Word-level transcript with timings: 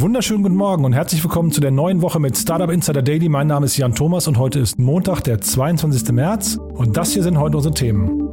wunderschönen 0.00 0.44
guten 0.44 0.54
Morgen 0.54 0.84
und 0.84 0.92
herzlich 0.92 1.24
willkommen 1.24 1.50
zu 1.50 1.60
der 1.60 1.72
neuen 1.72 2.02
Woche 2.02 2.20
mit 2.20 2.36
Startup 2.36 2.70
Insider 2.70 3.02
Daily. 3.02 3.28
Mein 3.28 3.48
Name 3.48 3.66
ist 3.66 3.76
Jan 3.76 3.94
Thomas 3.94 4.28
und 4.28 4.38
heute 4.38 4.60
ist 4.60 4.78
Montag, 4.78 5.22
der 5.22 5.40
22. 5.40 6.12
März 6.12 6.56
und 6.74 6.96
das 6.96 7.12
hier 7.12 7.24
sind 7.24 7.38
heute 7.38 7.56
unsere 7.56 7.74
Themen. 7.74 8.28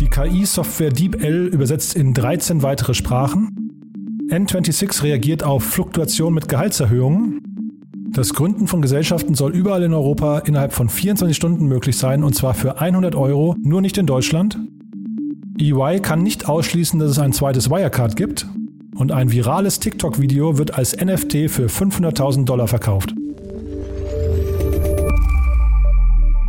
Die 0.00 0.08
KI-Software 0.08 0.90
DeepL 0.90 1.46
übersetzt 1.52 1.94
in 1.94 2.12
13 2.12 2.62
weitere 2.62 2.94
Sprachen. 2.94 3.70
N26 4.30 5.04
reagiert 5.04 5.44
auf 5.44 5.62
Fluktuation 5.62 6.34
mit 6.34 6.48
Gehaltserhöhungen. 6.48 7.40
Das 8.10 8.34
Gründen 8.34 8.66
von 8.66 8.82
Gesellschaften 8.82 9.34
soll 9.34 9.52
überall 9.54 9.84
in 9.84 9.94
Europa 9.94 10.40
innerhalb 10.40 10.72
von 10.72 10.88
24 10.88 11.36
Stunden 11.36 11.66
möglich 11.66 11.96
sein 11.96 12.24
und 12.24 12.34
zwar 12.34 12.54
für 12.54 12.80
100 12.80 13.14
Euro, 13.14 13.54
nur 13.62 13.80
nicht 13.80 13.96
in 13.96 14.06
Deutschland. 14.06 14.58
EY 15.58 16.00
kann 16.00 16.22
nicht 16.22 16.48
ausschließen, 16.48 16.98
dass 16.98 17.12
es 17.12 17.18
ein 17.18 17.32
zweites 17.32 17.70
Wirecard 17.70 18.16
gibt. 18.16 18.46
Und 18.96 19.12
ein 19.12 19.32
virales 19.32 19.80
TikTok-Video 19.80 20.58
wird 20.58 20.74
als 20.74 20.96
NFT 20.96 21.50
für 21.50 21.66
500.000 21.66 22.44
Dollar 22.44 22.68
verkauft. 22.68 23.14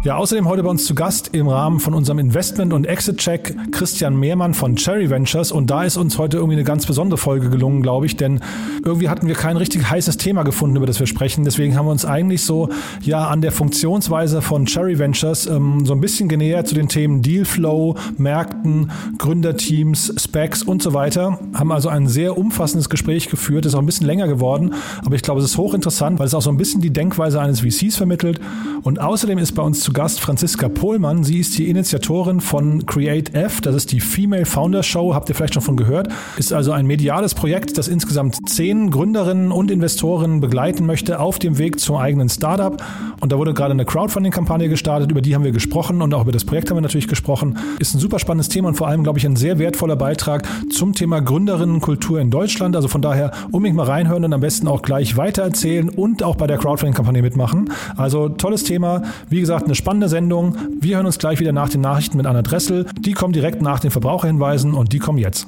Ja, 0.05 0.17
außerdem 0.17 0.47
heute 0.47 0.61
bei 0.61 0.69
uns 0.69 0.85
zu 0.85 0.93
Gast 0.93 1.31
im 1.33 1.47
Rahmen 1.47 1.79
von 1.79 1.95
unserem 1.95 2.19
Investment- 2.19 2.73
und 2.73 2.85
Exit-Check 2.85 3.71
Christian 3.71 4.15
Mehrmann 4.15 4.53
von 4.53 4.75
Cherry 4.75 5.09
Ventures. 5.09 5.51
Und 5.51 5.71
da 5.71 5.83
ist 5.83 5.97
uns 5.97 6.19
heute 6.19 6.37
irgendwie 6.37 6.57
eine 6.57 6.63
ganz 6.63 6.85
besondere 6.85 7.17
Folge 7.17 7.49
gelungen, 7.49 7.81
glaube 7.81 8.05
ich, 8.05 8.15
denn 8.15 8.39
irgendwie 8.85 9.09
hatten 9.09 9.27
wir 9.27 9.33
kein 9.33 9.57
richtig 9.57 9.89
heißes 9.89 10.17
Thema 10.17 10.43
gefunden, 10.43 10.75
über 10.75 10.85
das 10.85 10.99
wir 10.99 11.07
sprechen. 11.07 11.43
Deswegen 11.43 11.75
haben 11.75 11.87
wir 11.87 11.91
uns 11.91 12.05
eigentlich 12.05 12.43
so 12.43 12.69
ja 13.01 13.27
an 13.29 13.41
der 13.41 13.51
Funktionsweise 13.51 14.43
von 14.43 14.67
Cherry 14.67 14.99
Ventures 14.99 15.47
ähm, 15.47 15.87
so 15.87 15.93
ein 15.93 16.01
bisschen 16.01 16.29
genähert 16.29 16.67
zu 16.67 16.75
den 16.75 16.87
Themen 16.87 17.23
Dealflow, 17.23 17.95
Märkten, 18.19 18.91
Gründerteams, 19.17 20.13
Specs 20.17 20.61
und 20.61 20.83
so 20.83 20.93
weiter. 20.93 21.39
Haben 21.55 21.71
also 21.71 21.89
ein 21.89 22.07
sehr 22.07 22.37
umfassendes 22.37 22.89
Gespräch 22.89 23.27
geführt, 23.27 23.65
ist 23.65 23.73
auch 23.73 23.79
ein 23.79 23.87
bisschen 23.87 24.05
länger 24.05 24.27
geworden, 24.27 24.75
aber 25.03 25.15
ich 25.15 25.23
glaube, 25.23 25.39
es 25.39 25.47
ist 25.47 25.57
hochinteressant, 25.57 26.19
weil 26.19 26.27
es 26.27 26.35
auch 26.35 26.43
so 26.43 26.51
ein 26.51 26.57
bisschen 26.57 26.79
die 26.81 26.93
Denkweise 26.93 27.41
eines 27.41 27.61
VCs 27.61 27.95
vermittelt. 27.95 28.39
Und 28.83 29.01
außerdem 29.01 29.39
ist 29.39 29.53
bei 29.53 29.63
uns 29.63 29.79
zu 29.79 29.94
Gast 29.95 30.19
Franziska 30.19 30.67
Pohlmann. 30.67 31.23
Sie 31.23 31.39
ist 31.39 31.57
die 31.57 31.69
Initiatorin 31.69 32.41
von 32.41 32.85
Create 32.85 33.33
F. 33.33 33.61
Das 33.61 33.73
ist 33.75 33.93
die 33.93 34.01
Female 34.01 34.45
Founder 34.45 34.83
Show. 34.83 35.13
Habt 35.15 35.29
ihr 35.29 35.35
vielleicht 35.35 35.53
schon 35.53 35.63
von 35.63 35.77
gehört? 35.77 36.09
Ist 36.37 36.51
also 36.51 36.73
ein 36.73 36.85
mediales 36.85 37.33
Projekt, 37.33 37.77
das 37.77 37.87
insgesamt 37.87 38.49
zehn 38.49 38.91
Gründerinnen 38.91 39.53
und 39.53 39.71
Investoren 39.71 40.41
begleiten 40.41 40.85
möchte 40.85 41.21
auf 41.21 41.39
dem 41.39 41.57
Weg 41.57 41.79
zum 41.79 41.95
eigenen 41.95 42.27
Startup. 42.27 42.83
Und 43.21 43.31
da 43.31 43.37
wurde 43.37 43.53
gerade 43.53 43.71
eine 43.71 43.85
Crowdfunding-Kampagne 43.85 44.67
gestartet. 44.67 45.11
Über 45.11 45.21
die 45.21 45.33
haben 45.33 45.45
wir 45.45 45.53
gesprochen 45.53 46.01
und 46.01 46.13
auch 46.13 46.23
über 46.23 46.33
das 46.33 46.43
Projekt 46.43 46.69
haben 46.69 46.77
wir 46.77 46.81
natürlich 46.81 47.07
gesprochen. 47.07 47.57
Ist 47.79 47.95
ein 47.95 47.99
super 47.99 48.19
spannendes 48.19 48.49
Thema 48.49 48.67
und 48.67 48.75
vor 48.75 48.89
allem, 48.89 49.01
glaube 49.01 49.19
ich, 49.19 49.25
ein 49.25 49.37
sehr 49.37 49.59
wertvoller 49.59 49.95
Beitrag 49.95 50.45
zum 50.69 50.93
Thema 50.93 51.21
Gründerinnenkultur 51.21 52.19
in 52.19 52.31
Deutschland. 52.31 52.75
Also 52.75 52.89
von 52.89 53.01
daher 53.01 53.31
unbedingt 53.51 53.77
mal 53.77 53.85
reinhören 53.85 54.25
und 54.25 54.33
am 54.33 54.41
besten 54.41 54.67
auch 54.67 54.81
gleich 54.81 55.15
weitererzählen 55.15 55.87
und 55.87 56.21
auch 56.21 56.35
bei 56.35 56.47
der 56.47 56.57
Crowdfunding-Kampagne 56.57 57.21
mitmachen. 57.21 57.69
Also 57.95 58.27
tolles 58.27 58.65
Thema. 58.65 59.03
Wie 59.29 59.39
gesagt, 59.39 59.63
eine 59.63 59.75
spannende 59.85 60.09
Sendung. 60.09 60.57
Wir 60.79 60.95
hören 60.95 61.05
uns 61.05 61.19
gleich 61.19 61.39
wieder 61.39 61.51
nach 61.51 61.69
den 61.69 61.81
Nachrichten 61.81 62.17
mit 62.17 62.25
Anna 62.25 62.41
Dressel. 62.41 62.87
Die 62.97 63.11
kommen 63.11 63.33
direkt 63.33 63.61
nach 63.61 63.79
den 63.79 63.91
Verbraucherhinweisen 63.91 64.73
und 64.73 64.93
die 64.93 64.97
kommen 64.97 65.19
jetzt. 65.19 65.45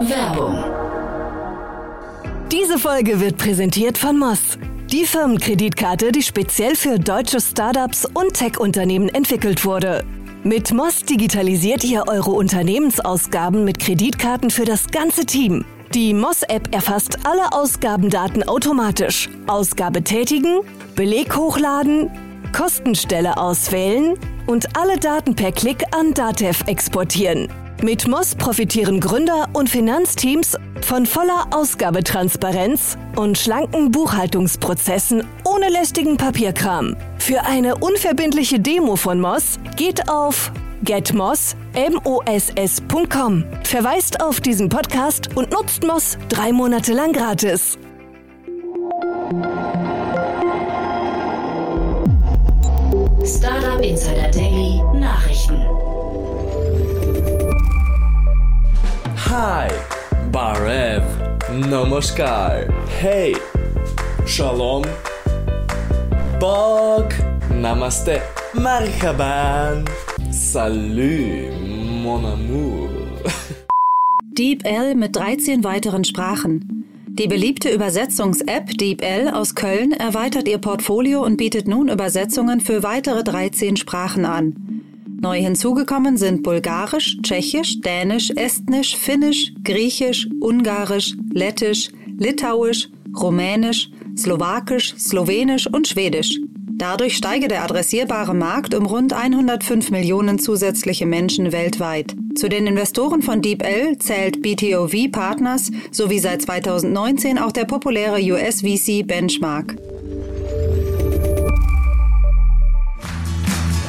Werbung. 0.00 0.64
Diese 2.50 2.78
Folge 2.78 3.20
wird 3.20 3.36
präsentiert 3.36 3.98
von 3.98 4.18
Moss. 4.18 4.56
Die 4.90 5.04
Firmenkreditkarte, 5.04 6.10
die 6.10 6.22
speziell 6.22 6.74
für 6.74 6.98
deutsche 6.98 7.38
Startups 7.38 8.06
und 8.06 8.32
Tech-Unternehmen 8.32 9.10
entwickelt 9.10 9.66
wurde. 9.66 10.06
Mit 10.44 10.72
Moss 10.72 11.02
digitalisiert 11.02 11.84
ihr 11.84 12.04
eure 12.08 12.30
Unternehmensausgaben 12.30 13.66
mit 13.66 13.78
Kreditkarten 13.78 14.48
für 14.48 14.64
das 14.64 14.86
ganze 14.86 15.26
Team. 15.26 15.66
Die 15.94 16.12
Moss-App 16.12 16.74
erfasst 16.74 17.18
alle 17.24 17.50
Ausgabendaten 17.52 18.46
automatisch. 18.46 19.30
Ausgabe 19.46 20.04
tätigen, 20.04 20.60
Beleg 20.94 21.34
hochladen, 21.34 22.10
Kostenstelle 22.52 23.38
auswählen 23.38 24.18
und 24.46 24.76
alle 24.76 24.98
Daten 24.98 25.34
per 25.34 25.50
Klick 25.50 25.84
an 25.92 26.12
Datev 26.12 26.62
exportieren. 26.66 27.48
Mit 27.82 28.06
Moss 28.06 28.34
profitieren 28.34 29.00
Gründer 29.00 29.48
und 29.54 29.70
Finanzteams 29.70 30.56
von 30.82 31.06
voller 31.06 31.46
Ausgabetransparenz 31.52 32.98
und 33.16 33.38
schlanken 33.38 33.90
Buchhaltungsprozessen 33.90 35.24
ohne 35.44 35.70
lästigen 35.70 36.18
Papierkram. 36.18 36.96
Für 37.18 37.44
eine 37.44 37.76
unverbindliche 37.76 38.60
Demo 38.60 38.96
von 38.96 39.20
Moss 39.20 39.58
geht 39.76 40.10
auf 40.10 40.52
getmoss.com. 40.82 41.56
Verweist 43.64 44.20
auf 44.20 44.40
diesen 44.40 44.68
Podcast 44.68 45.36
und 45.36 45.50
nutzt 45.50 45.84
Moss 45.84 46.18
drei 46.28 46.52
Monate 46.52 46.92
lang 46.92 47.12
gratis. 47.12 47.78
Startup 53.24 53.80
Insider 53.82 54.30
Daily 54.30 54.82
Nachrichten. 54.94 55.60
Hi, 59.28 59.68
Barev, 60.32 61.02
Namaskar, 61.68 62.64
Hey, 63.00 63.36
Shalom, 64.26 64.84
Bog, 66.40 67.12
Namaste, 67.50 68.22
Marhaban. 68.54 69.84
Salut, 70.30 71.50
mon 72.02 72.24
amour. 72.24 72.90
DeepL 74.32 74.94
mit 74.94 75.16
13 75.16 75.64
weiteren 75.64 76.04
Sprachen. 76.04 76.84
Die 77.06 77.26
beliebte 77.26 77.70
Übersetzungs-App 77.70 78.76
DeepL 78.76 79.28
aus 79.28 79.54
Köln 79.54 79.92
erweitert 79.92 80.46
ihr 80.46 80.58
Portfolio 80.58 81.24
und 81.24 81.38
bietet 81.38 81.66
nun 81.66 81.88
Übersetzungen 81.88 82.60
für 82.60 82.82
weitere 82.82 83.24
13 83.24 83.76
Sprachen 83.76 84.26
an. 84.26 84.82
Neu 85.20 85.40
hinzugekommen 85.40 86.18
sind 86.18 86.42
Bulgarisch, 86.42 87.16
Tschechisch, 87.22 87.80
Dänisch, 87.80 88.30
Estnisch, 88.36 88.96
Finnisch, 88.96 89.54
Griechisch, 89.64 90.28
Ungarisch, 90.40 91.16
Lettisch, 91.32 91.88
Litauisch, 92.18 92.90
Rumänisch, 93.18 93.90
Slowakisch, 94.14 94.94
Slowenisch 94.98 95.66
und 95.66 95.88
Schwedisch. 95.88 96.38
Dadurch 96.78 97.16
steige 97.16 97.48
der 97.48 97.64
adressierbare 97.64 98.34
Markt 98.34 98.72
um 98.72 98.86
rund 98.86 99.12
105 99.12 99.90
Millionen 99.90 100.38
zusätzliche 100.38 101.06
Menschen 101.06 101.50
weltweit. 101.50 102.14
Zu 102.36 102.48
den 102.48 102.68
Investoren 102.68 103.20
von 103.20 103.42
DeepL 103.42 103.98
zählt 103.98 104.42
BTOV 104.42 105.10
Partners 105.10 105.72
sowie 105.90 106.20
seit 106.20 106.42
2019 106.42 107.36
auch 107.36 107.50
der 107.50 107.64
populäre 107.64 108.20
US-VC 108.20 109.04
Benchmark. 109.04 109.74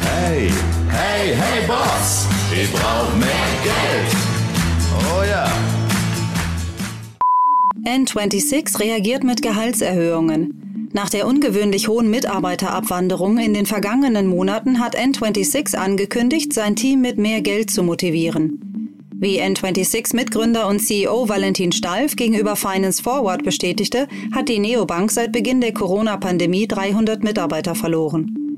Hey, 0.01 0.49
hey, 0.89 1.35
hey 1.35 1.67
Boss, 1.67 2.25
ich 2.51 2.71
brauch 2.71 3.15
mehr 3.17 3.29
Geld. 3.63 4.15
Oh 5.13 5.23
ja. 5.29 5.47
N26 7.85 8.79
reagiert 8.79 9.23
mit 9.23 9.43
Gehaltserhöhungen. 9.43 10.68
Nach 10.91 11.09
der 11.09 11.27
ungewöhnlich 11.27 11.87
hohen 11.87 12.09
Mitarbeiterabwanderung 12.09 13.37
in 13.37 13.53
den 13.53 13.67
vergangenen 13.67 14.25
Monaten 14.25 14.79
hat 14.79 14.97
N26 14.97 15.75
angekündigt, 15.75 16.51
sein 16.51 16.75
Team 16.75 17.01
mit 17.01 17.19
mehr 17.19 17.41
Geld 17.41 17.69
zu 17.69 17.83
motivieren. 17.83 18.59
Wie 19.15 19.39
N26-Mitgründer 19.39 20.67
und 20.67 20.79
CEO 20.79 21.29
Valentin 21.29 21.71
Stalf 21.71 22.15
gegenüber 22.15 22.55
Finance 22.55 23.03
Forward 23.03 23.43
bestätigte, 23.43 24.07
hat 24.31 24.49
die 24.49 24.59
Neobank 24.59 25.11
seit 25.11 25.31
Beginn 25.31 25.61
der 25.61 25.73
Corona-Pandemie 25.73 26.67
300 26.67 27.23
Mitarbeiter 27.23 27.75
verloren. 27.75 28.48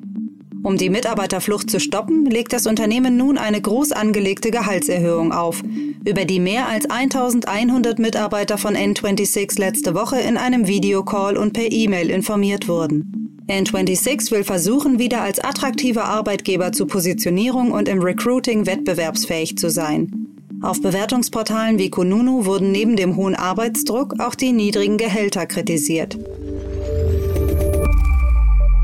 Um 0.63 0.77
die 0.77 0.89
Mitarbeiterflucht 0.89 1.71
zu 1.71 1.79
stoppen, 1.79 2.25
legt 2.25 2.53
das 2.53 2.67
Unternehmen 2.67 3.17
nun 3.17 3.37
eine 3.39 3.59
groß 3.59 3.93
angelegte 3.93 4.51
Gehaltserhöhung 4.51 5.31
auf, 5.31 5.63
über 6.05 6.25
die 6.25 6.39
mehr 6.39 6.67
als 6.67 6.87
1100 6.87 7.97
Mitarbeiter 7.97 8.59
von 8.59 8.75
N26 8.75 9.59
letzte 9.59 9.95
Woche 9.95 10.19
in 10.19 10.37
einem 10.37 10.67
Videocall 10.67 11.35
und 11.35 11.53
per 11.53 11.71
E-Mail 11.71 12.11
informiert 12.11 12.67
wurden. 12.67 13.43
N26 13.47 14.31
will 14.31 14.43
versuchen, 14.43 14.99
wieder 14.99 15.21
als 15.21 15.39
attraktiver 15.39 16.05
Arbeitgeber 16.05 16.71
zu 16.71 16.85
Positionierung 16.85 17.71
und 17.71 17.89
im 17.89 18.01
Recruiting 18.01 18.67
wettbewerbsfähig 18.67 19.57
zu 19.57 19.69
sein. 19.69 20.27
Auf 20.61 20.79
Bewertungsportalen 20.79 21.79
wie 21.79 21.89
Kununu 21.89 22.45
wurden 22.45 22.71
neben 22.71 22.95
dem 22.95 23.15
hohen 23.15 23.33
Arbeitsdruck 23.33 24.19
auch 24.19 24.35
die 24.35 24.51
niedrigen 24.51 24.97
Gehälter 24.97 25.47
kritisiert. 25.47 26.19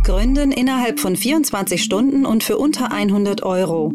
Gründen 0.08 0.54
innerhalb 0.54 1.02
von 1.02 1.18
24 1.18 1.84
Stunden 1.84 2.26
und 2.26 2.42
für 2.42 2.58
unter 2.58 2.94
100 2.94 3.44
Euro. 3.44 3.92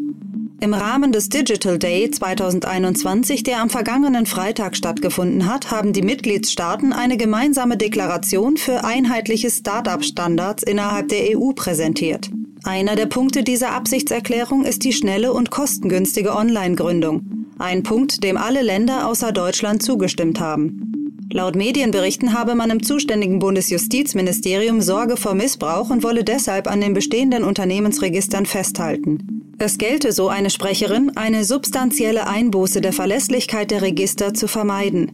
Im 0.59 0.75
Rahmen 0.75 1.11
des 1.11 1.27
Digital 1.27 1.79
Day 1.79 2.11
2021, 2.11 3.41
der 3.41 3.59
am 3.59 3.71
vergangenen 3.71 4.27
Freitag 4.27 4.77
stattgefunden 4.77 5.51
hat, 5.51 5.71
haben 5.71 5.91
die 5.91 6.03
Mitgliedstaaten 6.03 6.93
eine 6.93 7.17
gemeinsame 7.17 7.77
Deklaration 7.77 8.57
für 8.57 8.83
einheitliche 8.83 9.49
Start-up-Standards 9.49 10.61
innerhalb 10.61 11.07
der 11.07 11.35
EU 11.35 11.53
präsentiert. 11.53 12.29
Einer 12.63 12.95
der 12.95 13.07
Punkte 13.07 13.41
dieser 13.41 13.71
Absichtserklärung 13.71 14.65
ist 14.65 14.83
die 14.83 14.93
schnelle 14.93 15.33
und 15.33 15.49
kostengünstige 15.49 16.35
Online-Gründung. 16.35 17.47
Ein 17.57 17.81
Punkt, 17.81 18.23
dem 18.23 18.37
alle 18.37 18.61
Länder 18.61 19.07
außer 19.07 19.31
Deutschland 19.31 19.81
zugestimmt 19.81 20.39
haben. 20.39 21.02
Laut 21.31 21.55
Medienberichten 21.55 22.33
habe 22.33 22.55
man 22.55 22.69
im 22.69 22.83
zuständigen 22.83 23.39
Bundesjustizministerium 23.39 24.81
Sorge 24.81 25.17
vor 25.17 25.33
Missbrauch 25.33 25.89
und 25.89 26.03
wolle 26.03 26.23
deshalb 26.23 26.69
an 26.69 26.81
den 26.81 26.93
bestehenden 26.93 27.43
Unternehmensregistern 27.43 28.45
festhalten. 28.45 29.43
Es 29.57 29.77
gelte, 29.77 30.11
so 30.11 30.27
eine 30.27 30.49
Sprecherin, 30.49 31.11
eine 31.15 31.45
substanzielle 31.45 32.27
Einbuße 32.27 32.81
der 32.81 32.93
Verlässlichkeit 32.93 33.71
der 33.71 33.81
Register 33.81 34.33
zu 34.33 34.47
vermeiden. 34.47 35.11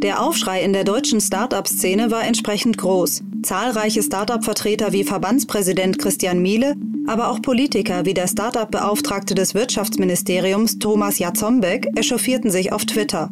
Der 0.00 0.22
Aufschrei 0.22 0.62
in 0.62 0.72
der 0.72 0.84
deutschen 0.84 1.20
Start-up-Szene 1.20 2.12
war 2.12 2.24
entsprechend 2.24 2.78
groß. 2.78 3.22
Zahlreiche 3.42 4.02
Start-up-Vertreter 4.02 4.92
wie 4.92 5.02
Verbandspräsident 5.02 5.98
Christian 5.98 6.40
Miele, 6.40 6.76
aber 7.08 7.30
auch 7.30 7.42
Politiker 7.42 8.04
wie 8.04 8.14
der 8.14 8.28
Start-up-Beauftragte 8.28 9.34
des 9.34 9.54
Wirtschaftsministeriums 9.54 10.78
Thomas 10.78 11.18
Jatzombeck 11.18 11.88
echauffierten 11.96 12.50
sich 12.50 12.72
auf 12.72 12.84
Twitter. 12.84 13.28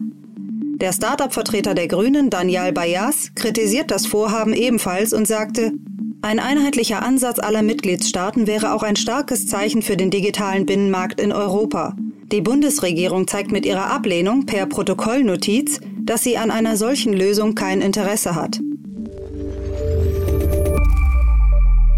Der 0.78 0.92
Start-up-Vertreter 0.92 1.72
der 1.72 1.88
Grünen, 1.88 2.28
Daniel 2.28 2.70
Bayas, 2.70 3.30
kritisiert 3.34 3.90
das 3.90 4.06
Vorhaben 4.06 4.52
ebenfalls 4.52 5.14
und 5.14 5.26
sagte, 5.26 5.72
ein 6.20 6.38
einheitlicher 6.38 7.02
Ansatz 7.02 7.38
aller 7.38 7.62
Mitgliedstaaten 7.62 8.46
wäre 8.46 8.74
auch 8.74 8.82
ein 8.82 8.96
starkes 8.96 9.46
Zeichen 9.46 9.80
für 9.80 9.96
den 9.96 10.10
digitalen 10.10 10.66
Binnenmarkt 10.66 11.18
in 11.18 11.32
Europa. 11.32 11.96
Die 12.30 12.42
Bundesregierung 12.42 13.26
zeigt 13.26 13.52
mit 13.52 13.64
ihrer 13.64 13.90
Ablehnung 13.90 14.44
per 14.44 14.66
Protokollnotiz, 14.66 15.80
dass 16.04 16.22
sie 16.22 16.36
an 16.36 16.50
einer 16.50 16.76
solchen 16.76 17.14
Lösung 17.14 17.54
kein 17.54 17.80
Interesse 17.80 18.34
hat. 18.34 18.60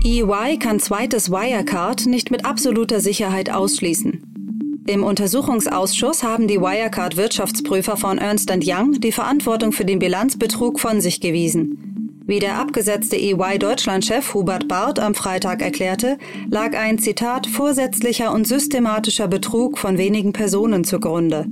EY 0.04 0.56
kann 0.60 0.78
zweites 0.78 1.32
Wirecard 1.32 2.06
nicht 2.06 2.30
mit 2.30 2.44
absoluter 2.44 3.00
Sicherheit 3.00 3.50
ausschließen. 3.50 4.27
Im 4.88 5.05
Untersuchungsausschuss 5.05 6.23
haben 6.23 6.49
die 6.49 6.62
Wirecard-Wirtschaftsprüfer 6.62 7.99
von 7.99 8.17
Ernst 8.17 8.50
Young 8.64 8.93
die 8.99 9.12
Verantwortung 9.12 9.73
für 9.73 9.85
den 9.85 9.99
Bilanzbetrug 9.99 10.81
von 10.81 11.02
sich 11.02 11.20
gewiesen. 11.20 12.23
Wie 12.25 12.38
der 12.38 12.56
abgesetzte 12.56 13.17
EY-Deutschland-Chef 13.17 14.32
Hubert 14.32 14.67
Barth 14.67 14.99
am 14.99 15.14
Freitag 15.14 15.61
erklärte, 15.61 16.17
lag 16.50 16.75
ein 16.75 16.99
Zitat 16.99 17.46
vorsätzlicher 17.46 18.32
und 18.32 18.46
systematischer 18.46 19.29
Betrug 19.29 19.76
von 19.76 19.99
wenigen 19.99 20.32
Personen 20.32 20.85
zugrunde. 20.85 21.44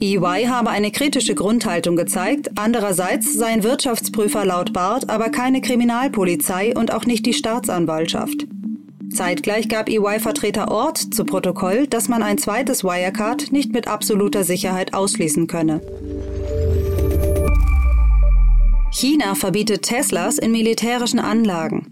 EY 0.00 0.46
habe 0.46 0.70
eine 0.70 0.90
kritische 0.90 1.34
Grundhaltung 1.34 1.94
gezeigt, 1.94 2.52
andererseits 2.54 3.34
seien 3.34 3.64
Wirtschaftsprüfer 3.64 4.46
laut 4.46 4.72
Barth 4.72 5.10
aber 5.10 5.28
keine 5.28 5.60
Kriminalpolizei 5.60 6.74
und 6.74 6.90
auch 6.90 7.04
nicht 7.04 7.26
die 7.26 7.34
Staatsanwaltschaft. 7.34 8.46
Zeitgleich 9.16 9.68
gab 9.68 9.88
EY-Vertreter 9.88 10.70
Ort 10.70 10.98
zu 10.98 11.24
Protokoll, 11.24 11.86
dass 11.86 12.08
man 12.08 12.22
ein 12.22 12.36
zweites 12.36 12.84
Wirecard 12.84 13.50
nicht 13.50 13.72
mit 13.72 13.88
absoluter 13.88 14.44
Sicherheit 14.44 14.92
ausschließen 14.92 15.46
könne. 15.46 15.80
China 18.90 19.34
verbietet 19.34 19.82
Teslas 19.82 20.38
in 20.38 20.52
militärischen 20.52 21.18
Anlagen. 21.18 21.86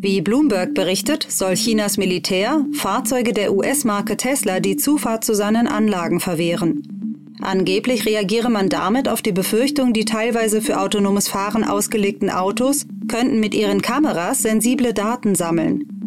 Wie 0.00 0.20
Bloomberg 0.20 0.74
berichtet, 0.74 1.26
soll 1.28 1.54
Chinas 1.54 1.96
Militär 1.96 2.64
Fahrzeuge 2.72 3.32
der 3.32 3.52
US-Marke 3.52 4.16
Tesla 4.16 4.60
die 4.60 4.76
Zufahrt 4.76 5.24
zu 5.24 5.34
seinen 5.34 5.68
Anlagen 5.68 6.20
verwehren. 6.20 6.82
Angeblich 7.40 8.04
reagiere 8.04 8.50
man 8.50 8.68
damit 8.68 9.08
auf 9.08 9.22
die 9.22 9.32
Befürchtung, 9.32 9.92
die 9.92 10.04
teilweise 10.04 10.60
für 10.60 10.80
autonomes 10.80 11.28
Fahren 11.28 11.62
ausgelegten 11.62 12.30
Autos 12.30 12.86
könnten 13.08 13.38
mit 13.38 13.54
ihren 13.54 13.80
Kameras 13.80 14.42
sensible 14.42 14.92
Daten 14.92 15.36
sammeln. 15.36 15.97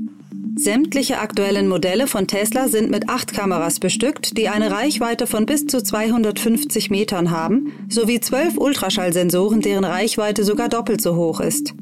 Sämtliche 0.56 1.20
aktuellen 1.20 1.68
Modelle 1.68 2.08
von 2.08 2.28
Tesla 2.28 2.68
sind 2.68 2.92
mit 2.92 3.10
acht 3.10 3.34
Kameras 3.34 3.80
bestückt, 3.80 4.38
die 4.38 4.50
eine 4.50 4.72
Reichweite 4.72 5.26
von 5.26 5.46
bis 5.46 5.66
zu 5.66 5.82
250 5.82 6.90
Metern 6.90 7.32
haben, 7.32 7.72
sowie 7.90 8.20
zwölf 8.20 8.58
Ultraschallsensoren, 8.58 9.62
deren 9.62 9.86
Reichweite 9.86 10.44
sogar 10.44 10.70
doppelt 10.70 11.02
so 11.02 11.16
hoch 11.16 11.40
ist. 11.40 11.74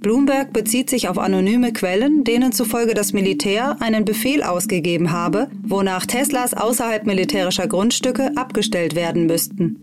Bloomberg 0.00 0.52
bezieht 0.52 0.90
sich 0.90 1.08
auf 1.08 1.18
anonyme 1.18 1.72
Quellen, 1.72 2.24
denen 2.24 2.52
zufolge 2.52 2.94
das 2.94 3.12
Militär 3.12 3.76
einen 3.80 4.04
Befehl 4.04 4.42
ausgegeben 4.42 5.12
habe, 5.12 5.48
wonach 5.62 6.04
Teslas 6.04 6.54
außerhalb 6.54 7.06
militärischer 7.06 7.66
Grundstücke 7.66 8.32
abgestellt 8.36 8.94
werden 8.94 9.26
müssten. 9.26 9.78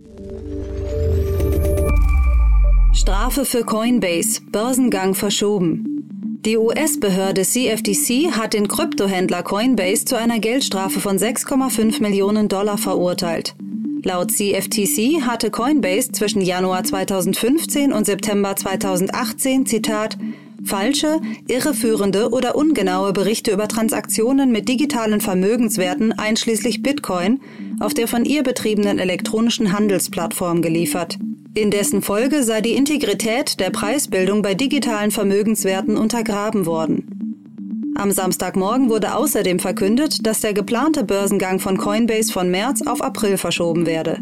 Strafe 2.93 3.45
für 3.45 3.63
Coinbase, 3.63 4.41
Börsengang 4.51 5.15
verschoben. 5.15 6.00
Die 6.43 6.57
US-Behörde 6.57 7.43
CFTC 7.43 8.31
hat 8.31 8.53
den 8.53 8.67
Kryptohändler 8.67 9.43
Coinbase 9.43 10.05
zu 10.05 10.17
einer 10.17 10.39
Geldstrafe 10.39 10.99
von 10.99 11.19
6,5 11.19 12.01
Millionen 12.01 12.47
Dollar 12.47 12.79
verurteilt. 12.79 13.53
Laut 14.01 14.31
CFTC 14.31 15.21
hatte 15.21 15.51
Coinbase 15.51 16.11
zwischen 16.11 16.41
Januar 16.41 16.83
2015 16.83 17.93
und 17.93 18.07
September 18.07 18.55
2018, 18.55 19.67
Zitat, 19.67 20.17
falsche, 20.65 21.21
irreführende 21.47 22.31
oder 22.31 22.55
ungenaue 22.55 23.13
Berichte 23.13 23.51
über 23.51 23.67
Transaktionen 23.67 24.51
mit 24.51 24.67
digitalen 24.67 25.21
Vermögenswerten 25.21 26.11
einschließlich 26.11 26.81
Bitcoin 26.81 27.39
auf 27.79 27.93
der 27.93 28.07
von 28.07 28.25
ihr 28.25 28.41
betriebenen 28.41 28.97
elektronischen 28.97 29.73
Handelsplattform 29.73 30.63
geliefert. 30.63 31.19
In 31.53 31.69
dessen 31.69 32.01
Folge 32.01 32.43
sei 32.43 32.61
die 32.61 32.75
Integrität 32.75 33.59
der 33.59 33.71
Preisbildung 33.71 34.41
bei 34.41 34.53
digitalen 34.53 35.11
Vermögenswerten 35.11 35.97
untergraben 35.97 36.65
worden. 36.65 37.93
Am 37.95 38.11
Samstagmorgen 38.11 38.89
wurde 38.89 39.15
außerdem 39.15 39.59
verkündet, 39.59 40.25
dass 40.25 40.39
der 40.39 40.53
geplante 40.53 41.03
Börsengang 41.03 41.59
von 41.59 41.77
Coinbase 41.77 42.31
von 42.31 42.49
März 42.49 42.81
auf 42.87 43.01
April 43.01 43.37
verschoben 43.37 43.85
werde. 43.85 44.19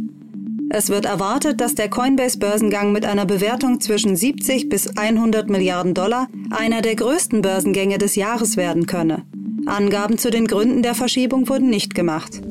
Es 0.72 0.90
wird 0.90 1.06
erwartet, 1.06 1.62
dass 1.62 1.76
der 1.76 1.90
Coinbase-Börsengang 1.90 2.92
mit 2.92 3.06
einer 3.06 3.26
Bewertung 3.26 3.80
zwischen 3.80 4.16
70 4.16 4.70
bis 4.70 4.98
100 4.98 5.50
Milliarden 5.50 5.94
Dollar 5.94 6.28
einer 6.50 6.82
der 6.82 6.96
größten 6.96 7.44
Börsengänge 7.44 8.00
des 8.00 8.16
Jahres 8.16 8.58
werden 8.58 8.88
könne. 8.88 9.24
Angaben 9.68 10.18
zu 10.18 10.32
den 10.32 10.48
Gründen 10.48 10.82
der 10.82 10.96
Verschiebung 10.96 11.48
wurden 11.48 11.70
nicht 11.70 11.94
gemacht. 11.94 12.42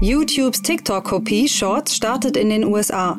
YouTubes 0.00 0.60
TikTok-Kopie 0.60 1.48
Shorts 1.48 1.94
startet 1.94 2.36
in 2.36 2.50
den 2.50 2.64
USA. 2.64 3.16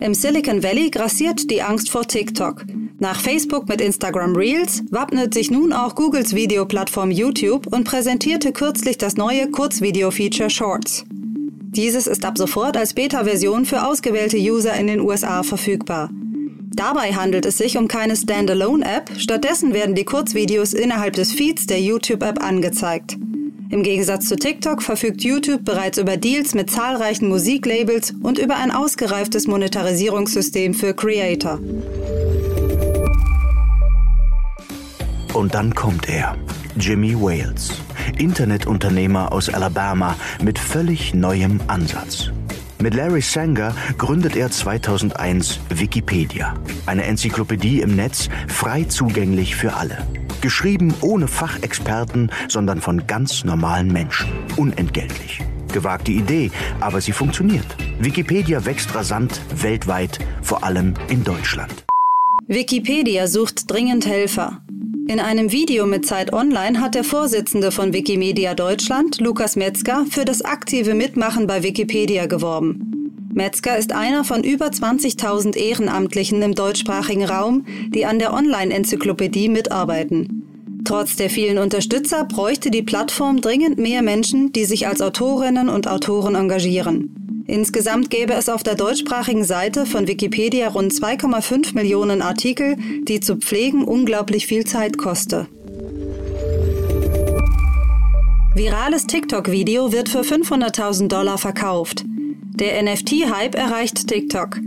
Im 0.00 0.14
Silicon 0.14 0.60
Valley 0.62 0.90
grassiert 0.90 1.48
die 1.48 1.62
Angst 1.62 1.90
vor 1.90 2.06
TikTok. 2.06 2.64
Nach 2.98 3.20
Facebook 3.20 3.68
mit 3.68 3.80
Instagram 3.80 4.34
Reels 4.34 4.82
wappnet 4.90 5.32
sich 5.32 5.52
nun 5.52 5.72
auch 5.72 5.94
Googles 5.94 6.34
Videoplattform 6.34 7.12
YouTube 7.12 7.68
und 7.68 7.84
präsentierte 7.84 8.52
kürzlich 8.52 8.98
das 8.98 9.16
neue 9.16 9.48
Kurzvideo-Feature 9.52 10.50
Shorts. 10.50 11.04
Dieses 11.08 12.08
ist 12.08 12.24
ab 12.24 12.36
sofort 12.36 12.76
als 12.76 12.94
Beta-Version 12.94 13.64
für 13.64 13.86
ausgewählte 13.86 14.38
User 14.38 14.74
in 14.74 14.88
den 14.88 15.00
USA 15.00 15.44
verfügbar. 15.44 16.10
Dabei 16.74 17.12
handelt 17.12 17.46
es 17.46 17.58
sich 17.58 17.78
um 17.78 17.86
keine 17.86 18.16
Standalone-App, 18.16 19.12
stattdessen 19.18 19.72
werden 19.72 19.94
die 19.94 20.04
Kurzvideos 20.04 20.74
innerhalb 20.74 21.14
des 21.14 21.32
Feeds 21.32 21.66
der 21.66 21.80
YouTube-App 21.80 22.42
angezeigt. 22.42 23.16
Im 23.72 23.82
Gegensatz 23.82 24.28
zu 24.28 24.36
TikTok 24.36 24.82
verfügt 24.82 25.24
YouTube 25.24 25.64
bereits 25.64 25.96
über 25.96 26.18
Deals 26.18 26.52
mit 26.54 26.70
zahlreichen 26.70 27.26
Musiklabels 27.28 28.12
und 28.22 28.38
über 28.38 28.56
ein 28.56 28.70
ausgereiftes 28.70 29.46
Monetarisierungssystem 29.46 30.74
für 30.74 30.92
Creator. 30.92 31.58
Und 35.32 35.54
dann 35.54 35.74
kommt 35.74 36.06
er, 36.06 36.36
Jimmy 36.76 37.18
Wales, 37.18 37.80
Internetunternehmer 38.18 39.32
aus 39.32 39.48
Alabama 39.48 40.16
mit 40.42 40.58
völlig 40.58 41.14
neuem 41.14 41.58
Ansatz. 41.66 42.30
Mit 42.82 42.94
Larry 42.94 43.20
Sanger 43.20 43.76
gründet 43.96 44.34
er 44.34 44.50
2001 44.50 45.60
Wikipedia, 45.68 46.54
eine 46.84 47.04
Enzyklopädie 47.04 47.80
im 47.80 47.94
Netz, 47.94 48.28
frei 48.48 48.82
zugänglich 48.82 49.54
für 49.54 49.74
alle. 49.74 50.04
Geschrieben 50.40 50.92
ohne 51.00 51.28
Fachexperten, 51.28 52.32
sondern 52.48 52.80
von 52.80 53.06
ganz 53.06 53.44
normalen 53.44 53.92
Menschen, 53.92 54.32
unentgeltlich. 54.56 55.40
Gewagte 55.72 56.10
Idee, 56.10 56.50
aber 56.80 57.00
sie 57.00 57.12
funktioniert. 57.12 57.76
Wikipedia 58.00 58.64
wächst 58.64 58.92
rasant 58.96 59.40
weltweit, 59.54 60.18
vor 60.42 60.64
allem 60.64 60.94
in 61.08 61.22
Deutschland. 61.22 61.84
Wikipedia 62.48 63.28
sucht 63.28 63.70
dringend 63.70 64.06
Helfer. 64.06 64.60
In 65.08 65.18
einem 65.18 65.50
Video 65.50 65.86
mit 65.86 66.06
Zeit 66.06 66.32
Online 66.32 66.80
hat 66.80 66.94
der 66.94 67.02
Vorsitzende 67.02 67.72
von 67.72 67.92
Wikimedia 67.92 68.54
Deutschland, 68.54 69.20
Lukas 69.20 69.56
Metzger, 69.56 70.06
für 70.08 70.24
das 70.24 70.42
aktive 70.42 70.94
Mitmachen 70.94 71.46
bei 71.46 71.62
Wikipedia 71.62 72.26
geworben. 72.26 73.28
Metzger 73.34 73.76
ist 73.76 73.92
einer 73.92 74.24
von 74.24 74.44
über 74.44 74.66
20.000 74.66 75.56
Ehrenamtlichen 75.56 76.40
im 76.42 76.54
deutschsprachigen 76.54 77.24
Raum, 77.24 77.66
die 77.88 78.06
an 78.06 78.18
der 78.18 78.32
Online-Enzyklopädie 78.32 79.48
mitarbeiten. 79.48 80.82
Trotz 80.84 81.16
der 81.16 81.30
vielen 81.30 81.58
Unterstützer 81.58 82.24
bräuchte 82.24 82.70
die 82.70 82.82
Plattform 82.82 83.40
dringend 83.40 83.78
mehr 83.78 84.02
Menschen, 84.02 84.52
die 84.52 84.64
sich 84.64 84.86
als 84.86 85.00
Autorinnen 85.00 85.68
und 85.68 85.88
Autoren 85.88 86.34
engagieren. 86.34 87.21
Insgesamt 87.46 88.10
gäbe 88.10 88.34
es 88.34 88.48
auf 88.48 88.62
der 88.62 88.74
deutschsprachigen 88.74 89.44
Seite 89.44 89.86
von 89.86 90.06
Wikipedia 90.06 90.68
rund 90.68 90.92
2,5 90.92 91.74
Millionen 91.74 92.22
Artikel, 92.22 92.76
die 93.02 93.20
zu 93.20 93.36
pflegen 93.36 93.84
unglaublich 93.84 94.46
viel 94.46 94.64
Zeit 94.64 94.98
koste. 94.98 95.46
Virales 98.54 99.06
TikTok-Video 99.06 99.92
wird 99.92 100.08
für 100.08 100.20
500.000 100.20 101.08
Dollar 101.08 101.38
verkauft. 101.38 102.04
Der 102.06 102.82
NFT-Hype 102.82 103.54
erreicht 103.54 104.06
TikTok. 104.06 104.58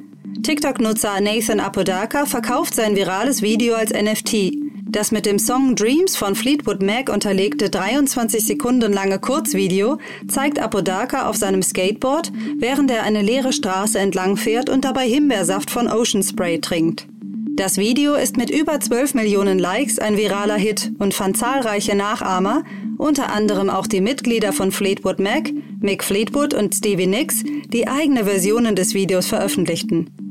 TikTok-Nutzer 0.42 1.22
Nathan 1.22 1.60
Apodaca 1.60 2.26
verkauft 2.26 2.74
sein 2.74 2.96
virales 2.96 3.42
Video 3.42 3.76
als 3.76 3.92
NFT. 3.92 4.65
Das 4.96 5.12
mit 5.12 5.26
dem 5.26 5.40
Song 5.40 5.76
Dreams 5.76 6.16
von 6.16 6.36
Fleetwood 6.36 6.82
Mac 6.82 7.10
unterlegte 7.10 7.70
23 7.70 8.46
Sekunden 8.46 8.94
lange 8.94 9.20
Kurzvideo 9.20 9.98
zeigt 10.30 10.58
Apodaca 10.58 11.28
auf 11.28 11.36
seinem 11.36 11.62
Skateboard, 11.62 12.32
während 12.60 12.90
er 12.90 13.04
eine 13.04 13.22
leere 13.22 13.52
Straße 13.52 14.00
entlang 14.00 14.38
fährt 14.38 14.70
und 14.70 14.86
dabei 14.86 15.06
Himbeersaft 15.06 15.70
von 15.70 15.90
Ocean 15.90 16.24
Spray 16.24 16.62
trinkt. 16.62 17.08
Das 17.58 17.76
Video 17.78 18.14
ist 18.14 18.38
mit 18.38 18.50
über 18.50 18.80
12 18.80 19.16
Millionen 19.16 19.60
Likes 19.60 20.00
ein 20.00 20.16
viraler 20.16 20.56
Hit 20.56 20.94
und 20.98 21.14
fand 21.14 21.36
zahlreiche 21.36 21.98
Nachahmer, 21.98 22.64
unter 22.98 23.34
anderem 23.34 23.70
auch 23.70 23.88
die 23.88 24.00
Mitglieder 24.00 24.54
von 24.54 24.72
Fleetwood 24.72 25.20
Mac, 25.20 25.52
Mick 25.82 26.06
Fleetwood 26.06 26.54
und 26.54 26.74
Stevie 26.74 27.08
Nicks, 27.08 27.44
die 27.68 27.90
eigene 27.90 28.24
Versionen 28.24 28.78
des 28.78 28.94
Videos 28.94 29.26
veröffentlichten. 29.26 30.25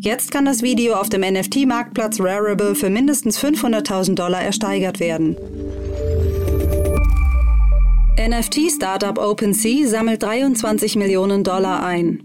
Jetzt 0.00 0.30
kann 0.30 0.44
das 0.44 0.62
Video 0.62 0.94
auf 0.94 1.08
dem 1.08 1.22
NFT-Marktplatz 1.22 2.20
Rarible 2.20 2.76
für 2.76 2.88
mindestens 2.88 3.36
500.000 3.42 4.14
Dollar 4.14 4.40
ersteigert 4.40 5.00
werden. 5.00 5.36
NFT-Startup 8.16 9.18
OpenSea 9.18 9.88
sammelt 9.88 10.22
23 10.22 10.94
Millionen 10.94 11.42
Dollar 11.42 11.84
ein. 11.84 12.22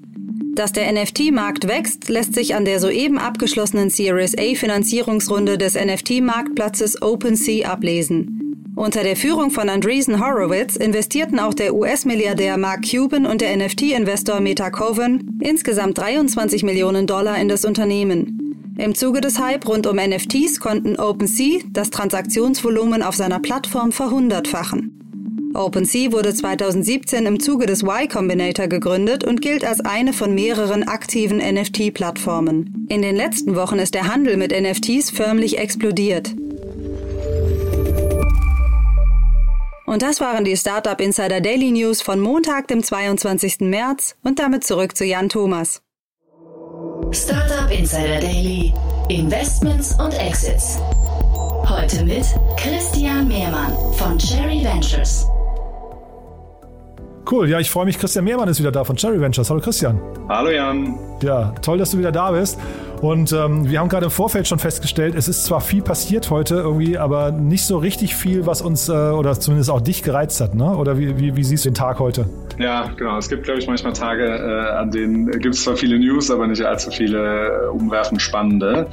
Dass 0.53 0.71
der 0.71 0.91
NFT-Markt 0.91 1.67
wächst, 1.67 2.09
lässt 2.09 2.35
sich 2.35 2.53
an 2.53 2.65
der 2.65 2.79
soeben 2.79 3.17
abgeschlossenen 3.17 3.89
Series 3.89 4.37
A 4.37 4.53
Finanzierungsrunde 4.53 5.57
des 5.57 5.73
NFT-Marktplatzes 5.73 7.01
OpenSea 7.01 7.67
ablesen. 7.67 8.42
Unter 8.75 9.03
der 9.03 9.15
Führung 9.15 9.51
von 9.51 9.69
Andreessen 9.69 10.19
Horowitz 10.19 10.75
investierten 10.75 11.39
auch 11.39 11.53
der 11.53 11.75
US-Milliardär 11.75 12.57
Mark 12.57 12.89
Cuban 12.89 13.27
und 13.27 13.41
der 13.41 13.55
NFT-Investor 13.55 14.39
Meta 14.39 14.71
Coven 14.71 15.39
insgesamt 15.41 15.99
23 15.99 16.63
Millionen 16.63 17.05
Dollar 17.05 17.37
in 17.37 17.47
das 17.47 17.65
Unternehmen. 17.65 18.73
Im 18.79 18.95
Zuge 18.95 19.21
des 19.21 19.39
Hype 19.39 19.67
rund 19.67 19.85
um 19.85 19.97
NFTs 19.97 20.59
konnten 20.59 20.95
OpenSea 20.95 21.59
das 21.69 21.91
Transaktionsvolumen 21.91 23.03
auf 23.03 23.15
seiner 23.15 23.39
Plattform 23.39 23.91
verhundertfachen. 23.91 24.99
OpenSea 25.53 26.11
wurde 26.11 26.33
2017 26.33 27.27
im 27.27 27.39
Zuge 27.39 27.67
des 27.67 27.83
Y 27.83 28.09
Combinator 28.09 28.65
gegründet 28.65 29.23
und 29.23 29.41
gilt 29.41 29.63
als 29.63 29.81
eine 29.81 30.13
von 30.13 30.33
mehreren 30.33 30.81
aktiven 30.81 31.37
NFT-Plattformen. 31.37 32.87
In 32.89 33.03
den 33.03 33.15
letzten 33.15 33.55
Wochen 33.55 33.77
ist 33.77 33.93
der 33.93 34.11
Handel 34.11 34.37
mit 34.37 34.51
NFTs 34.51 35.11
förmlich 35.11 35.59
explodiert. 35.59 36.33
Und 39.85 40.01
das 40.01 40.21
waren 40.21 40.45
die 40.45 40.55
Startup 40.55 40.99
Insider 40.99 41.41
Daily 41.41 41.71
News 41.71 42.01
von 42.01 42.19
Montag, 42.19 42.67
dem 42.67 42.83
22. 42.83 43.59
März 43.61 44.15
und 44.23 44.39
damit 44.39 44.63
zurück 44.63 44.95
zu 44.95 45.03
Jan 45.05 45.27
Thomas. 45.27 45.81
Startup 47.11 47.69
Insider 47.69 48.21
Daily. 48.21 48.73
Investments 49.09 49.99
und 49.99 50.13
Exits. 50.13 50.79
Heute 51.67 52.05
mit 52.05 52.25
Christian 52.57 53.27
Mehrmann 53.27 53.73
von 53.93 54.17
Cherry 54.17 54.63
Ventures. 54.63 55.27
Cool, 57.29 57.49
ja, 57.49 57.59
ich 57.59 57.69
freue 57.69 57.85
mich. 57.85 57.99
Christian 57.99 58.23
Mehrmann 58.23 58.47
ist 58.47 58.59
wieder 58.59 58.71
da 58.71 58.83
von 58.85 58.95
Cherry 58.95 59.19
Ventures. 59.19 59.49
Hallo 59.49 59.59
Christian. 59.59 59.99
Hallo 60.29 60.49
Jan. 60.49 60.97
Ja, 61.21 61.53
toll, 61.61 61.77
dass 61.77 61.91
du 61.91 61.97
wieder 61.97 62.11
da 62.11 62.31
bist. 62.31 62.57
Und 63.03 63.33
ähm, 63.33 63.69
wir 63.69 63.81
haben 63.81 63.89
gerade 63.89 64.05
im 64.05 64.11
Vorfeld 64.11 64.47
schon 64.47 64.59
festgestellt, 64.59 65.15
es 65.15 65.27
ist 65.27 65.43
zwar 65.43 65.59
viel 65.59 65.81
passiert 65.81 66.29
heute 66.29 66.55
irgendwie, 66.55 66.97
aber 66.97 67.31
nicht 67.31 67.65
so 67.65 67.77
richtig 67.77 68.15
viel, 68.15 68.45
was 68.45 68.61
uns 68.61 68.87
äh, 68.87 68.93
oder 68.93 69.37
zumindest 69.37 69.69
auch 69.69 69.81
dich 69.81 70.03
gereizt 70.03 70.39
hat, 70.39 70.55
ne? 70.55 70.73
Oder 70.77 70.97
wie, 70.97 71.19
wie, 71.19 71.35
wie 71.35 71.43
siehst 71.43 71.65
du 71.65 71.69
den 71.69 71.75
Tag 71.75 71.99
heute? 71.99 72.29
Ja, 72.57 72.89
genau. 72.95 73.17
Es 73.17 73.27
gibt, 73.27 73.43
glaube 73.43 73.59
ich, 73.59 73.67
manchmal 73.67 73.91
Tage, 73.91 74.23
äh, 74.23 74.77
an 74.77 74.89
denen 74.89 75.29
gibt 75.31 75.53
es 75.53 75.65
zwar 75.65 75.75
viele 75.75 75.99
News, 75.99 76.31
aber 76.31 76.47
nicht 76.47 76.61
allzu 76.61 76.91
viele 76.91 77.65
äh, 77.65 77.67
umwerfend 77.67 78.21
spannende. 78.21 78.87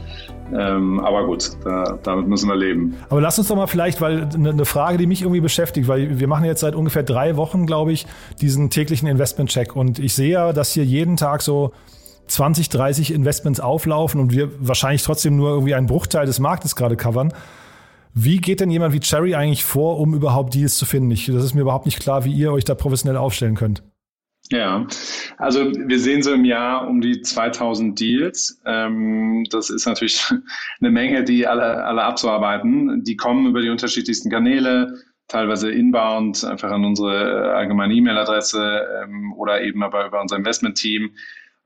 Ähm, 0.58 0.98
aber 0.98 1.24
gut, 1.26 1.52
da, 1.62 1.96
damit 2.02 2.26
müssen 2.26 2.48
wir 2.48 2.56
leben. 2.56 2.96
Aber 3.10 3.20
lass 3.20 3.38
uns 3.38 3.46
doch 3.46 3.54
mal 3.54 3.68
vielleicht, 3.68 4.00
weil 4.00 4.28
eine 4.34 4.54
ne 4.54 4.64
Frage, 4.64 4.98
die 4.98 5.06
mich 5.06 5.22
irgendwie 5.22 5.40
beschäftigt, 5.40 5.86
weil 5.86 6.18
wir 6.18 6.26
machen 6.26 6.46
jetzt 6.46 6.62
seit 6.62 6.74
ungefähr 6.74 7.04
drei 7.04 7.36
Wochen, 7.36 7.64
glaube 7.64 7.92
ich, 7.92 8.08
diesen 8.40 8.70
täglichen 8.70 9.06
Investment-Check. 9.06 9.76
Und 9.76 10.00
ich 10.00 10.14
sehe 10.14 10.32
ja, 10.32 10.52
dass 10.52 10.72
hier 10.72 10.84
jeden 10.84 11.16
Tag 11.16 11.42
so 11.42 11.70
20, 12.30 12.68
30 12.68 13.12
Investments 13.12 13.60
auflaufen 13.60 14.20
und 14.20 14.32
wir 14.32 14.50
wahrscheinlich 14.60 15.02
trotzdem 15.02 15.36
nur 15.36 15.50
irgendwie 15.50 15.74
einen 15.74 15.86
Bruchteil 15.86 16.26
des 16.26 16.38
Marktes 16.38 16.76
gerade 16.76 16.96
covern. 16.96 17.32
Wie 18.14 18.38
geht 18.38 18.60
denn 18.60 18.70
jemand 18.70 18.92
wie 18.92 19.00
Cherry 19.00 19.34
eigentlich 19.34 19.64
vor, 19.64 19.98
um 19.98 20.14
überhaupt 20.14 20.54
Deals 20.54 20.76
zu 20.76 20.86
finden? 20.86 21.10
Ich, 21.10 21.26
das 21.26 21.44
ist 21.44 21.54
mir 21.54 21.60
überhaupt 21.60 21.86
nicht 21.86 22.00
klar, 22.00 22.24
wie 22.24 22.32
ihr 22.32 22.52
euch 22.52 22.64
da 22.64 22.74
professionell 22.74 23.16
aufstellen 23.16 23.54
könnt. 23.54 23.82
Ja, 24.50 24.84
also 25.38 25.70
wir 25.72 26.00
sehen 26.00 26.22
so 26.22 26.32
im 26.32 26.44
Jahr 26.44 26.88
um 26.88 27.00
die 27.00 27.20
2000 27.20 27.98
Deals. 27.98 28.60
Ähm, 28.66 29.44
das 29.50 29.70
ist 29.70 29.86
natürlich 29.86 30.24
eine 30.80 30.90
Menge, 30.90 31.22
die 31.22 31.46
alle, 31.46 31.84
alle 31.84 32.02
abzuarbeiten. 32.02 33.04
Die 33.04 33.16
kommen 33.16 33.46
über 33.46 33.60
die 33.60 33.68
unterschiedlichsten 33.68 34.28
Kanäle, 34.28 34.98
teilweise 35.28 35.70
inbound, 35.70 36.44
einfach 36.44 36.72
an 36.72 36.84
unsere 36.84 37.54
allgemeine 37.54 37.94
E-Mail-Adresse 37.94 38.86
ähm, 39.04 39.32
oder 39.34 39.62
eben 39.62 39.84
aber 39.84 40.06
über 40.06 40.20
unser 40.20 40.36
Investment-Team. 40.36 41.12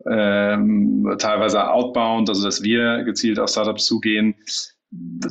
Ähm, 0.06 1.16
teilweise 1.18 1.70
outbound, 1.70 2.28
also 2.28 2.44
dass 2.44 2.62
wir 2.62 3.04
gezielt 3.04 3.38
auf 3.38 3.48
Startups 3.48 3.86
zugehen 3.86 4.34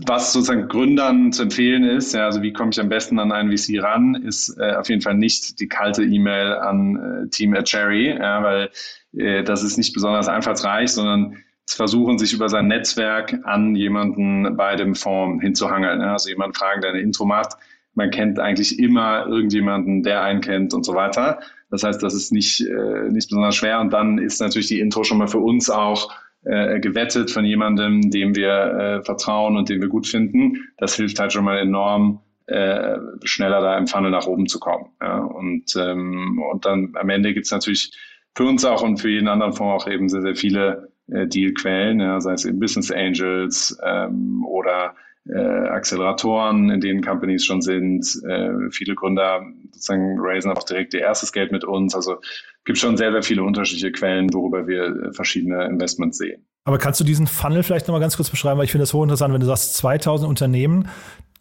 was 0.06 0.34
sozusagen 0.34 0.68
Gründern 0.68 1.32
zu 1.32 1.44
empfehlen 1.44 1.84
ist, 1.84 2.14
ja, 2.14 2.26
also 2.26 2.42
wie 2.42 2.52
komme 2.54 2.72
ich 2.72 2.80
am 2.80 2.90
besten 2.90 3.20
an 3.20 3.32
einen 3.32 3.56
VC 3.56 3.82
ran, 3.82 4.16
ist 4.16 4.58
äh, 4.60 4.76
auf 4.76 4.90
jeden 4.90 5.02
Fall 5.02 5.16
nicht 5.16 5.60
die 5.60 5.68
kalte 5.68 6.04
E-Mail 6.04 6.54
an 6.54 7.26
äh, 7.26 7.30
Team 7.30 7.56
at 7.56 7.66
Cherry, 7.66 8.10
ja, 8.10 8.44
weil 8.44 8.70
äh, 9.16 9.44
das 9.44 9.64
ist 9.64 9.78
nicht 9.78 9.94
besonders 9.94 10.28
einfallsreich, 10.28 10.92
sondern 10.92 11.38
versuchen, 11.66 12.18
sich 12.18 12.34
über 12.34 12.50
sein 12.50 12.68
Netzwerk 12.68 13.40
an 13.44 13.76
jemanden 13.76 14.58
bei 14.58 14.76
dem 14.76 14.96
Fonds 14.96 15.42
hinzuhangeln. 15.42 16.02
Ja, 16.02 16.14
also 16.14 16.30
jemand 16.30 16.58
fragen, 16.58 16.82
der 16.82 16.92
eine 16.92 17.00
Intro 17.00 17.26
macht. 17.26 17.54
Man 17.94 18.10
kennt 18.10 18.40
eigentlich 18.40 18.80
immer 18.80 19.28
irgendjemanden, 19.28 20.04
der 20.04 20.24
einen 20.24 20.42
kennt 20.42 20.74
und 20.74 20.84
so 20.84 20.94
weiter. 20.94 21.40
Das 21.74 21.82
heißt, 21.82 22.04
das 22.04 22.14
ist 22.14 22.32
nicht, 22.32 22.62
äh, 22.62 23.10
nicht 23.10 23.30
besonders 23.30 23.56
schwer. 23.56 23.82
Und 23.82 23.92
dann 23.92 24.20
ist 24.20 24.40
natürlich 24.40 24.68
die 24.68 24.80
Intro 24.80 25.04
schon 25.04 25.18
mal 25.18 25.28
für 25.28 25.40
uns 25.40 25.72
auch 25.72 26.14
äh, 26.44 26.80
gewettet 26.80 27.32
von 27.32 27.46
jemandem, 27.46 28.12
dem 28.12 28.36
wir 28.36 28.52
äh, 28.52 29.04
vertrauen 29.04 29.58
und 29.58 29.70
den 29.70 29.82
wir 29.82 29.88
gut 29.88 30.06
finden. 30.06 30.68
Das 30.78 30.96
hilft 30.96 31.18
halt 31.18 31.34
schon 31.34 31.44
mal 31.44 31.58
enorm, 31.58 32.20
äh, 32.46 33.00
schneller 33.24 33.60
da 33.62 33.76
im 33.76 33.88
Funnel 33.88 34.12
nach 34.12 34.28
oben 34.28 34.46
zu 34.46 34.60
kommen. 34.60 34.92
Ja? 35.02 35.18
Und, 35.18 35.76
ähm, 35.76 36.40
und 36.52 36.64
dann 36.64 36.92
am 36.94 37.10
Ende 37.10 37.34
gibt's 37.34 37.50
natürlich 37.50 37.92
für 38.36 38.44
uns 38.44 38.64
auch 38.66 38.84
und 38.84 38.98
für 38.98 39.10
jeden 39.10 39.28
anderen 39.28 39.54
Fonds 39.54 39.84
auch 39.84 39.90
eben 39.90 40.10
sehr, 40.10 40.22
sehr 40.22 40.36
viele 40.36 40.92
äh, 41.12 41.26
Dealquellen, 41.26 42.00
ja, 42.02 42.22
sei 42.22 42.34
es 42.34 42.46
eben 42.46 42.60
Business 42.60 42.92
Angels 42.92 43.76
ähm, 43.84 44.46
oder 44.46 44.94
äh, 45.30 45.38
Acceleratoren, 45.38 46.70
in 46.70 46.82
denen 46.82 47.04
Companies 47.04 47.46
schon 47.46 47.62
sind. 47.62 48.06
Äh, 48.28 48.70
viele 48.72 48.96
Gründer 48.96 49.42
sozusagen 49.72 50.18
raisen 50.20 50.52
auch 50.52 50.64
direkt 50.64 50.94
ihr 50.94 51.02
erstes 51.02 51.32
Geld 51.32 51.52
mit 51.52 51.64
uns. 51.64 51.96
Also 51.96 52.18
gibt 52.66 52.78
schon 52.78 52.98
sehr, 52.98 53.12
sehr 53.12 53.24
viele 53.24 53.44
unterschiedliche 53.44 53.92
Quellen, 53.92 54.34
worüber 54.34 54.68
wir 54.68 54.84
äh, 54.86 55.14
verschiedene 55.14 55.66
Investments 55.66 56.18
sehen. 56.18 56.46
Aber 56.66 56.78
kannst 56.78 57.00
du 57.00 57.04
diesen 57.04 57.28
Funnel 57.28 57.64
vielleicht 57.64 57.88
nochmal 57.88 58.02
ganz 58.02 58.16
kurz 58.16 58.30
beschreiben, 58.30 58.58
weil 58.58 58.66
ich 58.66 58.72
finde 58.72 58.84
das 58.84 58.94
hochinteressant, 58.94 59.34
wenn 59.34 59.42
du 59.42 59.48
sagst 59.48 59.76
2000 59.76 60.30
Unternehmen, 60.30 60.88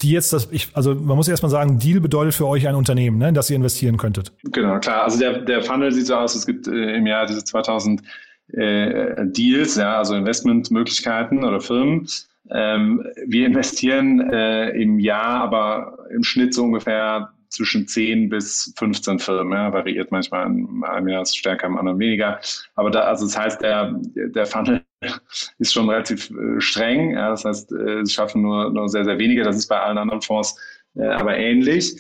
die 0.01 0.11
jetzt 0.11 0.33
das, 0.33 0.49
ich, 0.51 0.69
also 0.75 0.95
man 0.95 1.17
muss 1.17 1.29
erstmal 1.29 1.51
sagen, 1.51 1.79
Deal 1.79 2.01
bedeutet 2.01 2.35
für 2.35 2.47
euch 2.47 2.67
ein 2.67 2.75
Unternehmen, 2.75 3.19
ne, 3.19 3.29
in 3.29 3.35
das 3.35 3.51
ihr 3.51 3.57
investieren 3.57 3.99
könntet. 3.99 4.33
Genau, 4.43 4.79
klar. 4.81 5.05
Also 5.05 5.19
der, 5.21 5.43
der 5.43 5.63
Funnel 5.63 5.93
sieht 5.93 6.07
so 6.07 6.17
aus, 6.17 6.35
es 6.35 6.45
gibt 6.45 6.67
äh, 6.67 6.97
im 6.97 7.07
Jahr 7.07 7.27
diese 7.27 7.45
2000 7.45 8.03
äh, 8.49 9.27
Deals, 9.27 9.77
ja, 9.77 9.99
also 9.99 10.15
Investmentmöglichkeiten 10.15 11.45
oder 11.45 11.61
Firmen. 11.61 12.09
Ähm, 12.51 13.07
wir 13.27 13.47
investieren 13.47 14.21
äh, 14.31 14.71
im 14.71 14.99
Jahr 14.99 15.43
aber 15.43 15.99
im 16.11 16.25
Schnitt 16.25 16.55
so 16.55 16.65
ungefähr 16.65 17.33
zwischen 17.49 17.87
10 17.87 18.31
bis 18.31 18.73
15 18.77 19.19
Firmen. 19.19 19.53
Ja, 19.53 19.73
variiert 19.73 20.11
manchmal 20.11 20.47
in 20.47 20.83
einem 20.85 21.09
Jahr 21.09 21.27
stärker, 21.27 21.67
im 21.67 21.77
anderen 21.77 21.99
weniger. 21.99 22.41
Aber 22.75 22.91
da, 22.91 23.01
also 23.01 23.27
das 23.27 23.39
heißt, 23.39 23.61
der, 23.61 23.95
der 24.15 24.47
Funnel 24.47 24.83
ist 25.59 25.73
schon 25.73 25.89
relativ 25.89 26.31
äh, 26.31 26.61
streng. 26.61 27.13
Ja, 27.13 27.31
das 27.31 27.45
heißt, 27.45 27.73
äh, 27.73 28.01
es 28.01 28.13
schaffen 28.13 28.43
nur, 28.43 28.71
nur 28.71 28.89
sehr, 28.89 29.05
sehr 29.05 29.19
wenige. 29.19 29.43
Das 29.43 29.57
ist 29.57 29.69
bei 29.69 29.79
allen 29.79 29.99
anderen 29.99 30.23
Fonds 30.23 30.57
äh, 30.95 31.07
aber 31.07 31.37
ähnlich. 31.37 31.95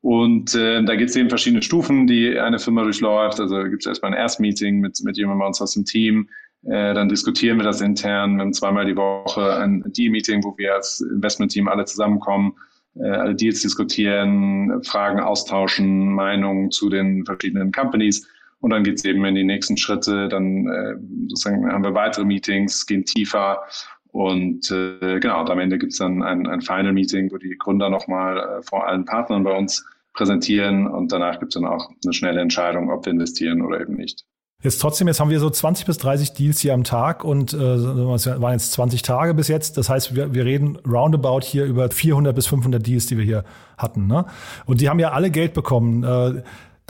Und 0.00 0.54
äh, 0.54 0.82
da 0.84 0.96
gibt 0.96 1.10
es 1.10 1.16
eben 1.16 1.28
verschiedene 1.28 1.62
Stufen, 1.62 2.06
die 2.06 2.38
eine 2.38 2.58
Firma 2.58 2.82
durchläuft. 2.82 3.40
Also 3.40 3.62
gibt 3.64 3.82
es 3.82 3.86
erstmal 3.86 4.12
ein 4.12 4.18
Erstmeeting 4.18 4.80
mit, 4.80 5.00
mit 5.04 5.16
jemandem 5.16 5.40
bei 5.40 5.46
uns 5.46 5.60
aus 5.60 5.74
dem 5.74 5.84
Team. 5.84 6.28
Äh, 6.64 6.94
dann 6.94 7.08
diskutieren 7.08 7.58
wir 7.58 7.64
das 7.64 7.80
intern. 7.80 8.36
Wir 8.36 8.42
haben 8.42 8.52
zweimal 8.52 8.86
die 8.86 8.96
Woche 8.96 9.56
ein 9.56 9.82
Deal-Meeting, 9.86 10.44
wo 10.44 10.56
wir 10.56 10.74
als 10.74 11.00
Investment-Team 11.00 11.68
alle 11.68 11.84
zusammenkommen 11.84 12.54
äh, 12.96 13.08
alle 13.08 13.34
Deals 13.34 13.62
diskutieren, 13.62 14.82
Fragen 14.84 15.20
austauschen, 15.20 16.12
Meinungen 16.12 16.70
zu 16.70 16.88
den 16.88 17.24
verschiedenen 17.24 17.72
Companies. 17.72 18.28
Und 18.60 18.70
dann 18.70 18.84
geht 18.84 18.98
es 18.98 19.04
eben 19.04 19.24
in 19.24 19.34
die 19.34 19.44
nächsten 19.44 19.76
Schritte. 19.76 20.28
Dann 20.28 20.66
äh, 20.68 20.94
sozusagen 21.28 21.70
haben 21.70 21.84
wir 21.84 21.94
weitere 21.94 22.24
Meetings, 22.24 22.86
gehen 22.86 23.04
tiefer. 23.04 23.62
Und 24.08 24.70
äh, 24.70 25.20
genau, 25.20 25.40
und 25.40 25.50
am 25.50 25.58
Ende 25.58 25.78
gibt 25.78 25.92
es 25.92 25.98
dann 25.98 26.22
ein, 26.22 26.46
ein 26.46 26.60
Final 26.60 26.92
Meeting, 26.92 27.32
wo 27.32 27.38
die 27.38 27.56
Gründer 27.58 27.88
nochmal 27.88 28.38
äh, 28.38 28.62
vor 28.62 28.86
allen 28.86 29.04
Partnern 29.04 29.42
bei 29.42 29.56
uns 29.56 29.84
präsentieren 30.12 30.86
und 30.86 31.10
danach 31.10 31.40
gibt 31.40 31.54
es 31.54 31.60
dann 31.60 31.70
auch 31.70 31.90
eine 32.04 32.12
schnelle 32.12 32.42
Entscheidung, 32.42 32.90
ob 32.90 33.06
wir 33.06 33.12
investieren 33.12 33.62
oder 33.62 33.80
eben 33.80 33.94
nicht. 33.94 34.26
Jetzt 34.62 34.80
trotzdem, 34.80 35.08
jetzt 35.08 35.18
haben 35.18 35.30
wir 35.30 35.40
so 35.40 35.50
20 35.50 35.86
bis 35.86 35.98
30 35.98 36.34
Deals 36.34 36.60
hier 36.60 36.72
am 36.72 36.84
Tag 36.84 37.24
und 37.24 37.52
äh, 37.52 37.58
waren 37.58 38.52
jetzt 38.52 38.72
20 38.72 39.02
Tage 39.02 39.34
bis 39.34 39.48
jetzt. 39.48 39.76
Das 39.76 39.88
heißt, 39.88 40.14
wir, 40.14 40.34
wir 40.34 40.44
reden 40.44 40.78
roundabout 40.86 41.40
hier 41.42 41.64
über 41.64 41.90
400 41.90 42.34
bis 42.34 42.46
500 42.46 42.86
Deals, 42.86 43.06
die 43.06 43.18
wir 43.18 43.24
hier 43.24 43.44
hatten. 43.76 44.06
Ne? 44.06 44.24
Und 44.64 44.80
die 44.80 44.88
haben 44.88 45.00
ja 45.00 45.10
alle 45.10 45.30
Geld 45.30 45.52
bekommen. 45.52 46.04
Äh, 46.04 46.42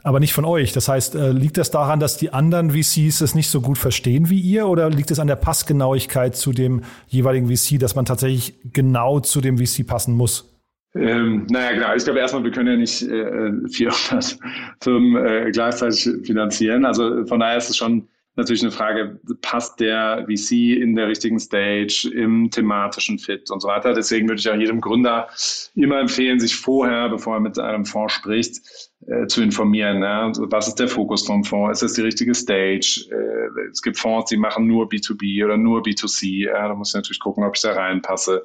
aber 0.04 0.20
nicht 0.20 0.32
von 0.32 0.44
euch. 0.44 0.72
Das 0.72 0.88
heißt, 0.88 1.14
äh, 1.14 1.30
liegt 1.30 1.56
das 1.56 1.70
daran, 1.70 2.00
dass 2.00 2.16
die 2.16 2.32
anderen 2.32 2.72
VCs 2.72 3.20
es 3.20 3.34
nicht 3.34 3.48
so 3.48 3.60
gut 3.60 3.78
verstehen 3.78 4.28
wie 4.28 4.40
ihr 4.40 4.66
oder 4.66 4.90
liegt 4.90 5.10
es 5.10 5.18
an 5.18 5.28
der 5.28 5.36
Passgenauigkeit 5.36 6.36
zu 6.36 6.52
dem 6.52 6.82
jeweiligen 7.08 7.48
VC, 7.48 7.78
dass 7.78 7.94
man 7.94 8.04
tatsächlich 8.04 8.54
genau 8.72 9.20
zu 9.20 9.40
dem 9.40 9.58
VC 9.58 9.86
passen 9.86 10.14
muss? 10.14 10.51
Ähm, 10.94 11.46
naja, 11.48 11.72
genau. 11.72 11.94
Ich 11.94 12.04
glaube 12.04 12.18
erstmal, 12.18 12.44
wir 12.44 12.50
können 12.50 12.68
ja 12.68 12.76
nicht 12.76 13.02
äh, 13.02 13.68
400 13.68 14.38
Firmen 14.82 15.24
äh, 15.24 15.50
gleichzeitig 15.50 16.26
finanzieren. 16.26 16.84
Also 16.84 17.24
von 17.26 17.40
daher 17.40 17.56
ist 17.56 17.70
es 17.70 17.76
schon 17.76 18.08
natürlich 18.36 18.62
eine 18.62 18.70
Frage, 18.70 19.20
passt 19.42 19.78
der 19.80 20.26
VC 20.26 20.52
in 20.80 20.94
der 20.94 21.08
richtigen 21.08 21.38
Stage, 21.38 22.10
im 22.14 22.50
thematischen 22.50 23.18
Fit 23.18 23.50
und 23.50 23.60
so 23.60 23.68
weiter. 23.68 23.92
Deswegen 23.92 24.28
würde 24.28 24.40
ich 24.40 24.48
auch 24.48 24.56
jedem 24.56 24.80
Gründer 24.80 25.28
immer 25.74 26.00
empfehlen, 26.00 26.40
sich 26.40 26.56
vorher, 26.56 27.08
bevor 27.10 27.34
er 27.34 27.40
mit 27.40 27.58
einem 27.58 27.84
Fonds 27.84 28.14
spricht, 28.14 28.60
äh, 29.06 29.26
zu 29.26 29.42
informieren. 29.42 30.02
Ja? 30.02 30.32
Was 30.50 30.68
ist 30.68 30.78
der 30.78 30.88
Fokus 30.88 31.26
vom 31.26 31.44
Fonds? 31.44 31.82
Ist 31.82 31.90
das 31.90 31.94
die 31.94 32.02
richtige 32.02 32.34
Stage? 32.34 33.06
Äh, 33.10 33.68
es 33.70 33.82
gibt 33.82 33.98
Fonds, 33.98 34.30
die 34.30 34.38
machen 34.38 34.66
nur 34.66 34.88
B2B 34.88 35.44
oder 35.44 35.58
nur 35.58 35.82
B2C. 35.82 36.46
Ja? 36.46 36.68
Da 36.68 36.74
muss 36.74 36.90
ich 36.90 36.94
natürlich 36.94 37.20
gucken, 37.20 37.44
ob 37.44 37.54
ich 37.54 37.62
da 37.62 37.72
reinpasse. 37.72 38.44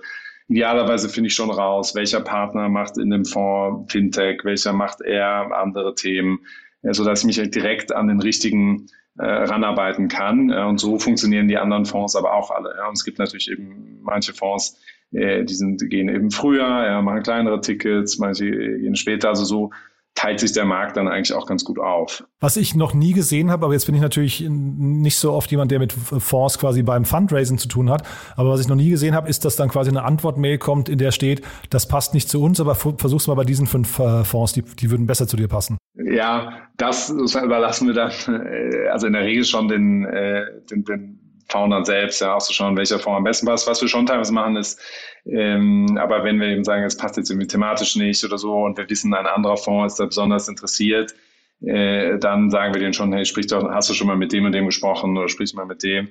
Idealerweise 0.49 1.09
finde 1.09 1.27
ich 1.27 1.33
schon 1.33 1.51
raus, 1.51 1.93
welcher 1.93 2.21
Partner 2.21 2.69
macht 2.69 2.97
in 2.97 3.09
dem 3.09 3.25
Fonds 3.25 3.91
Fintech, 3.91 4.43
welcher 4.43 4.71
macht 4.71 5.01
eher 5.01 5.51
andere 5.53 5.93
Themen, 5.93 6.39
sodass 6.83 7.21
ich 7.21 7.25
mich 7.25 7.51
direkt 7.51 7.93
an 7.93 8.07
den 8.07 8.21
richtigen 8.21 8.87
äh, 9.17 9.25
ranarbeiten 9.25 10.07
kann. 10.07 10.51
Äh, 10.51 10.63
und 10.63 10.79
so 10.79 10.99
funktionieren 10.99 11.47
die 11.47 11.57
anderen 11.57 11.85
Fonds 11.85 12.15
aber 12.15 12.33
auch 12.33 12.51
alle. 12.51 12.75
Ja. 12.77 12.87
Und 12.87 12.97
es 12.97 13.03
gibt 13.03 13.19
natürlich 13.19 13.49
eben 13.49 13.99
manche 14.03 14.33
Fonds, 14.33 14.79
äh, 15.11 15.43
die, 15.43 15.53
sind, 15.53 15.81
die 15.81 15.89
gehen 15.89 16.07
eben 16.07 16.31
früher, 16.31 16.67
ja, 16.85 17.01
machen 17.01 17.23
kleinere 17.23 17.59
Tickets, 17.59 18.17
manche 18.19 18.49
gehen 18.49 18.95
später. 18.95 19.29
Also 19.29 19.43
so 19.43 19.71
teilt 20.17 20.39
sich 20.39 20.51
der 20.51 20.65
Markt 20.65 20.97
dann 20.97 21.07
eigentlich 21.07 21.33
auch 21.33 21.45
ganz 21.45 21.63
gut 21.63 21.77
auf. 21.77 22.23
Was 22.39 22.57
ich 22.57 22.73
noch 22.73 22.95
nie 22.95 23.13
gesehen 23.13 23.51
habe, 23.51 23.65
aber 23.65 23.73
jetzt 23.73 23.85
bin 23.85 23.93
ich 23.93 24.01
natürlich 24.01 24.43
nicht 24.49 25.17
so 25.17 25.31
oft 25.31 25.51
jemand, 25.51 25.69
der 25.69 25.77
mit 25.77 25.93
Fonds 25.93 26.57
quasi 26.57 26.81
beim 26.81 27.05
Fundraising 27.05 27.59
zu 27.59 27.67
tun 27.67 27.91
hat, 27.91 28.01
aber 28.35 28.49
was 28.49 28.59
ich 28.59 28.67
noch 28.67 28.75
nie 28.75 28.89
gesehen 28.89 29.13
habe, 29.13 29.29
ist, 29.29 29.45
dass 29.45 29.55
dann 29.55 29.69
quasi 29.69 29.91
eine 29.91 30.03
Antwort-Mail 30.03 30.57
kommt, 30.57 30.89
in 30.89 30.97
der 30.97 31.11
steht, 31.11 31.43
das 31.69 31.87
passt 31.87 32.15
nicht 32.15 32.29
zu 32.29 32.41
uns, 32.41 32.59
aber 32.59 32.73
versuch's 32.73 33.27
mal 33.27 33.35
bei 33.35 33.43
diesen 33.43 33.67
fünf 33.67 33.99
äh, 33.99 34.23
Fonds, 34.23 34.53
die, 34.53 34.63
die 34.63 34.89
würden 34.89 35.05
besser 35.05 35.27
zu 35.27 35.37
dir 35.37 35.47
passen. 35.47 35.77
Ja, 35.93 36.63
das 36.77 37.11
überlassen 37.11 37.87
wir 37.87 37.93
dann, 37.93 38.11
äh, 38.11 38.87
also 38.87 39.05
in 39.05 39.13
der 39.13 39.21
Regel 39.21 39.45
schon 39.45 39.67
den, 39.67 40.03
äh, 40.05 40.45
den, 40.71 40.83
den 40.83 41.19
Foundern 41.49 41.85
selbst, 41.85 42.21
ja, 42.21 42.33
auszuschauen, 42.33 42.75
welcher 42.75 42.97
Fonds 42.97 43.17
am 43.17 43.23
besten 43.23 43.45
passt. 43.45 43.67
Was 43.67 43.81
wir 43.81 43.87
schon 43.87 44.07
teilweise 44.07 44.33
machen, 44.33 44.55
ist, 44.57 44.81
ähm, 45.29 45.97
aber 45.99 46.23
wenn 46.23 46.39
wir 46.39 46.47
eben 46.47 46.63
sagen, 46.63 46.83
es 46.83 46.97
passt 46.97 47.17
jetzt 47.17 47.29
irgendwie 47.29 47.47
thematisch 47.47 47.95
nicht 47.95 48.23
oder 48.23 48.37
so 48.37 48.53
und 48.53 48.77
wir 48.77 48.89
wissen, 48.89 49.13
ein 49.13 49.25
anderer 49.25 49.57
Fonds 49.57 49.93
ist 49.93 49.99
da 49.99 50.05
besonders 50.05 50.47
interessiert, 50.47 51.13
äh, 51.61 52.17
dann 52.19 52.49
sagen 52.49 52.73
wir 52.73 52.79
denen 52.79 52.93
schon, 52.93 53.11
hey, 53.13 53.25
sprich 53.25 53.47
doch, 53.47 53.67
hast 53.69 53.89
du 53.89 53.93
schon 53.93 54.07
mal 54.07 54.15
mit 54.15 54.31
dem 54.31 54.45
und 54.45 54.51
dem 54.51 54.65
gesprochen 54.65 55.17
oder 55.17 55.27
sprich 55.27 55.53
mal 55.53 55.65
mit 55.65 55.83
dem. 55.83 56.09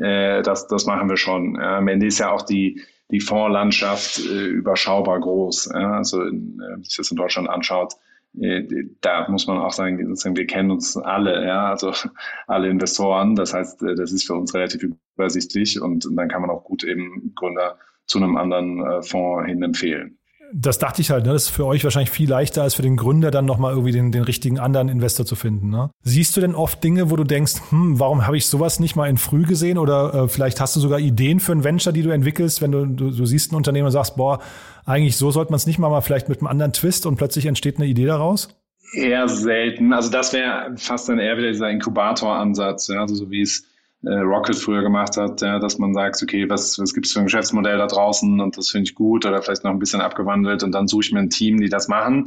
Äh, 0.00 0.42
das, 0.42 0.66
das 0.66 0.86
machen 0.86 1.08
wir 1.08 1.16
schon. 1.16 1.54
Ja, 1.54 1.78
am 1.78 1.88
Ende 1.88 2.06
ist 2.06 2.18
ja 2.18 2.30
auch 2.30 2.42
die, 2.42 2.82
die 3.10 3.20
Fondslandschaft 3.20 4.18
äh, 4.18 4.46
überschaubar 4.46 5.20
groß. 5.20 5.68
Also 5.68 6.22
in, 6.22 6.60
äh, 6.60 6.72
wenn 6.72 6.82
sich 6.82 6.96
das 6.96 7.10
in 7.10 7.16
Deutschland 7.16 7.48
anschaut, 7.48 7.94
äh, 8.40 8.64
da 9.00 9.28
muss 9.28 9.46
man 9.46 9.58
auch 9.58 9.72
sagen, 9.72 9.98
wir 9.98 10.46
kennen 10.46 10.70
uns 10.70 10.96
alle, 10.96 11.46
ja, 11.46 11.70
also 11.70 11.92
alle 12.46 12.68
Investoren. 12.68 13.36
Das 13.36 13.54
heißt, 13.54 13.82
äh, 13.82 13.94
das 13.94 14.12
ist 14.12 14.26
für 14.26 14.34
uns 14.34 14.52
relativ 14.52 14.82
übersichtlich 15.16 15.80
und 15.80 16.08
dann 16.10 16.28
kann 16.28 16.42
man 16.42 16.50
auch 16.50 16.64
gut 16.64 16.84
eben 16.84 17.32
Gründer 17.34 17.78
zu 18.08 18.18
einem 18.18 18.36
anderen 18.36 18.84
äh, 18.84 19.02
Fonds 19.02 19.46
hin 19.46 19.62
empfehlen. 19.62 20.18
Das 20.52 20.78
dachte 20.78 21.02
ich 21.02 21.10
halt, 21.10 21.26
ne? 21.26 21.34
das 21.34 21.44
ist 21.44 21.50
für 21.50 21.66
euch 21.66 21.84
wahrscheinlich 21.84 22.10
viel 22.10 22.28
leichter 22.28 22.62
als 22.62 22.74
für 22.74 22.80
den 22.80 22.96
Gründer 22.96 23.30
dann 23.30 23.44
nochmal 23.44 23.72
irgendwie 23.72 23.92
den, 23.92 24.12
den 24.12 24.22
richtigen 24.22 24.58
anderen 24.58 24.88
Investor 24.88 25.26
zu 25.26 25.36
finden. 25.36 25.68
Ne? 25.68 25.90
Siehst 26.02 26.36
du 26.36 26.40
denn 26.40 26.54
oft 26.54 26.82
Dinge, 26.82 27.10
wo 27.10 27.16
du 27.16 27.24
denkst, 27.24 27.56
hm, 27.68 28.00
warum 28.00 28.26
habe 28.26 28.38
ich 28.38 28.46
sowas 28.46 28.80
nicht 28.80 28.96
mal 28.96 29.10
in 29.10 29.18
früh 29.18 29.42
gesehen? 29.42 29.76
Oder 29.76 30.14
äh, 30.14 30.28
vielleicht 30.28 30.58
hast 30.60 30.74
du 30.74 30.80
sogar 30.80 31.00
Ideen 31.00 31.38
für 31.38 31.52
ein 31.52 31.64
Venture, 31.64 31.92
die 31.92 32.02
du 32.02 32.08
entwickelst, 32.10 32.62
wenn 32.62 32.72
du, 32.72 32.86
du, 32.86 33.10
du 33.10 33.26
siehst 33.26 33.52
ein 33.52 33.56
Unternehmen 33.56 33.86
und 33.86 33.92
sagst, 33.92 34.16
boah, 34.16 34.40
eigentlich 34.86 35.18
so 35.18 35.30
sollte 35.30 35.52
man 35.52 35.56
es 35.56 35.66
nicht 35.66 35.78
mal, 35.78 35.90
mal 35.90 36.00
vielleicht 36.00 36.30
mit 36.30 36.38
einem 36.38 36.46
anderen 36.46 36.72
Twist 36.72 37.04
und 37.04 37.16
plötzlich 37.16 37.44
entsteht 37.44 37.76
eine 37.76 37.86
Idee 37.86 38.06
daraus? 38.06 38.48
Eher 38.94 39.28
selten. 39.28 39.92
Also 39.92 40.10
das 40.10 40.32
wäre 40.32 40.72
fast 40.76 41.10
dann 41.10 41.18
eher 41.18 41.36
wieder 41.36 41.48
dieser 41.48 41.68
Inkubator-Ansatz, 41.68 42.88
ja? 42.88 43.02
also 43.02 43.14
so 43.14 43.30
wie 43.30 43.42
es 43.42 43.64
äh, 44.04 44.10
Rocket 44.10 44.56
früher 44.56 44.82
gemacht 44.82 45.16
hat, 45.16 45.40
ja, 45.40 45.58
dass 45.58 45.78
man 45.78 45.94
sagt, 45.94 46.22
okay, 46.22 46.48
was, 46.48 46.78
was 46.78 46.94
gibt 46.94 47.06
es 47.06 47.12
für 47.12 47.20
ein 47.20 47.26
Geschäftsmodell 47.26 47.78
da 47.78 47.86
draußen 47.86 48.40
und 48.40 48.56
das 48.56 48.70
finde 48.70 48.84
ich 48.84 48.94
gut 48.94 49.26
oder 49.26 49.42
vielleicht 49.42 49.64
noch 49.64 49.72
ein 49.72 49.78
bisschen 49.78 50.00
abgewandelt 50.00 50.62
und 50.62 50.72
dann 50.72 50.88
suche 50.88 51.02
ich 51.02 51.12
mir 51.12 51.20
ein 51.20 51.30
Team, 51.30 51.60
die 51.60 51.68
das 51.68 51.88
machen. 51.88 52.26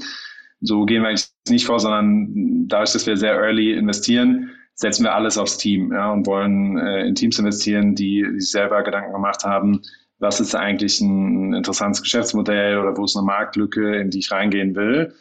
So 0.60 0.86
gehen 0.86 1.02
wir 1.02 1.10
eigentlich 1.10 1.30
nicht 1.50 1.66
vor, 1.66 1.80
sondern 1.80 2.68
dadurch, 2.68 2.92
dass 2.92 3.08
wir 3.08 3.18
sehr 3.18 3.34
early 3.36 3.74
investieren, 3.74 4.52
setzen 4.76 5.04
wir 5.04 5.16
alles 5.16 5.38
aufs 5.38 5.58
Team 5.58 5.92
ja, 5.94 6.12
und 6.12 6.28
wollen 6.28 6.78
äh, 6.78 7.08
in 7.08 7.16
Teams 7.16 7.40
investieren, 7.40 7.96
die, 7.96 8.24
die 8.34 8.40
sich 8.40 8.52
selber 8.52 8.84
Gedanken 8.84 9.14
gemacht 9.14 9.44
haben, 9.44 9.82
was 10.20 10.40
ist 10.40 10.56
eigentlich 10.56 11.02
ein 11.02 11.54
interessantes 11.54 12.02
Geschäftsmodell 12.02 12.78
oder 12.78 12.96
wo 12.96 13.06
ist 13.06 13.18
eine 13.18 13.26
Marktlücke, 13.26 13.96
in 13.96 14.12
die 14.12 14.20
ich 14.20 14.32
reingehen 14.32 14.76
will. 14.76 15.14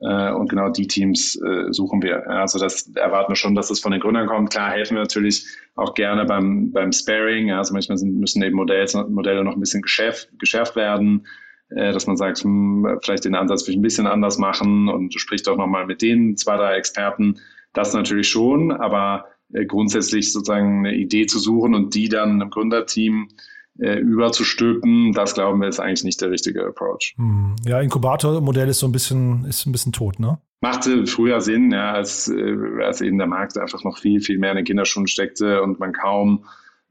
Äh, 0.00 0.32
und 0.32 0.48
genau 0.48 0.70
die 0.70 0.86
Teams 0.86 1.36
äh, 1.42 1.72
suchen 1.72 2.02
wir. 2.02 2.28
Also 2.28 2.58
das 2.58 2.90
erwarten 2.94 3.32
wir 3.32 3.36
schon, 3.36 3.54
dass 3.54 3.70
es 3.70 3.80
von 3.80 3.92
den 3.92 4.00
Gründern 4.00 4.26
kommt. 4.26 4.50
Klar 4.50 4.70
helfen 4.70 4.94
wir 4.94 5.02
natürlich 5.02 5.46
auch 5.76 5.94
gerne 5.94 6.24
beim, 6.24 6.72
beim 6.72 6.92
Sparing. 6.92 7.52
Also 7.52 7.74
manchmal 7.74 7.98
müssen 7.98 8.42
eben 8.42 8.56
Modelle, 8.56 8.86
Modelle 9.08 9.44
noch 9.44 9.54
ein 9.54 9.60
bisschen 9.60 9.82
geschärft, 9.82 10.30
geschärft 10.38 10.74
werden, 10.74 11.26
äh, 11.68 11.92
dass 11.92 12.06
man 12.06 12.16
sagt, 12.16 12.38
hm, 12.38 12.98
vielleicht 13.02 13.26
den 13.26 13.34
Ansatz 13.34 13.66
will 13.66 13.74
ich 13.74 13.78
ein 13.78 13.82
bisschen 13.82 14.06
anders 14.06 14.38
machen 14.38 14.88
und 14.88 15.12
spricht 15.20 15.46
doch 15.46 15.58
nochmal 15.58 15.86
mit 15.86 16.00
den 16.00 16.36
zwei, 16.36 16.56
drei 16.56 16.76
Experten. 16.76 17.38
Das 17.74 17.92
natürlich 17.92 18.28
schon, 18.28 18.72
aber 18.72 19.26
grundsätzlich 19.66 20.32
sozusagen 20.32 20.86
eine 20.86 20.94
Idee 20.94 21.26
zu 21.26 21.38
suchen 21.38 21.74
und 21.74 21.94
die 21.94 22.08
dann 22.08 22.40
im 22.40 22.50
Gründerteam 22.50 23.28
äh, 23.28 23.49
überzustülpen, 23.80 25.12
das 25.12 25.34
glauben 25.34 25.60
wir 25.60 25.68
ist 25.68 25.80
eigentlich 25.80 26.04
nicht 26.04 26.20
der 26.20 26.30
richtige 26.30 26.66
Approach. 26.66 27.14
Hm. 27.16 27.56
Ja, 27.66 27.80
Inkubatormodell 27.80 28.68
ist 28.68 28.80
so 28.80 28.86
ein 28.86 28.92
bisschen, 28.92 29.44
ist 29.46 29.66
ein 29.66 29.72
bisschen 29.72 29.92
tot, 29.92 30.20
ne? 30.20 30.38
Machte 30.60 31.06
früher 31.06 31.40
Sinn, 31.40 31.72
ja, 31.72 31.92
als, 31.92 32.28
äh, 32.28 32.56
als 32.82 33.00
eben 33.00 33.16
der 33.16 33.26
Markt 33.26 33.56
einfach 33.56 33.82
noch 33.82 33.98
viel, 33.98 34.20
viel 34.20 34.38
mehr 34.38 34.50
in 34.50 34.56
den 34.56 34.66
Kinderschuhen 34.66 35.06
steckte 35.06 35.62
und 35.62 35.80
man 35.80 35.92
kaum 35.92 36.44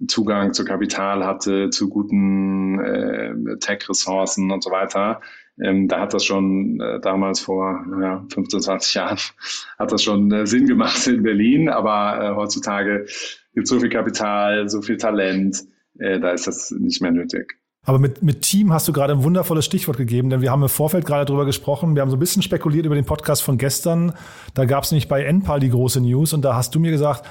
Zugang 0.08 0.54
zu 0.54 0.64
Kapital 0.64 1.26
hatte, 1.26 1.70
zu 1.70 1.90
guten 1.90 2.80
äh, 2.80 3.58
Tech-Ressourcen 3.60 4.50
und 4.50 4.64
so 4.64 4.72
weiter. 4.72 5.22
Ähm, 5.62 5.88
da 5.88 6.00
hat 6.00 6.14
das 6.14 6.24
schon 6.24 6.80
äh, 6.80 7.00
damals 7.02 7.42
vor 7.42 7.86
ja, 8.02 8.26
15, 8.34 8.62
20 8.62 8.94
Jahren 8.94 9.18
hat 9.80 9.92
das 9.92 10.02
schon 10.02 10.32
äh, 10.32 10.48
Sinn 10.48 10.68
gemacht 10.68 11.06
in 11.08 11.22
Berlin, 11.22 11.70
aber 11.70 12.24
äh, 12.24 12.36
heutzutage 12.36 13.06
gibt 13.54 13.66
es 13.66 13.70
so 13.70 13.80
viel 13.80 13.90
Kapital, 13.90 14.70
so 14.70 14.82
viel 14.82 14.98
Talent, 14.98 15.64
äh, 16.00 16.20
da 16.20 16.32
ist 16.32 16.48
das 16.48 16.72
nicht 16.72 17.02
mehr 17.02 17.12
nötig. 17.12 17.60
Aber 17.86 17.98
mit, 17.98 18.22
mit 18.22 18.42
Team 18.42 18.74
hast 18.74 18.88
du 18.88 18.94
gerade 18.94 19.14
ein 19.14 19.24
wundervolles 19.24 19.66
Stichwort 19.66 19.98
gegeben, 19.98 20.30
denn 20.30 20.42
wir 20.42 20.52
haben 20.52 20.62
im 20.62 20.70
Vorfeld 20.70 21.06
gerade 21.06 21.26
drüber 21.26 21.46
gesprochen. 21.46 21.96
Wir 21.96 22.02
haben 22.02 22.10
so 22.10 22.18
ein 22.18 22.20
bisschen 22.20 22.42
spekuliert 22.42 22.86
über 22.86 22.96
den 22.96 23.06
Podcast 23.06 23.42
von 23.42 23.58
gestern. 23.58 24.14
Da 24.54 24.66
gab 24.66 24.84
es 24.84 24.92
nämlich 24.92 25.08
bei 25.08 25.24
Enpal 25.24 25.60
die 25.60 25.70
große 25.70 26.02
News 26.02 26.34
und 26.34 26.44
da 26.44 26.56
hast 26.56 26.76
du 26.76 26.80
mir 26.80 26.92
gesagt, 26.92 27.28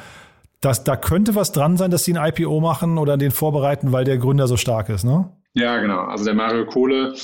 dass 0.61 0.85
da 0.85 0.97
könnte 0.97 1.35
was 1.35 1.53
dran 1.53 1.77
sein, 1.77 1.91
dass 1.91 2.05
sie 2.05 2.17
ein 2.17 2.29
IPO 2.33 2.61
machen 2.61 2.99
oder 2.99 3.17
den 3.17 3.31
vorbereiten, 3.31 3.93
weil 3.93 4.05
der 4.05 4.19
Gründer 4.19 4.49
so 4.49 4.57
stark 4.57 4.89
ist, 4.89 5.05
ne? 5.05 5.31
Ja, 5.55 5.81
genau. 5.81 6.01
Also 6.01 6.25
der 6.25 6.35
Mario 6.35 6.67
Kohle 6.67 7.15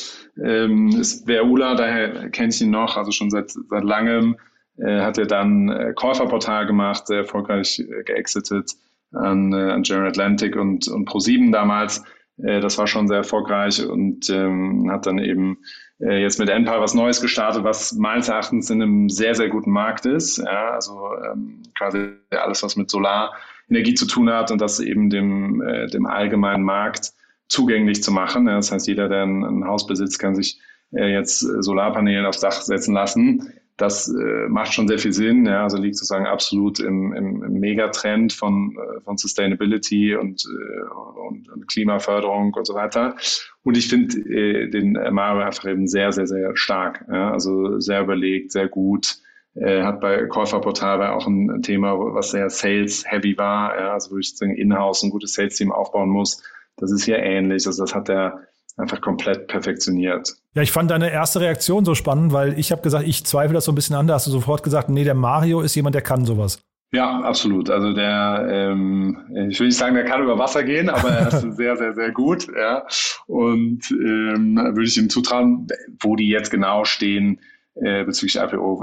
ähm, 0.42 0.88
ist 0.88 1.26
Verula, 1.26 1.74
daher 1.74 2.30
kenne 2.30 2.48
ich 2.48 2.60
ihn 2.60 2.70
noch, 2.70 2.96
also 2.96 3.10
schon 3.10 3.30
seit, 3.30 3.50
seit 3.50 3.84
langem. 3.84 4.36
Äh, 4.76 5.00
hat 5.00 5.18
er 5.18 5.26
dann 5.26 5.68
äh, 5.68 5.92
Käuferportal 5.94 6.66
gemacht, 6.66 7.06
sehr 7.06 7.18
erfolgreich 7.18 7.78
äh, 7.78 8.02
geexitet 8.02 8.72
an, 9.14 9.52
äh, 9.52 9.72
an 9.72 9.82
General 9.82 10.08
Atlantic 10.08 10.56
und, 10.56 10.88
und 10.88 11.08
Pro7 11.08 11.52
damals. 11.52 12.02
Äh, 12.42 12.60
das 12.60 12.78
war 12.78 12.86
schon 12.86 13.08
sehr 13.08 13.18
erfolgreich 13.18 13.84
und 13.84 14.28
ähm, 14.30 14.90
hat 14.90 15.06
dann 15.06 15.18
eben 15.18 15.58
äh, 16.00 16.20
jetzt 16.20 16.38
mit 16.38 16.48
Enpal 16.48 16.80
was 16.80 16.94
Neues 16.94 17.20
gestartet, 17.20 17.64
was 17.64 17.92
meines 17.92 18.28
Erachtens 18.28 18.70
in 18.70 18.82
einem 18.82 19.08
sehr, 19.08 19.34
sehr 19.34 19.48
guten 19.48 19.70
Markt 19.70 20.06
ist. 20.06 20.38
Ja, 20.38 20.70
also 20.70 21.10
ähm, 21.30 21.62
quasi 21.76 22.10
alles, 22.30 22.62
was 22.62 22.76
mit 22.76 22.90
Solarenergie 22.90 23.94
zu 23.94 24.06
tun 24.06 24.30
hat 24.30 24.50
und 24.50 24.60
das 24.60 24.80
eben 24.80 25.10
dem, 25.10 25.62
äh, 25.62 25.86
dem 25.86 26.06
allgemeinen 26.06 26.64
Markt 26.64 27.12
zugänglich 27.48 28.02
zu 28.02 28.10
machen. 28.10 28.46
Ja, 28.46 28.56
das 28.56 28.72
heißt, 28.72 28.88
jeder, 28.88 29.08
der 29.08 29.22
ein, 29.22 29.44
ein 29.44 29.64
Haus 29.66 29.86
besitzt, 29.86 30.18
kann 30.18 30.34
sich 30.34 30.60
äh, 30.92 31.12
jetzt 31.12 31.38
Solarpaneele 31.38 32.28
aufs 32.28 32.40
Dach 32.40 32.60
setzen 32.60 32.94
lassen. 32.94 33.52
Das 33.76 34.08
äh, 34.08 34.48
macht 34.48 34.72
schon 34.72 34.86
sehr 34.86 34.98
viel 34.98 35.12
Sinn. 35.12 35.46
Ja, 35.46 35.64
also 35.64 35.78
liegt 35.78 35.96
sozusagen 35.96 36.26
absolut 36.26 36.78
im, 36.78 37.12
im, 37.12 37.42
im 37.42 37.52
Megatrend 37.54 38.32
von, 38.32 38.76
äh, 38.76 39.00
von 39.00 39.16
Sustainability 39.16 40.14
und, 40.14 40.44
äh, 40.44 41.28
und, 41.28 41.48
und, 41.48 41.68
Klimaförderung 41.68 42.54
und 42.54 42.66
so 42.66 42.74
weiter. 42.74 43.16
Und 43.64 43.76
ich 43.76 43.88
finde 43.88 44.18
äh, 44.20 44.70
den 44.70 44.92
Mario 44.92 45.42
einfach 45.42 45.66
eben 45.66 45.88
sehr, 45.88 46.12
sehr, 46.12 46.28
sehr 46.28 46.56
stark. 46.56 47.04
Ja? 47.10 47.32
Also 47.32 47.80
sehr 47.80 48.02
überlegt, 48.02 48.52
sehr 48.52 48.68
gut. 48.68 49.16
Er 49.56 49.86
hat 49.86 50.00
bei 50.00 50.26
Käuferportal 50.26 51.02
auch 51.08 51.26
ein 51.26 51.62
Thema, 51.62 51.96
was 51.96 52.32
sehr 52.32 52.50
sales-heavy 52.50 53.38
war, 53.38 53.78
ja? 53.78 53.92
also 53.92 54.12
wo 54.14 54.18
ich 54.18 54.30
sozusagen 54.30 54.56
in-house 54.56 55.02
ein 55.02 55.10
gutes 55.10 55.34
Sales-Team 55.34 55.72
aufbauen 55.72 56.10
muss. 56.10 56.42
Das 56.76 56.92
ist 56.92 57.04
hier 57.04 57.18
ähnlich. 57.18 57.66
Also 57.66 57.82
das 57.82 57.94
hat 57.94 58.08
er 58.08 58.40
einfach 58.76 59.00
komplett 59.00 59.46
perfektioniert. 59.46 60.34
Ja, 60.54 60.62
ich 60.62 60.72
fand 60.72 60.90
deine 60.90 61.10
erste 61.10 61.40
Reaktion 61.40 61.84
so 61.84 61.94
spannend, 61.94 62.32
weil 62.32 62.58
ich 62.58 62.72
habe 62.72 62.82
gesagt, 62.82 63.06
ich 63.06 63.24
zweifle 63.24 63.54
das 63.54 63.64
so 63.64 63.72
ein 63.72 63.74
bisschen 63.74 63.96
an. 63.96 64.06
Da 64.06 64.14
hast 64.14 64.26
du 64.26 64.30
sofort 64.30 64.62
gesagt, 64.62 64.88
nee, 64.88 65.04
der 65.04 65.14
Mario 65.14 65.60
ist 65.60 65.74
jemand, 65.74 65.94
der 65.94 66.02
kann 66.02 66.24
sowas. 66.24 66.58
Ja, 66.92 67.20
absolut. 67.22 67.70
Also 67.70 67.92
der, 67.92 68.46
ähm, 68.48 69.18
ich 69.48 69.58
will 69.58 69.66
nicht 69.66 69.76
sagen, 69.76 69.96
der 69.96 70.04
kann 70.04 70.22
über 70.22 70.38
Wasser 70.38 70.62
gehen, 70.62 70.88
aber 70.88 71.08
er 71.08 71.26
ist 71.28 71.40
sehr, 71.56 71.76
sehr, 71.76 71.92
sehr 71.92 72.12
gut. 72.12 72.46
Ja. 72.56 72.86
Und 73.26 73.90
ähm, 73.90 74.56
würde 74.56 74.84
ich 74.84 74.96
ihm 74.96 75.10
zutrauen, 75.10 75.66
wo 76.00 76.14
die 76.14 76.28
jetzt 76.28 76.50
genau 76.50 76.84
stehen 76.84 77.40
äh, 77.74 78.04
bezüglich 78.04 78.36
IPO, 78.36 78.82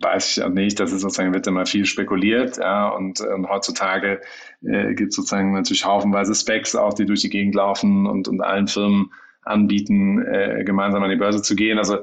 weiß 0.00 0.36
ich 0.36 0.42
auch 0.44 0.48
nicht. 0.48 0.78
Das 0.80 0.92
ist 0.92 1.00
sozusagen, 1.00 1.34
wird 1.34 1.46
immer 1.46 1.66
viel 1.66 1.84
spekuliert. 1.84 2.58
Ja. 2.58 2.88
Und, 2.88 3.20
und 3.20 3.48
heutzutage 3.48 4.20
äh, 4.62 4.94
gibt 4.94 5.10
es 5.10 5.16
sozusagen 5.16 5.52
natürlich 5.52 5.84
haufenweise 5.84 6.34
Specs 6.34 6.76
auch, 6.76 6.94
die 6.94 7.06
durch 7.06 7.20
die 7.20 7.30
Gegend 7.30 7.54
laufen 7.54 8.06
und, 8.06 8.28
und 8.28 8.40
allen 8.40 8.68
Firmen 8.68 9.12
anbieten, 9.42 10.24
äh, 10.24 10.64
gemeinsam 10.64 11.02
an 11.02 11.10
die 11.10 11.16
Börse 11.16 11.42
zu 11.42 11.56
gehen. 11.56 11.78
Also 11.78 11.98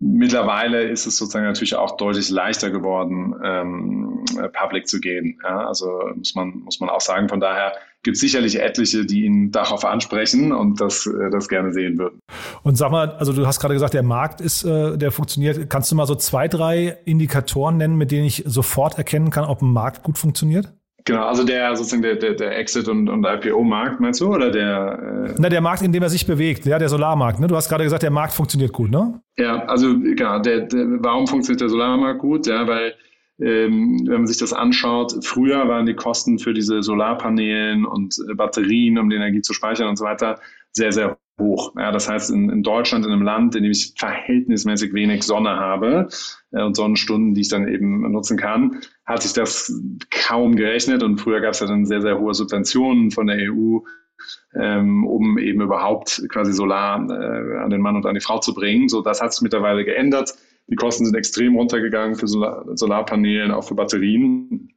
Mittlerweile 0.00 0.84
ist 0.84 1.06
es 1.06 1.16
sozusagen 1.16 1.46
natürlich 1.46 1.74
auch 1.74 1.96
deutlich 1.96 2.30
leichter 2.30 2.70
geworden, 2.70 3.34
ähm, 3.42 4.24
public 4.52 4.86
zu 4.86 5.00
gehen. 5.00 5.40
Ja, 5.42 5.66
also 5.66 6.10
muss 6.14 6.36
man, 6.36 6.60
muss 6.60 6.78
man 6.78 6.88
auch 6.88 7.00
sagen. 7.00 7.28
Von 7.28 7.40
daher 7.40 7.72
gibt 8.02 8.16
es 8.16 8.20
sicherlich 8.20 8.60
etliche, 8.60 9.04
die 9.04 9.24
ihn 9.24 9.50
darauf 9.50 9.84
ansprechen 9.84 10.52
und 10.52 10.80
das, 10.80 11.06
äh, 11.06 11.30
das 11.30 11.48
gerne 11.48 11.72
sehen 11.72 11.98
würden. 11.98 12.20
Und 12.62 12.76
sag 12.76 12.90
mal, 12.90 13.10
also 13.12 13.32
du 13.32 13.46
hast 13.46 13.60
gerade 13.60 13.74
gesagt, 13.74 13.94
der 13.94 14.02
Markt 14.02 14.40
ist, 14.40 14.64
äh, 14.64 14.96
der 14.96 15.10
funktioniert. 15.10 15.68
Kannst 15.68 15.90
du 15.90 15.96
mal 15.96 16.06
so 16.06 16.14
zwei, 16.14 16.48
drei 16.48 16.98
Indikatoren 17.04 17.76
nennen, 17.76 17.96
mit 17.96 18.10
denen 18.10 18.26
ich 18.26 18.44
sofort 18.46 18.98
erkennen 18.98 19.30
kann, 19.30 19.44
ob 19.44 19.62
ein 19.62 19.72
Markt 19.72 20.02
gut 20.02 20.18
funktioniert? 20.18 20.72
Genau, 21.04 21.24
also 21.24 21.42
der 21.42 21.74
sozusagen 21.74 22.02
der, 22.02 22.16
der, 22.16 22.34
der 22.34 22.58
Exit- 22.58 22.86
und, 22.86 23.08
und 23.08 23.24
IPO-Markt, 23.24 23.98
meinst 23.98 24.20
du? 24.20 24.34
Oder 24.34 24.50
der 24.50 25.28
äh 25.28 25.34
Na, 25.38 25.48
der 25.48 25.62
Markt, 25.62 25.80
in 25.80 25.90
dem 25.90 26.02
er 26.02 26.10
sich 26.10 26.26
bewegt, 26.26 26.66
ja, 26.66 26.78
der 26.78 26.90
Solarmarkt. 26.90 27.40
Ne? 27.40 27.46
Du 27.46 27.56
hast 27.56 27.70
gerade 27.70 27.84
gesagt, 27.84 28.02
der 28.02 28.10
Markt 28.10 28.34
funktioniert 28.34 28.72
gut, 28.72 28.90
ne? 28.90 29.18
Ja, 29.38 29.64
also 29.64 29.98
genau, 29.98 30.38
der, 30.40 30.66
der, 30.66 30.84
warum 31.00 31.26
funktioniert 31.26 31.62
der 31.62 31.70
Solarmarkt 31.70 32.20
gut? 32.20 32.46
Ja, 32.46 32.66
weil 32.66 32.92
ähm, 33.40 34.02
wenn 34.06 34.18
man 34.18 34.26
sich 34.26 34.38
das 34.38 34.52
anschaut, 34.52 35.24
früher 35.24 35.68
waren 35.68 35.86
die 35.86 35.94
Kosten 35.94 36.38
für 36.38 36.52
diese 36.52 36.82
Solarpanelen 36.82 37.84
und 37.84 38.16
äh, 38.28 38.34
Batterien, 38.34 38.98
um 38.98 39.10
die 39.10 39.16
Energie 39.16 39.42
zu 39.42 39.52
speichern 39.52 39.88
und 39.88 39.96
so 39.96 40.04
weiter, 40.04 40.40
sehr, 40.72 40.92
sehr 40.92 41.18
hoch. 41.40 41.72
Ja, 41.76 41.92
das 41.92 42.08
heißt, 42.08 42.30
in, 42.30 42.50
in 42.50 42.62
Deutschland, 42.62 43.06
in 43.06 43.12
einem 43.12 43.22
Land, 43.22 43.54
in 43.54 43.62
dem 43.62 43.70
ich 43.70 43.94
verhältnismäßig 43.96 44.92
wenig 44.92 45.22
Sonne 45.22 45.50
habe 45.50 46.08
äh, 46.50 46.62
und 46.62 46.74
Sonnenstunden, 46.74 47.34
die 47.34 47.42
ich 47.42 47.48
dann 47.48 47.68
eben 47.68 48.10
nutzen 48.10 48.36
kann, 48.36 48.80
hat 49.04 49.22
sich 49.22 49.34
das 49.34 49.72
kaum 50.10 50.56
gerechnet. 50.56 51.04
Und 51.04 51.20
früher 51.20 51.40
gab 51.40 51.52
es 51.52 51.60
ja 51.60 51.66
dann 51.66 51.86
sehr, 51.86 52.02
sehr 52.02 52.18
hohe 52.18 52.34
Subventionen 52.34 53.12
von 53.12 53.28
der 53.28 53.36
EU, 53.52 53.78
ähm, 54.54 55.06
um 55.06 55.38
eben 55.38 55.60
überhaupt 55.60 56.22
quasi 56.28 56.52
Solar 56.52 57.08
äh, 57.08 57.58
an 57.58 57.70
den 57.70 57.80
Mann 57.80 57.94
und 57.94 58.04
an 58.04 58.14
die 58.14 58.20
Frau 58.20 58.38
zu 58.40 58.52
bringen. 58.52 58.88
So, 58.88 59.00
das 59.00 59.22
hat 59.22 59.32
sich 59.32 59.42
mittlerweile 59.42 59.84
geändert. 59.84 60.34
Die 60.68 60.76
Kosten 60.76 61.06
sind 61.06 61.16
extrem 61.16 61.56
runtergegangen 61.56 62.14
für 62.14 62.28
Solar 62.28 62.64
Solarpanelen, 62.76 63.50
auch 63.50 63.64
für 63.64 63.74
Batterien, 63.74 64.70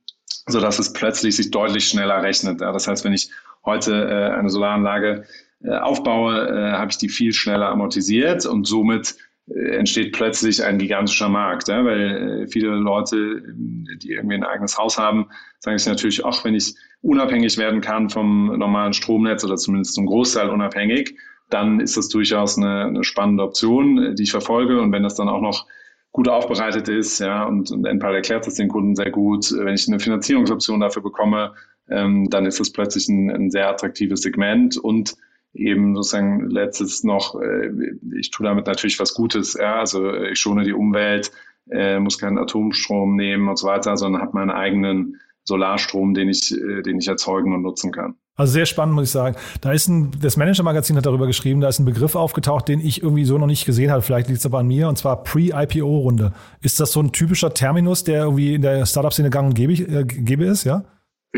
sodass 0.48 0.80
es 0.80 0.94
plötzlich 0.94 1.36
sich 1.36 1.52
deutlich 1.52 1.88
schneller 1.88 2.24
rechnet. 2.24 2.62
Ja, 2.62 2.72
das 2.72 2.88
heißt, 2.88 3.04
wenn 3.04 3.14
ich 3.14 3.30
heute 3.66 3.94
äh, 3.94 4.38
eine 4.38 4.50
Solaranlage 4.50 5.26
äh, 5.64 5.76
aufbaue, 5.78 6.48
äh, 6.48 6.72
habe 6.72 6.92
ich 6.92 6.98
die 6.98 7.10
viel 7.10 7.34
schneller 7.34 7.70
amortisiert 7.70 8.46
und 8.46 8.66
somit 8.66 9.16
äh, 9.54 9.76
entsteht 9.76 10.14
plötzlich 10.14 10.64
ein 10.64 10.80
gigantischer 10.80 11.30
Markt, 11.30 11.68
ja, 11.68 11.84
weil 11.84 12.48
viele 12.48 12.70
Leute, 12.70 13.44
die 13.54 14.12
irgendwie 14.12 14.36
ein 14.36 14.44
eigenes 14.44 14.78
Haus 14.78 14.98
haben, 14.98 15.28
sagen 15.60 15.78
sich 15.78 15.88
natürlich, 15.88 16.24
auch 16.24 16.44
wenn 16.46 16.56
ich 16.56 16.74
unabhängig 17.02 17.58
werden 17.58 17.82
kann 17.82 18.10
vom 18.10 18.58
normalen 18.58 18.94
Stromnetz 18.94 19.44
oder 19.44 19.58
zumindest 19.58 19.94
zum 19.96 20.06
Großteil 20.06 20.50
unabhängig, 20.50 21.18
dann 21.50 21.80
ist 21.80 21.98
das 21.98 22.08
durchaus 22.08 22.58
eine, 22.58 22.86
eine 22.86 23.04
spannende 23.04 23.44
Option, 23.44 24.16
die 24.16 24.24
ich 24.24 24.32
verfolge. 24.32 24.80
Und 24.80 24.92
wenn 24.92 25.04
das 25.04 25.16
dann 25.16 25.28
auch 25.28 25.42
noch 25.42 25.68
gut 26.12 26.28
aufbereitet 26.28 26.90
ist, 26.90 27.20
ja, 27.20 27.46
und, 27.46 27.72
und 27.72 27.86
Enpal 27.86 28.16
erklärt 28.16 28.48
es 28.48 28.56
den 28.56 28.68
Kunden 28.68 28.96
sehr 28.96 29.12
gut, 29.12 29.52
wenn 29.52 29.74
ich 29.74 29.88
eine 29.88 30.00
Finanzierungsoption 30.00 30.80
dafür 30.80 31.02
bekomme, 31.02 31.54
ähm, 31.90 32.30
dann 32.30 32.46
ist 32.46 32.60
das 32.60 32.72
plötzlich 32.72 33.08
ein, 33.08 33.30
ein 33.30 33.52
sehr 33.52 33.70
attraktives 33.70 34.22
Segment 34.22 34.78
und 34.78 35.16
eben 35.54 35.96
sozusagen 35.96 36.50
letztes 36.50 37.04
noch, 37.04 37.40
äh, 37.42 37.72
ich 38.16 38.32
tue 38.32 38.46
damit 38.46 38.68
natürlich 38.68 39.00
was 39.00 39.14
Gutes, 39.14 39.54
ja, 39.54 39.80
also 39.80 40.14
ich 40.14 40.40
schone 40.40 40.64
die 40.64 40.74
Umwelt, 40.74 41.32
äh, 41.70 42.00
muss 42.00 42.18
keinen 42.18 42.38
Atomstrom 42.38 43.16
nehmen 43.16 43.48
und 43.48 43.58
so 43.58 43.68
weiter, 43.68 43.96
sondern 43.96 44.22
habe 44.22 44.34
meinen 44.34 44.52
eigenen 44.52 45.20
Solarstrom, 45.52 46.14
den 46.14 46.30
ich, 46.30 46.52
äh, 46.52 46.82
den 46.82 46.98
ich 46.98 47.08
erzeugen 47.08 47.54
und 47.54 47.62
nutzen 47.62 47.92
kann. 47.92 48.16
Also 48.36 48.54
sehr 48.54 48.66
spannend, 48.66 48.96
muss 48.96 49.06
ich 49.06 49.12
sagen. 49.12 49.36
Da 49.60 49.72
ist 49.72 49.88
ein, 49.88 50.12
das 50.20 50.38
Manager-Magazin 50.38 50.96
hat 50.96 51.06
darüber 51.06 51.28
geschrieben, 51.28 51.62
da 51.62 51.68
ist 51.68 51.80
ein 51.80 51.86
Begriff 51.86 52.16
aufgetaucht, 52.16 52.70
den 52.70 52.80
ich 52.80 53.04
irgendwie 53.04 53.26
so 53.26 53.38
noch 53.38 53.46
nicht 53.46 53.66
gesehen 53.66 53.92
habe. 53.92 54.02
Vielleicht 54.02 54.30
liegt 54.30 54.40
es 54.40 54.46
aber 54.46 54.60
an 54.60 54.68
mir, 54.68 54.88
und 54.88 54.98
zwar 54.98 55.24
Pre-IPO-Runde. 55.24 56.34
Ist 56.62 56.80
das 56.80 56.92
so 56.94 57.02
ein 57.02 57.12
typischer 57.12 57.54
Terminus, 57.54 58.04
der 58.04 58.24
irgendwie 58.24 58.56
in 58.56 58.62
der 58.62 58.86
Startup-Szene 58.86 59.30
gang 59.30 59.50
und 59.50 59.54
gäbe, 59.54 59.74
äh, 59.74 60.06
gäbe 60.06 60.46
ist, 60.46 60.64
ja? 60.64 60.84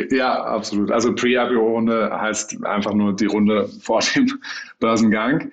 Ja, 0.10 0.44
absolut. 0.44 0.92
Also 0.92 1.14
Pre-IPO-Runde 1.14 2.10
heißt 2.12 2.66
einfach 2.66 2.94
nur 2.94 3.16
die 3.16 3.28
Runde 3.28 3.70
vor 3.82 4.00
dem 4.16 4.28
Börsengang. 4.80 5.52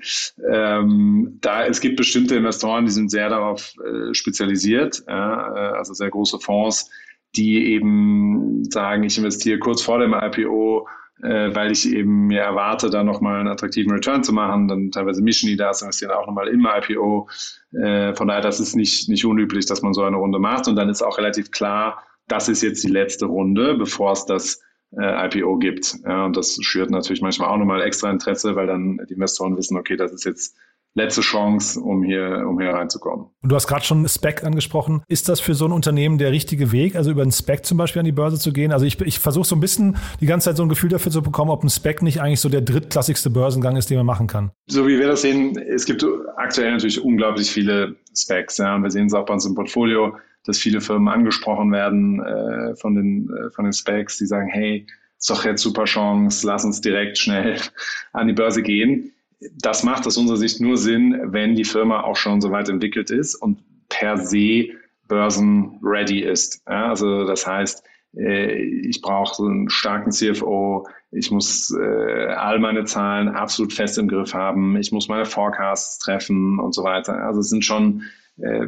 Ähm, 0.51 1.38
da 1.42 1.66
es 1.66 1.81
gibt 1.81 1.96
bestimmte 1.96 2.37
Investoren, 2.37 2.87
die 2.87 2.90
sind 2.90 3.11
sehr 3.11 3.29
darauf 3.29 3.75
äh, 3.85 4.14
spezialisiert, 4.14 5.03
äh, 5.07 5.12
also 5.12 5.92
sehr 5.92 6.09
große 6.09 6.38
Fonds, 6.38 6.90
die 7.37 7.73
eben 7.73 8.64
sagen, 8.71 9.05
ich 9.05 9.19
investiere 9.19 9.59
kurz 9.59 9.83
vor 9.83 9.99
dem 9.99 10.14
IPO, 10.14 10.87
äh, 11.23 11.55
weil 11.55 11.71
ich 11.71 11.93
eben 11.93 12.27
mir 12.27 12.40
erwarte, 12.40 12.90
da 12.90 13.05
nochmal 13.05 13.40
einen 13.40 13.49
attraktiven 13.49 13.93
Return 13.93 14.25
zu 14.25 14.33
machen. 14.33 14.69
Dann 14.69 14.90
teilweise 14.90 15.23
mischen 15.23 15.49
die 15.49 15.57
das, 15.57 15.83
investieren 15.83 16.12
auch 16.12 16.27
nochmal 16.27 16.49
im 16.49 16.66
IPO. 16.66 17.29
Äh, 17.73 18.14
von 18.14 18.29
daher, 18.29 18.43
das 18.43 18.61
ist 18.61 18.75
nicht, 18.75 19.09
nicht 19.09 19.25
unüblich, 19.25 19.66
dass 19.66 19.83
man 19.83 19.93
so 19.93 20.03
eine 20.03 20.16
Runde 20.16 20.38
macht. 20.38 20.69
Und 20.69 20.77
dann 20.77 20.88
ist 20.88 21.03
auch 21.03 21.19
relativ 21.19 21.51
klar, 21.51 22.03
das 22.27 22.49
ist 22.49 22.62
jetzt 22.62 22.83
die 22.85 22.90
letzte 22.90 23.27
Runde, 23.27 23.75
bevor 23.75 24.12
es 24.12 24.25
das 24.25 24.62
äh, 24.99 25.27
IPO 25.27 25.59
gibt. 25.59 25.97
Ja, 26.05 26.25
und 26.25 26.37
das 26.37 26.59
schürt 26.62 26.90
natürlich 26.90 27.23
manchmal 27.23 27.49
auch 27.49 27.59
nochmal 27.59 27.83
extra 27.83 28.11
Interesse, 28.11 28.57
weil 28.57 28.66
dann 28.66 29.01
die 29.09 29.14
Investoren 29.14 29.57
wissen, 29.57 29.77
okay, 29.77 29.97
das 29.97 30.12
ist 30.12 30.25
jetzt 30.25 30.57
letzte 30.94 31.20
Chance, 31.20 31.81
um 31.81 32.03
hier, 32.03 32.44
um 32.48 32.61
hier 32.61 32.70
reinzukommen. 32.70 33.26
Und 33.42 33.53
du 33.53 33.55
hast 33.55 33.66
gerade 33.66 33.85
schon 33.85 34.07
Spec 34.09 34.44
angesprochen. 34.44 35.03
Ist 35.07 35.29
das 35.29 35.40
für 35.40 35.55
so 35.55 35.66
ein 35.66 35.72
Unternehmen 35.72 36.18
der 36.18 36.33
richtige 36.33 36.72
Weg, 36.72 36.96
also 36.96 37.11
über 37.11 37.22
einen 37.22 37.33
Spec 37.33 37.64
zum 37.64 37.79
Beispiel 37.79 38.00
an 38.00 38.07
die 38.07 38.12
Börse 38.12 38.38
zu 38.38 38.53
gehen? 38.53 38.72
Also 38.72 38.87
ich, 38.87 39.00
ich 39.00 39.18
versuche 39.18 39.46
so 39.46 39.57
ein 39.57 39.61
bisschen 39.61 39.96
die 40.20 40.26
ganze 40.26 40.50
Zeit 40.50 40.57
so 40.57 40.62
ein 40.62 40.68
Gefühl 40.68 40.90
dafür 40.90 41.12
zu 41.12 41.22
bekommen, 41.22 41.50
ob 41.50 41.62
ein 41.62 41.70
Spec 41.70 42.03
nicht 42.03 42.20
eigentlich 42.20 42.40
so 42.40 42.48
der 42.48 42.62
drittklassigste 42.62 43.31
Börsengang 43.31 43.76
ist, 43.76 43.90
den 43.90 43.98
man 43.98 44.07
machen 44.07 44.26
kann. 44.26 44.50
So 44.66 44.87
wie 44.87 44.98
wir 44.98 45.07
das 45.07 45.22
sehen, 45.22 45.57
es 45.59 45.85
gibt 45.85 46.05
aktuell 46.37 46.72
natürlich 46.72 47.03
unglaublich 47.03 47.50
viele 47.50 47.96
Specs. 48.16 48.59
Ja, 48.59 48.74
und 48.74 48.83
wir 48.83 48.90
sehen 48.90 49.07
es 49.07 49.14
auch 49.14 49.26
bei 49.26 49.35
uns 49.35 49.46
im 49.46 49.55
Portfolio 49.55 50.14
dass 50.44 50.59
viele 50.59 50.81
Firmen 50.81 51.09
angesprochen 51.09 51.70
werden 51.72 52.20
äh, 52.24 52.74
von, 52.76 52.94
den, 52.94 53.29
äh, 53.31 53.50
von 53.50 53.64
den 53.64 53.72
Specs, 53.72 54.18
die 54.18 54.26
sagen, 54.26 54.48
hey, 54.48 54.87
ist 55.18 55.29
doch 55.29 55.44
jetzt 55.44 55.62
super 55.62 55.85
Chance, 55.85 56.46
lass 56.46 56.64
uns 56.64 56.81
direkt 56.81 57.18
schnell 57.18 57.59
an 58.12 58.26
die 58.26 58.33
Börse 58.33 58.62
gehen. 58.62 59.12
Das 59.59 59.83
macht 59.83 60.07
aus 60.07 60.16
unserer 60.16 60.37
Sicht 60.37 60.61
nur 60.61 60.76
Sinn, 60.76 61.18
wenn 61.24 61.55
die 61.55 61.64
Firma 61.64 62.03
auch 62.03 62.16
schon 62.16 62.40
so 62.40 62.50
weit 62.50 62.68
entwickelt 62.68 63.11
ist 63.11 63.35
und 63.35 63.62
per 63.88 64.18
se 64.18 64.68
börsenready 65.09 66.20
ist. 66.20 66.62
Ja, 66.68 66.88
also 66.88 67.24
das 67.24 67.46
heißt, 67.46 67.83
äh, 68.16 68.55
ich 68.55 69.00
brauche 69.03 69.35
so 69.35 69.44
einen 69.44 69.68
starken 69.68 70.11
CFO, 70.11 70.87
ich 71.11 71.31
muss 71.31 71.74
äh, 71.76 72.26
all 72.26 72.59
meine 72.59 72.85
Zahlen 72.85 73.29
absolut 73.29 73.72
fest 73.72 73.98
im 73.98 74.09
Griff 74.09 74.35
haben, 74.35 74.76
ich 74.76 74.92
muss 74.92 75.09
meine 75.09 75.24
Forecasts 75.24 75.98
treffen 75.98 76.59
und 76.59 76.74
so 76.74 76.85
weiter. 76.85 77.14
Also 77.24 77.40
es 77.40 77.50
sind 77.50 77.64
schon 77.64 78.03
äh, 78.38 78.66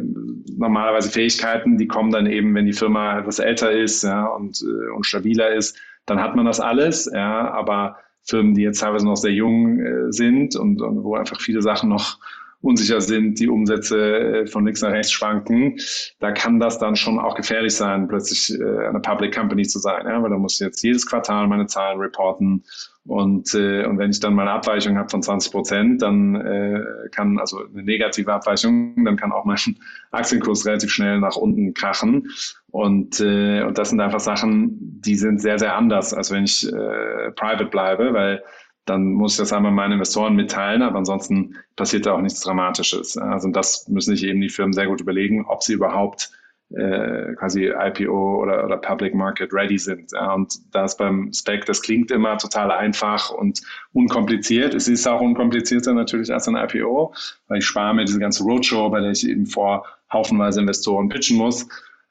normalerweise 0.57 1.11
Fähigkeiten, 1.11 1.79
die 1.79 1.87
kommen 1.87 2.11
dann 2.11 2.27
eben, 2.27 2.55
wenn 2.55 2.67
die 2.67 2.73
Firma 2.73 3.19
etwas 3.19 3.39
älter 3.39 3.73
ist 3.73 4.03
ja, 4.03 4.27
und, 4.27 4.61
äh, 4.63 4.91
und 4.95 5.07
stabiler 5.07 5.55
ist, 5.55 5.79
dann 6.07 6.21
hat 6.21 6.35
man 6.35 6.45
das 6.45 6.61
alles. 6.61 7.11
Ja, 7.13 7.51
aber 7.53 7.97
Firmen, 8.25 8.55
die 8.55 8.63
jetzt 8.63 8.81
teilweise 8.81 9.07
noch 9.07 9.17
sehr 9.17 9.33
jung 9.33 9.81
äh, 9.81 10.13
sind 10.13 10.57
und, 10.57 10.81
und 10.81 11.03
wo 11.03 11.17
einfach 11.17 11.41
viele 11.41 11.63
Sachen 11.63 11.89
noch 11.89 12.19
unsicher 12.63 13.01
sind, 13.01 13.39
die 13.39 13.49
Umsätze 13.49 13.99
äh, 13.99 14.47
von 14.47 14.65
links 14.65 14.81
nach 14.83 14.93
rechts 14.93 15.13
schwanken, 15.13 15.77
da 16.21 16.33
kann 16.33 16.61
das 16.61 16.79
dann 16.79 16.97
schon 16.97 17.19
auch 17.19 17.35
gefährlich 17.35 17.75
sein, 17.75 18.09
plötzlich 18.09 18.59
äh, 18.59 18.87
eine 18.87 19.01
Public 19.01 19.35
Company 19.35 19.65
zu 19.65 19.79
sein, 19.79 20.07
ja, 20.07 20.23
weil 20.23 20.31
da 20.31 20.39
muss 20.39 20.55
ich 20.55 20.61
jetzt 20.61 20.83
jedes 20.83 21.07
Quartal 21.07 21.47
meine 21.49 21.67
Zahlen 21.67 21.99
reporten 21.99 22.63
und, 23.05 23.53
äh, 23.55 23.85
und 23.85 23.99
wenn 23.99 24.11
ich 24.11 24.21
dann 24.21 24.35
mal 24.35 24.43
eine 24.43 24.53
Abweichung 24.53 24.97
habe 24.97 25.09
von 25.09 25.23
20 25.23 25.51
Prozent, 25.51 26.03
dann 26.03 26.37
äh, 26.37 26.85
kann, 27.11 27.39
also 27.39 27.59
eine 27.67 27.83
negative 27.83 28.33
Abweichung, 28.33 29.05
dann 29.05 29.17
kann 29.17 29.33
auch 29.33 29.45
mein 29.45 29.59
Aktienkurs 30.13 30.65
relativ 30.67 30.91
schnell 30.91 31.19
nach 31.19 31.35
unten 31.35 31.75
krachen. 31.75 32.31
Und, 32.71 33.21
äh, 33.21 33.65
und 33.65 33.77
das 33.77 33.91
sind 33.91 34.01
einfach 34.01 34.21
Sachen, 34.21 35.01
die 35.01 35.17
sind 35.17 35.41
sehr, 35.41 35.59
sehr 35.59 35.77
anders, 35.77 36.15
als 36.15 36.31
wenn 36.31 36.45
ich 36.45 36.67
äh, 36.67 37.33
private 37.33 37.65
bleibe, 37.65 38.13
weil 38.13 38.43
dann 38.85 39.13
muss 39.13 39.33
ich 39.33 39.39
das 39.39 39.53
einmal 39.53 39.73
meinen 39.73 39.93
Investoren 39.93 40.35
mitteilen, 40.35 40.83
aber 40.83 40.99
ansonsten 40.99 41.57
passiert 41.77 42.07
da 42.07 42.15
auch 42.15 42.21
nichts 42.21 42.41
Dramatisches. 42.41 43.17
Also 43.17 43.49
das 43.49 43.89
müssen 43.89 44.17
sich 44.17 44.25
eben 44.25 44.41
die 44.41 44.49
Firmen 44.49 44.73
sehr 44.73 44.87
gut 44.87 45.01
überlegen, 45.01 45.45
ob 45.47 45.63
sie 45.63 45.75
überhaupt 45.75 46.33
äh, 46.75 47.35
quasi 47.35 47.67
IPO 47.67 48.43
oder, 48.43 48.65
oder 48.65 48.77
Public 48.79 49.15
Market 49.15 49.53
ready 49.53 49.79
sind. 49.79 50.11
Ja, 50.13 50.33
und 50.33 50.59
das 50.75 50.97
beim 50.97 51.33
Spec, 51.33 51.67
das 51.67 51.83
klingt 51.83 52.11
immer 52.11 52.39
total 52.39 52.71
einfach 52.71 53.31
und 53.31 53.61
unkompliziert. 53.93 54.75
Es 54.75 54.89
ist 54.89 55.07
auch 55.07 55.21
unkomplizierter 55.21 55.93
natürlich 55.93 56.33
als 56.33 56.49
ein 56.49 56.57
IPO, 56.57 57.15
weil 57.49 57.59
ich 57.59 57.67
spare 57.67 57.95
mir 57.95 58.05
diese 58.05 58.19
ganze 58.19 58.43
Roadshow, 58.43 58.89
bei 58.91 59.01
der 59.01 59.11
ich 59.11 59.29
eben 59.29 59.47
vor 59.47 59.87
haufenweise 60.13 60.61
Investoren 60.61 61.09
pitchen 61.09 61.37
muss. 61.37 61.69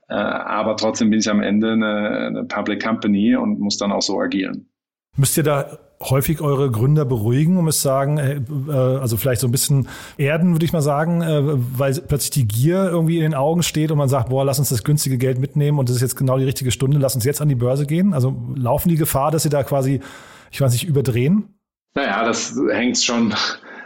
Äh, 0.08 0.14
aber 0.14 0.78
trotzdem 0.78 1.10
bin 1.10 1.20
ich 1.20 1.30
am 1.30 1.42
Ende 1.42 1.74
eine, 1.74 2.10
eine 2.28 2.44
Public 2.46 2.84
Company 2.84 3.36
und 3.36 3.60
muss 3.60 3.78
dann 3.78 3.92
auch 3.92 4.02
so 4.02 4.20
agieren. 4.22 4.71
Müsst 5.18 5.38
ihr 5.38 5.44
da 5.44 5.78
häufig 6.10 6.42
eure 6.42 6.72
Gründer 6.72 7.06
beruhigen 7.06 7.58
und 7.58 7.66
müsst 7.66 7.82
sagen, 7.82 8.18
äh, 8.18 8.72
also 8.72 9.18
vielleicht 9.18 9.42
so 9.42 9.48
ein 9.48 9.52
bisschen 9.52 9.88
erden, 10.18 10.54
würde 10.54 10.66
ich 10.66 10.74
mal 10.74 10.82
sagen, 10.82 11.22
äh, 11.22 11.42
weil 11.44 11.94
plötzlich 11.94 12.32
die 12.32 12.48
Gier 12.48 12.86
irgendwie 12.86 13.18
in 13.18 13.24
den 13.24 13.34
Augen 13.36 13.62
steht 13.62 13.92
und 13.92 13.98
man 13.98 14.10
sagt, 14.10 14.30
boah, 14.30 14.44
lass 14.46 14.60
uns 14.60 14.70
das 14.70 14.84
günstige 14.84 15.18
Geld 15.18 15.40
mitnehmen 15.40 15.80
und 15.80 15.90
das 15.90 15.98
ist 15.98 16.02
jetzt 16.02 16.16
genau 16.16 16.38
die 16.38 16.46
richtige 16.46 16.72
Stunde, 16.72 16.98
lass 16.98 17.16
uns 17.16 17.26
jetzt 17.26 17.42
an 17.42 17.50
die 17.50 17.56
Börse 17.56 17.86
gehen. 17.86 18.14
Also 18.14 18.36
laufen 18.56 18.90
die 18.90 18.96
Gefahr, 18.96 19.32
dass 19.32 19.44
sie 19.44 19.50
da 19.50 19.64
quasi, 19.64 20.02
ich 20.50 20.62
weiß 20.62 20.72
nicht, 20.72 20.88
überdrehen? 20.88 21.54
Naja, 21.94 22.24
das 22.24 22.56
hängt 22.72 22.98
schon 22.98 23.34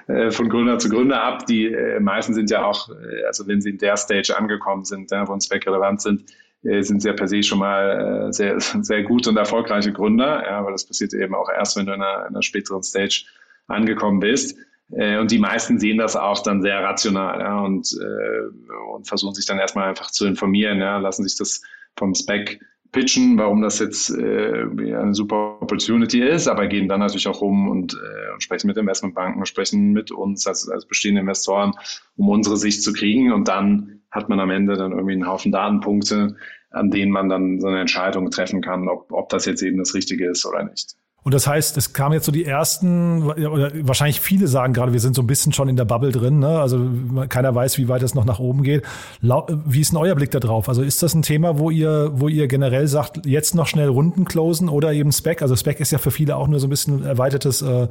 äh, 0.08 0.32
von 0.32 0.48
Gründer 0.48 0.78
zu 0.78 0.90
Gründer 0.90 1.22
ab. 1.22 1.48
Die 1.48 1.66
äh, 1.66 2.00
meisten 2.00 2.34
sind 2.34 2.50
ja 2.52 2.66
auch, 2.66 2.90
äh, 2.90 3.26
also 3.26 3.48
wenn 3.48 3.62
sie 3.62 3.72
in 3.72 3.78
der 3.78 3.98
Stage 3.98 4.38
angekommen 4.38 4.86
sind, 4.86 5.12
wo 5.12 5.34
uns 5.34 5.52
relevant 5.52 6.02
sind, 6.02 6.22
äh, 6.22 6.34
sind 6.82 7.02
sie 7.02 7.08
ja 7.08 7.14
per 7.14 7.28
se 7.28 7.44
schon 7.44 7.60
mal 7.60 8.28
äh, 8.28 8.34
sehr, 8.34 8.60
sehr 8.82 9.04
gute 9.04 9.30
und 9.30 9.38
erfolgreiche 9.38 9.94
Gründer, 9.94 10.44
ja, 10.46 10.64
weil 10.64 10.72
das 10.72 10.86
passiert 10.86 11.14
eben 11.14 11.36
auch 11.36 11.50
erst, 11.50 11.78
wenn 11.78 11.86
du 11.86 11.94
in 11.94 12.02
einer, 12.02 12.22
in 12.22 12.34
einer 12.34 12.42
späteren 12.42 12.84
Stage 12.84 13.26
angekommen 13.68 14.20
bist. 14.20 14.58
Äh, 14.92 15.18
und 15.18 15.32
die 15.32 15.40
meisten 15.40 15.80
sehen 15.80 15.98
das 15.98 16.16
auch 16.16 16.42
dann 16.44 16.62
sehr 16.62 16.84
rational 16.84 17.40
ja, 17.40 17.60
und, 17.60 17.90
äh, 18.00 18.94
und 18.94 19.08
versuchen 19.08 19.34
sich 19.34 19.46
dann 19.46 19.60
erstmal 19.60 19.90
einfach 19.90 20.12
zu 20.12 20.26
informieren, 20.26 20.80
ja, 20.80 20.98
lassen 20.98 21.24
sich 21.24 21.38
das 21.38 21.62
vom 21.98 22.14
Spec 22.14 22.60
pitchen, 22.92 23.38
warum 23.38 23.62
das 23.62 23.80
jetzt 23.80 24.10
äh, 24.10 24.62
eine 24.62 25.14
super 25.14 25.58
Opportunity 25.62 26.22
ist, 26.22 26.48
aber 26.48 26.68
gehen 26.68 26.88
dann 26.88 27.02
natürlich 27.02 27.28
auch 27.28 27.42
rum 27.42 27.68
und, 27.68 27.94
äh, 27.94 28.34
und 28.34 28.42
sprechen 28.42 28.68
mit 28.68 28.78
Investmentbanken, 28.78 29.46
sprechen 29.46 29.92
mit 29.92 30.12
uns 30.12 30.48
als, 30.48 30.70
als 30.70 30.86
bestehende 30.86 31.22
Investoren, 31.22 31.74
um 32.16 32.30
unsere 32.30 32.56
Sicht 32.56 32.84
zu 32.84 32.94
kriegen. 32.94 33.34
Und 33.34 33.50
dann 33.50 34.02
hat 34.16 34.30
man 34.30 34.40
am 34.40 34.50
Ende 34.50 34.78
dann 34.78 34.94
irgendwie 34.94 35.14
einen 35.14 35.28
Haufen 35.28 35.52
Datenpunkte, 35.52 36.36
an 36.72 36.90
denen 36.90 37.12
man 37.12 37.30
dann 37.30 37.60
so 37.60 37.68
eine 37.68 37.82
Entscheidung 37.82 38.32
treffen 38.32 38.62
kann, 38.62 38.88
ob, 38.88 39.12
ob 39.12 39.30
das 39.30 39.46
jetzt 39.46 39.62
eben 39.62 39.78
das 39.78 39.94
Richtige 39.94 40.30
ist 40.30 40.46
oder 40.46 40.64
nicht. 40.64 40.96
Und 41.26 41.34
das 41.34 41.48
heißt, 41.48 41.76
es 41.78 41.92
kamen 41.92 42.14
jetzt 42.14 42.26
so 42.28 42.32
die 42.32 42.46
ersten, 42.46 43.24
oder 43.24 43.72
wahrscheinlich 43.82 44.22
viele 44.22 44.48
sagen 44.48 44.74
gerade, 44.74 44.94
wir 44.94 45.00
sind 45.00 45.16
so 45.16 45.24
ein 45.24 45.28
bisschen 45.28 45.54
schon 45.54 45.68
in 45.68 45.76
der 45.76 45.84
Bubble 45.84 46.12
drin, 46.12 46.38
ne? 46.38 46.60
Also 46.60 46.88
keiner 47.30 47.56
weiß, 47.56 47.80
wie 47.80 47.88
weit 47.88 48.04
es 48.04 48.14
noch 48.14 48.26
nach 48.26 48.38
oben 48.38 48.62
geht. 48.62 48.84
Wie 49.22 49.82
ist 49.82 49.92
denn 49.92 49.98
euer 49.98 50.14
Blick 50.14 50.30
da 50.30 50.40
drauf? 50.40 50.70
Also 50.70 50.84
ist 50.84 51.02
das 51.02 51.16
ein 51.16 51.24
Thema, 51.24 51.58
wo 51.58 51.72
ihr, 51.72 52.12
wo 52.14 52.28
ihr 52.28 52.48
generell 52.48 52.88
sagt, 52.88 53.26
jetzt 53.26 53.56
noch 53.56 53.66
schnell 53.66 53.88
Runden 53.88 54.26
closen 54.26 54.70
oder 54.70 54.94
eben 54.94 55.12
Spec? 55.12 55.42
Also 55.42 55.56
Spec 55.56 55.80
ist 55.80 55.92
ja 55.92 55.98
für 55.98 56.12
viele 56.12 56.36
auch 56.36 56.48
nur 56.48 56.60
so 56.60 56.68
ein 56.68 56.70
bisschen 56.70 57.04
erweitertes 57.04 57.64
äh, 57.64 57.88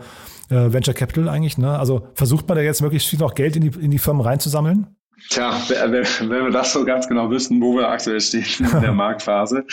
äh 0.51 0.73
Venture 0.73 0.95
Capital 0.95 1.29
eigentlich, 1.29 1.59
ne? 1.59 1.77
Also 1.77 2.07
versucht 2.15 2.47
man 2.47 2.57
da 2.57 2.63
jetzt 2.63 2.83
möglichst 2.83 3.09
viel 3.09 3.19
noch 3.19 3.35
Geld 3.35 3.57
in 3.57 3.63
die, 3.63 3.85
in 3.85 3.91
die 3.91 3.99
Firmen 3.99 4.23
reinzusammeln? 4.23 4.95
Tja, 5.31 5.57
wenn, 5.69 6.31
wir 6.31 6.51
das 6.51 6.73
so 6.73 6.85
ganz 6.85 7.09
genau 7.09 7.31
wüssten, 7.31 7.61
wo 7.61 7.77
wir 7.77 7.89
aktuell 7.89 8.21
stehen 8.21 8.45
in 8.59 8.81
der 8.81 8.93
Marktphase. 8.93 9.65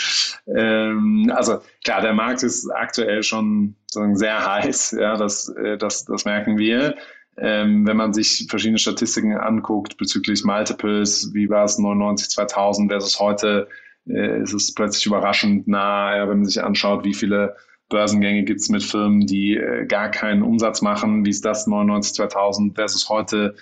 Ähm, 0.46 1.30
also 1.34 1.58
klar, 1.84 2.00
der 2.00 2.14
Markt 2.14 2.42
ist 2.42 2.68
aktuell 2.70 3.22
schon 3.22 3.74
sehr 3.90 4.46
heiß, 4.46 4.92
ja, 4.92 5.16
das, 5.16 5.48
äh, 5.50 5.76
das, 5.76 6.04
das 6.04 6.24
merken 6.24 6.58
wir. 6.58 6.94
Ähm, 7.38 7.86
wenn 7.86 7.96
man 7.96 8.12
sich 8.12 8.46
verschiedene 8.50 8.78
Statistiken 8.78 9.36
anguckt 9.36 9.96
bezüglich 9.96 10.44
Multiples, 10.44 11.30
wie 11.32 11.48
war 11.48 11.64
es 11.64 11.78
99, 11.78 12.28
2000 12.28 12.90
versus 12.90 13.18
heute, 13.18 13.68
äh, 14.06 14.42
ist 14.42 14.52
es 14.52 14.74
plötzlich 14.74 15.06
überraschend 15.06 15.66
nah, 15.66 16.16
ja, 16.16 16.28
wenn 16.28 16.38
man 16.38 16.44
sich 16.44 16.62
anschaut, 16.62 17.04
wie 17.04 17.14
viele 17.14 17.56
Börsengänge 17.88 18.42
gibt 18.44 18.60
es 18.60 18.68
mit 18.68 18.82
Firmen, 18.82 19.26
die 19.26 19.56
äh, 19.56 19.86
gar 19.86 20.10
keinen 20.10 20.42
Umsatz 20.42 20.82
machen, 20.82 21.24
wie 21.24 21.30
ist 21.30 21.44
das 21.44 21.66
99, 21.66 22.14
2000 22.14 22.74
versus 22.74 23.08
heute 23.08 23.54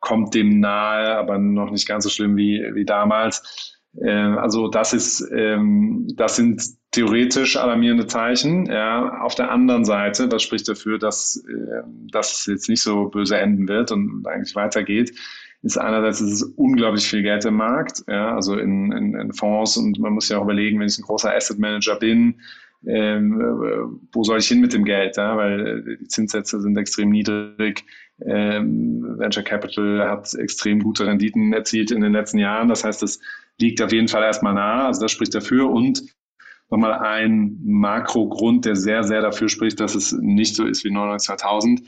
kommt 0.00 0.34
dem 0.34 0.60
nahe, 0.60 1.16
aber 1.16 1.38
noch 1.38 1.70
nicht 1.70 1.88
ganz 1.88 2.04
so 2.04 2.10
schlimm 2.10 2.36
wie, 2.36 2.62
wie 2.74 2.84
damals. 2.84 3.76
Äh, 4.00 4.10
also 4.10 4.68
das 4.68 4.92
ist, 4.92 5.28
ähm, 5.34 6.08
das 6.14 6.36
sind 6.36 6.62
theoretisch 6.92 7.56
alarmierende 7.56 8.06
Zeichen. 8.06 8.66
Ja. 8.66 9.20
Auf 9.20 9.34
der 9.34 9.50
anderen 9.50 9.84
Seite, 9.84 10.28
das 10.28 10.42
spricht 10.42 10.68
dafür, 10.68 10.98
dass, 10.98 11.44
äh, 11.48 11.82
dass 12.10 12.40
es 12.40 12.46
jetzt 12.46 12.68
nicht 12.68 12.82
so 12.82 13.06
böse 13.06 13.38
enden 13.38 13.68
wird 13.68 13.92
und 13.92 14.26
eigentlich 14.26 14.54
weitergeht, 14.54 15.12
ist 15.62 15.78
einerseits 15.78 16.20
ist 16.20 16.32
es 16.32 16.42
unglaublich 16.56 17.08
viel 17.08 17.22
Geld 17.22 17.44
im 17.44 17.54
Markt, 17.56 18.04
ja, 18.06 18.34
also 18.34 18.56
in, 18.56 18.92
in, 18.92 19.14
in 19.14 19.32
Fonds 19.32 19.76
und 19.76 19.98
man 19.98 20.12
muss 20.12 20.28
ja 20.28 20.38
auch 20.38 20.44
überlegen, 20.44 20.78
wenn 20.78 20.86
ich 20.86 20.98
ein 20.98 21.02
großer 21.02 21.34
Asset 21.34 21.58
Manager 21.58 21.96
bin, 21.96 22.40
ähm, 22.86 23.98
wo 24.12 24.22
soll 24.22 24.38
ich 24.38 24.48
hin 24.48 24.60
mit 24.60 24.72
dem 24.72 24.84
Geld? 24.84 25.16
Ja? 25.16 25.36
Weil 25.36 25.98
die 26.00 26.08
Zinssätze 26.08 26.60
sind 26.60 26.76
extrem 26.76 27.10
niedrig. 27.10 27.84
Ähm, 28.24 29.18
Venture 29.18 29.42
Capital 29.42 30.08
hat 30.08 30.32
extrem 30.34 30.82
gute 30.82 31.06
Renditen 31.06 31.52
erzielt 31.52 31.90
in 31.90 32.00
den 32.00 32.12
letzten 32.12 32.38
Jahren. 32.38 32.68
Das 32.68 32.84
heißt, 32.84 33.02
es 33.02 33.20
liegt 33.58 33.80
auf 33.82 33.92
jeden 33.92 34.08
Fall 34.08 34.22
erstmal 34.22 34.54
nahe. 34.54 34.86
Also 34.86 35.02
das 35.02 35.12
spricht 35.12 35.34
dafür. 35.34 35.70
Und 35.70 36.02
nochmal 36.70 36.98
ein 37.00 37.58
Makrogrund, 37.64 38.64
der 38.64 38.76
sehr, 38.76 39.04
sehr 39.04 39.20
dafür 39.20 39.48
spricht, 39.48 39.80
dass 39.80 39.94
es 39.94 40.12
nicht 40.12 40.56
so 40.56 40.64
ist 40.64 40.84
wie 40.84 40.90
99 40.90 41.26
2000. 41.26 41.82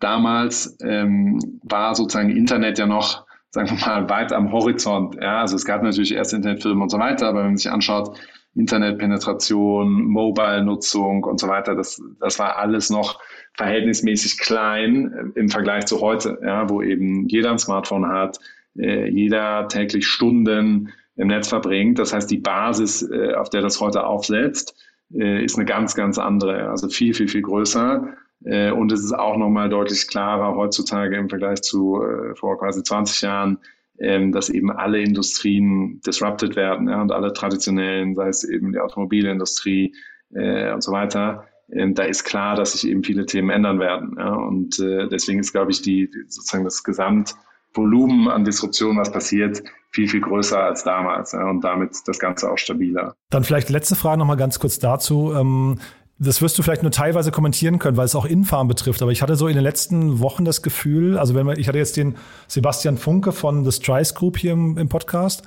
Damals 0.00 0.76
ähm, 0.82 1.60
war 1.62 1.94
sozusagen 1.94 2.30
Internet 2.30 2.78
ja 2.78 2.86
noch, 2.86 3.26
sagen 3.50 3.70
wir 3.70 3.86
mal, 3.86 4.08
weit 4.08 4.32
am 4.32 4.52
Horizont. 4.52 5.16
Ja, 5.16 5.40
also 5.40 5.56
es 5.56 5.64
gab 5.64 5.82
natürlich 5.82 6.12
erst 6.12 6.34
Internetfilme 6.34 6.82
und 6.82 6.90
so 6.90 6.98
weiter, 6.98 7.28
aber 7.28 7.40
wenn 7.40 7.48
man 7.48 7.56
sich 7.56 7.70
anschaut, 7.70 8.18
Internetpenetration, 8.54 10.04
Mobile-Nutzung 10.04 11.24
und 11.24 11.40
so 11.40 11.48
weiter, 11.48 11.74
das, 11.74 12.02
das 12.20 12.38
war 12.38 12.56
alles 12.56 12.90
noch 12.90 13.20
verhältnismäßig 13.56 14.38
klein 14.38 15.32
im 15.34 15.48
Vergleich 15.48 15.86
zu 15.86 16.00
heute, 16.00 16.38
ja, 16.44 16.68
wo 16.68 16.82
eben 16.82 17.28
jeder 17.28 17.50
ein 17.50 17.58
Smartphone 17.58 18.06
hat, 18.06 18.38
äh, 18.76 19.08
jeder 19.08 19.68
täglich 19.68 20.06
Stunden 20.06 20.92
im 21.16 21.28
Netz 21.28 21.48
verbringt. 21.48 21.98
Das 21.98 22.12
heißt, 22.12 22.30
die 22.30 22.38
Basis, 22.38 23.02
äh, 23.02 23.34
auf 23.34 23.50
der 23.50 23.62
das 23.62 23.80
heute 23.80 24.06
aufsetzt, 24.06 24.76
äh, 25.12 25.44
ist 25.44 25.56
eine 25.56 25.64
ganz, 25.64 25.94
ganz 25.94 26.18
andere, 26.18 26.68
also 26.68 26.88
viel, 26.88 27.14
viel, 27.14 27.28
viel 27.28 27.42
größer. 27.42 28.08
Äh, 28.44 28.70
und 28.72 28.92
es 28.92 29.04
ist 29.04 29.12
auch 29.12 29.36
nochmal 29.36 29.68
deutlich 29.68 30.08
klarer 30.08 30.56
heutzutage 30.56 31.16
im 31.16 31.28
Vergleich 31.28 31.62
zu 31.62 32.02
äh, 32.02 32.34
vor 32.34 32.58
quasi 32.58 32.82
20 32.82 33.22
Jahren, 33.22 33.58
ähm, 33.98 34.32
dass 34.32 34.48
eben 34.48 34.70
alle 34.70 35.00
Industrien 35.00 36.00
disrupted 36.06 36.56
werden 36.56 36.88
ja, 36.88 37.00
und 37.00 37.12
alle 37.12 37.32
traditionellen, 37.32 38.14
sei 38.14 38.28
es 38.28 38.44
eben 38.44 38.72
die 38.72 38.80
Automobilindustrie 38.80 39.94
äh, 40.34 40.72
und 40.72 40.82
so 40.82 40.92
weiter, 40.92 41.46
ähm, 41.72 41.94
da 41.94 42.04
ist 42.04 42.24
klar, 42.24 42.56
dass 42.56 42.72
sich 42.72 42.88
eben 42.88 43.04
viele 43.04 43.26
Themen 43.26 43.50
ändern 43.50 43.78
werden. 43.78 44.16
Ja, 44.18 44.34
und 44.34 44.78
äh, 44.80 45.08
deswegen 45.08 45.40
ist, 45.40 45.52
glaube 45.52 45.70
ich, 45.70 45.82
die, 45.82 46.10
sozusagen 46.28 46.64
das 46.64 46.82
Gesamtvolumen 46.82 48.28
an 48.28 48.44
Disruption, 48.44 48.96
was 48.98 49.10
passiert, 49.10 49.62
viel, 49.90 50.08
viel 50.08 50.20
größer 50.20 50.58
als 50.58 50.84
damals 50.84 51.32
ja, 51.32 51.48
und 51.48 51.62
damit 51.62 51.96
das 52.06 52.18
Ganze 52.18 52.50
auch 52.50 52.58
stabiler. 52.58 53.14
Dann 53.30 53.44
vielleicht 53.44 53.70
letzte 53.70 53.96
Frage 53.96 54.18
nochmal 54.18 54.36
ganz 54.36 54.58
kurz 54.58 54.78
dazu. 54.78 55.32
Ähm 55.34 55.78
das 56.18 56.40
wirst 56.40 56.56
du 56.58 56.62
vielleicht 56.62 56.82
nur 56.82 56.92
teilweise 56.92 57.30
kommentieren 57.30 57.78
können, 57.78 57.96
weil 57.96 58.06
es 58.06 58.14
auch 58.14 58.24
Infarm 58.24 58.68
betrifft. 58.68 59.02
Aber 59.02 59.10
ich 59.10 59.20
hatte 59.20 59.36
so 59.36 59.48
in 59.48 59.54
den 59.54 59.64
letzten 59.64 60.20
Wochen 60.20 60.44
das 60.44 60.62
Gefühl, 60.62 61.18
also 61.18 61.34
wenn 61.34 61.44
man, 61.44 61.58
ich 61.58 61.66
hatte 61.68 61.78
jetzt 61.78 61.96
den 61.96 62.16
Sebastian 62.46 62.98
Funke 62.98 63.32
von 63.32 63.64
The 63.64 63.72
Strice 63.72 64.14
Group 64.14 64.38
hier 64.38 64.52
im, 64.52 64.78
im 64.78 64.88
Podcast 64.88 65.42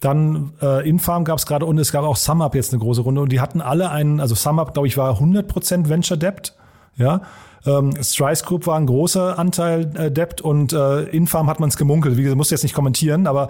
dann 0.00 0.54
äh, 0.62 0.88
Infarm 0.88 1.24
gab 1.24 1.38
es 1.38 1.46
gerade 1.46 1.66
und 1.66 1.78
es 1.78 1.92
gab 1.92 2.04
auch 2.04 2.16
SumUp 2.16 2.54
jetzt 2.54 2.72
eine 2.72 2.80
große 2.80 3.02
Runde 3.02 3.20
und 3.20 3.30
die 3.30 3.40
hatten 3.40 3.60
alle 3.60 3.90
einen, 3.90 4.18
also 4.20 4.34
SumUp, 4.34 4.72
glaube 4.72 4.88
ich, 4.88 4.96
war 4.96 5.20
100% 5.20 5.88
Venture 5.88 6.16
Debt, 6.16 6.56
ja. 6.96 7.22
Ähm, 7.66 7.92
Strice 8.02 8.42
Group 8.42 8.66
war 8.66 8.78
ein 8.78 8.86
großer 8.86 9.38
Anteil 9.38 9.94
äh, 9.94 10.10
Debt 10.10 10.40
und 10.40 10.72
äh, 10.72 11.02
Infarm 11.02 11.50
hat 11.50 11.60
man 11.60 11.68
es 11.68 11.76
gemunkelt. 11.76 12.16
Wie 12.16 12.22
gesagt, 12.22 12.38
muss 12.38 12.48
jetzt 12.48 12.62
nicht 12.62 12.74
kommentieren, 12.74 13.26
aber 13.26 13.48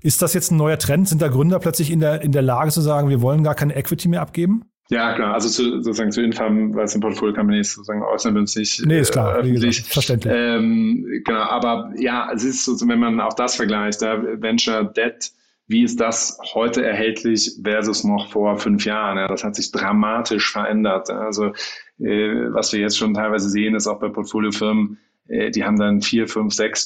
ist 0.00 0.22
das 0.22 0.32
jetzt 0.34 0.52
ein 0.52 0.56
neuer 0.56 0.78
Trend? 0.78 1.08
Sind 1.08 1.20
da 1.20 1.26
Gründer 1.26 1.58
plötzlich 1.58 1.90
in 1.90 1.98
der, 1.98 2.22
in 2.22 2.30
der 2.30 2.42
Lage 2.42 2.70
zu 2.70 2.80
sagen, 2.80 3.08
wir 3.08 3.20
wollen 3.20 3.42
gar 3.42 3.56
keine 3.56 3.74
Equity 3.74 4.06
mehr 4.06 4.20
abgeben? 4.22 4.62
Ja, 4.92 5.14
klar. 5.14 5.34
Also 5.34 5.48
zu, 5.48 5.82
sozusagen 5.82 6.12
zu 6.12 6.22
Infam, 6.22 6.74
weil 6.74 6.84
es 6.84 6.94
ein 6.94 7.00
Portfolio 7.00 7.34
Company 7.34 7.60
ist, 7.60 7.74
sozusagen 7.74 8.02
äußern 8.02 8.34
wir 8.34 8.40
uns 8.40 8.54
nicht. 8.56 8.84
Nee, 8.84 9.00
ist 9.00 9.12
klar. 9.12 9.36
Äh, 9.36 9.40
öffentlich. 9.40 9.76
Gesagt, 9.76 9.92
verständlich. 9.92 10.32
Ähm, 10.36 11.22
genau. 11.24 11.40
Aber 11.40 11.92
ja, 11.96 12.30
es 12.34 12.44
ist 12.44 12.64
so, 12.64 12.76
wenn 12.86 12.98
man 12.98 13.20
auch 13.20 13.32
das 13.32 13.56
vergleicht, 13.56 14.02
da 14.02 14.22
Venture 14.22 14.84
Debt 14.84 15.32
wie 15.68 15.84
ist 15.84 16.00
das 16.00 16.38
heute 16.54 16.84
erhältlich 16.84 17.58
versus 17.62 18.04
noch 18.04 18.30
vor 18.30 18.58
fünf 18.58 18.84
Jahren? 18.84 19.16
Ja, 19.16 19.26
das 19.26 19.42
hat 19.42 19.54
sich 19.54 19.72
dramatisch 19.72 20.52
verändert. 20.52 21.08
Also 21.08 21.54
äh, 21.98 22.52
was 22.52 22.72
wir 22.72 22.80
jetzt 22.80 22.98
schon 22.98 23.14
teilweise 23.14 23.48
sehen, 23.48 23.74
ist 23.74 23.86
auch 23.86 23.98
bei 23.98 24.08
Portfoliofirmen, 24.08 24.98
äh, 25.28 25.50
die 25.50 25.64
haben 25.64 25.78
dann 25.78 26.02
vier, 26.02 26.28
fünf, 26.28 26.52
sechs 26.52 26.84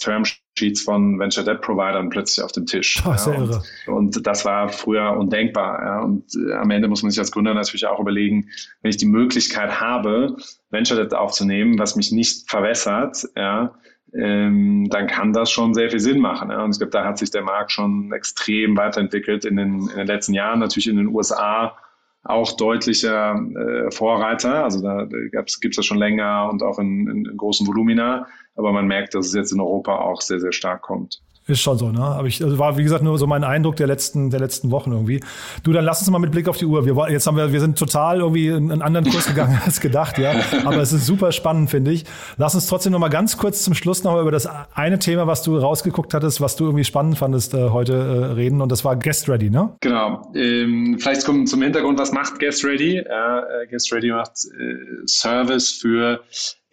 Termsheets 0.57 0.83
von 0.83 1.19
Venture 1.19 1.45
Debt 1.45 1.61
Providern 1.61 2.09
plötzlich 2.09 2.45
auf 2.45 2.53
dem 2.53 2.67
Tisch. 2.67 3.03
Oh, 3.07 3.15
ja, 3.15 3.35
und, 3.35 3.61
und, 3.87 4.27
das 4.27 4.45
war 4.45 4.69
früher 4.69 5.17
undenkbar. 5.17 5.83
Ja. 5.85 6.01
Und 6.01 6.25
äh, 6.35 6.55
am 6.55 6.71
Ende 6.71 6.89
muss 6.89 7.03
man 7.03 7.11
sich 7.11 7.21
als 7.21 7.31
Gründer 7.31 7.55
natürlich 7.55 7.87
auch 7.87 8.01
überlegen, 8.01 8.49
wenn 8.83 8.91
ich 8.91 8.97
die 8.97 9.07
Möglichkeit 9.07 9.81
habe, 9.81 10.37
Venture 10.71 10.97
Debt 10.97 11.15
aufzunehmen, 11.15 11.79
was 11.79 11.95
mich 11.95 12.11
nicht 12.11 12.51
verwässert, 12.51 13.25
ja, 13.37 13.75
ähm, 14.15 14.89
dann 14.91 15.07
kann 15.07 15.33
das 15.33 15.51
schon 15.51 15.75
sehr 15.75 15.91
viel 15.91 16.01
Sinn 16.01 16.19
machen. 16.19 16.51
Ja. 16.51 16.65
Und 16.65 16.73
ich 16.73 16.79
glaube, 16.79 16.91
da 16.91 17.05
hat 17.05 17.19
sich 17.19 17.31
der 17.31 17.43
Markt 17.43 17.71
schon 17.71 18.13
extrem 18.13 18.77
weiterentwickelt 18.77 19.45
in 19.45 19.57
den, 19.57 19.89
in 19.89 19.97
den 19.97 20.07
letzten 20.07 20.35
Jahren. 20.35 20.59
Natürlich 20.59 20.89
in 20.89 20.97
den 20.97 21.09
USA 21.09 21.77
auch 22.25 22.57
deutlicher 22.57 23.41
äh, 23.55 23.91
Vorreiter. 23.93 24.65
Also 24.65 24.83
da, 24.83 25.05
da 25.05 25.19
gibt 25.43 25.51
es 25.51 25.77
das 25.77 25.87
schon 25.87 25.99
länger 25.99 26.49
und 26.51 26.63
auch 26.63 26.79
in, 26.79 27.09
in, 27.09 27.25
in 27.25 27.37
großen 27.37 27.67
Volumina. 27.67 28.27
Aber 28.57 28.73
man 28.73 28.87
merkt, 28.87 29.15
dass 29.15 29.27
es 29.27 29.35
jetzt 29.35 29.53
in 29.53 29.61
Europa 29.61 29.97
auch 29.97 30.21
sehr, 30.21 30.41
sehr 30.41 30.53
stark 30.53 30.83
kommt. 30.83 31.21
Ist 31.49 31.61
schon 31.61 31.79
so, 31.79 31.93
ne? 31.93 32.01
Aber 32.01 32.27
ich, 32.27 32.43
also 32.43 32.59
war, 32.59 32.77
wie 32.77 32.83
gesagt, 32.83 33.05
nur 33.05 33.17
so 33.19 33.27
mein 33.29 33.45
Eindruck 33.45 33.77
der 33.77 33.87
letzten, 33.87 34.31
der 34.31 34.41
letzten 34.41 34.73
Wochen 34.73 34.91
irgendwie. 34.91 35.21
Du, 35.63 35.73
dann 35.73 35.85
lass 35.85 36.01
uns 36.01 36.11
mal 36.11 36.19
mit 36.19 36.33
Blick 36.33 36.49
auf 36.49 36.57
die 36.57 36.65
Uhr. 36.65 36.85
Wir, 36.85 37.09
jetzt 37.09 37.25
haben 37.29 37.37
wir, 37.37 37.53
wir 37.53 37.61
sind 37.61 37.79
total 37.79 38.19
irgendwie 38.19 38.49
in 38.49 38.73
einen 38.73 38.83
anderen 38.83 39.09
Kurs 39.09 39.29
gegangen 39.29 39.61
als 39.65 39.81
gedacht, 39.81 40.19
ja. 40.19 40.35
Aber 40.65 40.79
es 40.79 40.93
ist 40.93 41.07
super 41.07 41.31
spannend, 41.31 41.71
finde 41.71 41.93
ich. 41.93 42.05
Lass 42.37 42.57
uns 42.57 42.67
trotzdem 42.67 42.91
noch 42.91 42.99
mal 42.99 43.11
ganz 43.11 43.37
kurz 43.37 43.63
zum 43.63 43.75
Schluss 43.75 44.03
noch 44.03 44.15
mal 44.15 44.23
über 44.23 44.33
das 44.33 44.49
eine 44.75 44.99
Thema, 44.99 45.29
was 45.29 45.45
du 45.45 45.57
rausgeguckt 45.57 46.15
hattest, 46.15 46.41
was 46.41 46.57
du 46.57 46.65
irgendwie 46.65 46.83
spannend 46.83 47.17
fandest, 47.17 47.55
äh, 47.55 47.71
heute 47.71 47.93
äh, 47.93 48.33
reden. 48.33 48.61
Und 48.61 48.73
das 48.73 48.85
war 48.85 48.97
Guest 48.97 49.29
Ready, 49.29 49.49
ne? 49.49 49.77
Genau. 49.83 50.33
Ähm, 50.35 50.97
vielleicht 50.99 51.25
kommen 51.25 51.47
zum 51.47 51.63
Hintergrund, 51.63 52.01
was 52.01 52.11
macht 52.11 52.41
Guest 52.41 52.65
Ready? 52.65 52.97
Äh, 52.97 53.67
Guest 53.71 53.93
Ready 53.93 54.11
macht 54.11 54.33
äh, 54.33 55.07
Service 55.07 55.71
für 55.71 56.23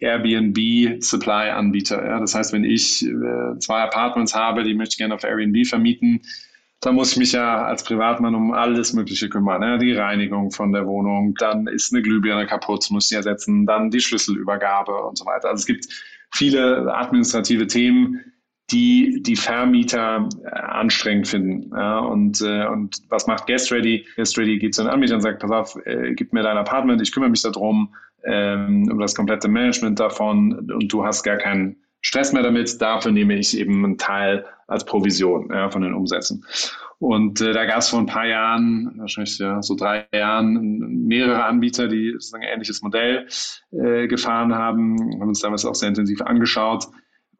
Airbnb-Supply-Anbieter. 0.04 2.04
Ja? 2.04 2.20
Das 2.20 2.34
heißt, 2.34 2.52
wenn 2.52 2.64
ich 2.64 3.04
äh, 3.04 3.58
zwei 3.58 3.82
Apartments 3.82 4.34
habe, 4.34 4.62
die 4.62 4.74
möchte 4.74 4.94
ich 4.94 4.98
gerne 4.98 5.14
auf 5.14 5.24
Airbnb 5.24 5.66
vermieten, 5.66 6.20
dann 6.80 6.96
muss 6.96 7.12
ich 7.12 7.18
mich 7.18 7.32
ja 7.32 7.64
als 7.64 7.82
Privatmann 7.82 8.34
um 8.34 8.52
alles 8.52 8.92
Mögliche 8.92 9.28
kümmern. 9.28 9.62
Ja? 9.62 9.78
Die 9.78 9.92
Reinigung 9.92 10.50
von 10.50 10.72
der 10.72 10.86
Wohnung, 10.86 11.34
dann 11.38 11.66
ist 11.66 11.92
eine 11.92 12.02
Glühbirne 12.02 12.46
kaputt, 12.46 12.86
muss 12.90 13.10
ich 13.10 13.16
ersetzen, 13.16 13.66
dann 13.66 13.90
die 13.90 14.00
Schlüsselübergabe 14.00 14.94
und 15.04 15.18
so 15.18 15.24
weiter. 15.24 15.48
Also 15.48 15.62
es 15.62 15.66
gibt 15.66 15.86
viele 16.32 16.94
administrative 16.94 17.66
Themen, 17.66 18.20
die 18.70 19.22
die 19.22 19.36
Vermieter 19.36 20.28
äh, 20.44 20.48
anstrengend 20.48 21.28
finden. 21.28 21.70
Ja, 21.74 21.98
und, 21.98 22.40
äh, 22.40 22.66
und 22.66 23.02
was 23.08 23.26
macht 23.26 23.46
Guest 23.46 23.70
Ready? 23.70 24.06
Guest 24.16 24.38
Ready 24.38 24.58
geht 24.58 24.74
zu 24.74 24.82
einem 24.82 24.90
Anbieter 24.90 25.16
und 25.16 25.20
sagt, 25.20 25.40
pass 25.40 25.50
auf, 25.50 25.86
äh, 25.86 26.14
gib 26.14 26.32
mir 26.32 26.42
dein 26.42 26.56
Apartment, 26.56 27.02
ich 27.02 27.12
kümmere 27.12 27.30
mich 27.30 27.42
darum, 27.42 27.94
ähm, 28.26 28.88
um 28.90 28.98
das 28.98 29.14
komplette 29.14 29.48
Management 29.48 30.00
davon 30.00 30.70
und 30.70 30.92
du 30.92 31.04
hast 31.04 31.22
gar 31.22 31.36
keinen 31.36 31.76
Stress 32.00 32.32
mehr 32.32 32.42
damit. 32.42 32.80
Dafür 32.80 33.12
nehme 33.12 33.34
ich 33.34 33.56
eben 33.58 33.84
einen 33.84 33.98
Teil 33.98 34.44
als 34.66 34.84
Provision 34.84 35.48
ja, 35.50 35.70
von 35.70 35.82
den 35.82 35.94
Umsätzen. 35.94 36.44
Und 36.98 37.40
äh, 37.40 37.52
da 37.52 37.64
gab 37.64 37.78
es 37.78 37.88
vor 37.88 37.98
ein 37.98 38.06
paar 38.06 38.26
Jahren, 38.26 38.94
wahrscheinlich 38.96 39.38
ja, 39.38 39.60
so 39.62 39.74
drei 39.74 40.06
Jahren, 40.14 41.06
mehrere 41.06 41.44
Anbieter, 41.44 41.88
die 41.88 42.12
sozusagen 42.12 42.44
ein 42.44 42.50
ähnliches 42.50 42.82
Modell 42.82 43.26
äh, 43.72 44.06
gefahren 44.06 44.54
haben, 44.54 44.98
haben 45.20 45.28
uns 45.28 45.40
damals 45.40 45.64
auch 45.64 45.74
sehr 45.74 45.88
intensiv 45.88 46.20
angeschaut. 46.22 46.86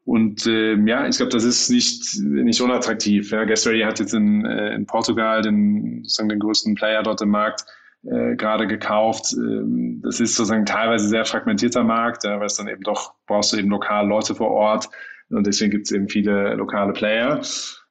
Und 0.03 0.45
äh, 0.45 0.75
ja, 0.85 1.07
ich 1.07 1.17
glaube, 1.17 1.31
das 1.31 1.43
ist 1.43 1.69
nicht, 1.69 2.19
nicht 2.21 2.61
unattraktiv. 2.61 3.31
Ja. 3.31 3.43
Guest 3.43 3.67
hat 3.67 3.99
jetzt 3.99 4.13
in, 4.13 4.45
äh, 4.45 4.75
in 4.75 4.85
Portugal 4.85 5.41
den, 5.41 6.03
sozusagen 6.03 6.29
den 6.29 6.39
größten 6.39 6.75
Player 6.75 7.01
dort 7.01 7.21
im 7.21 7.29
Markt 7.29 7.65
äh, 8.05 8.35
gerade 8.35 8.67
gekauft. 8.67 9.33
Ähm, 9.37 10.01
das 10.03 10.19
ist 10.19 10.35
sozusagen 10.35 10.65
teilweise 10.65 11.07
sehr 11.07 11.25
fragmentierter 11.25 11.83
Markt, 11.83 12.23
ja, 12.23 12.39
weil 12.39 12.47
es 12.47 12.55
dann 12.55 12.67
eben 12.67 12.83
doch 12.83 13.13
brauchst 13.27 13.53
du 13.53 13.57
eben 13.57 13.69
lokal 13.69 14.07
Leute 14.07 14.35
vor 14.35 14.51
Ort 14.51 14.89
und 15.29 15.47
deswegen 15.47 15.71
gibt 15.71 15.87
es 15.87 15.91
eben 15.91 16.07
viele 16.07 16.55
lokale 16.55 16.93
Player. 16.93 17.41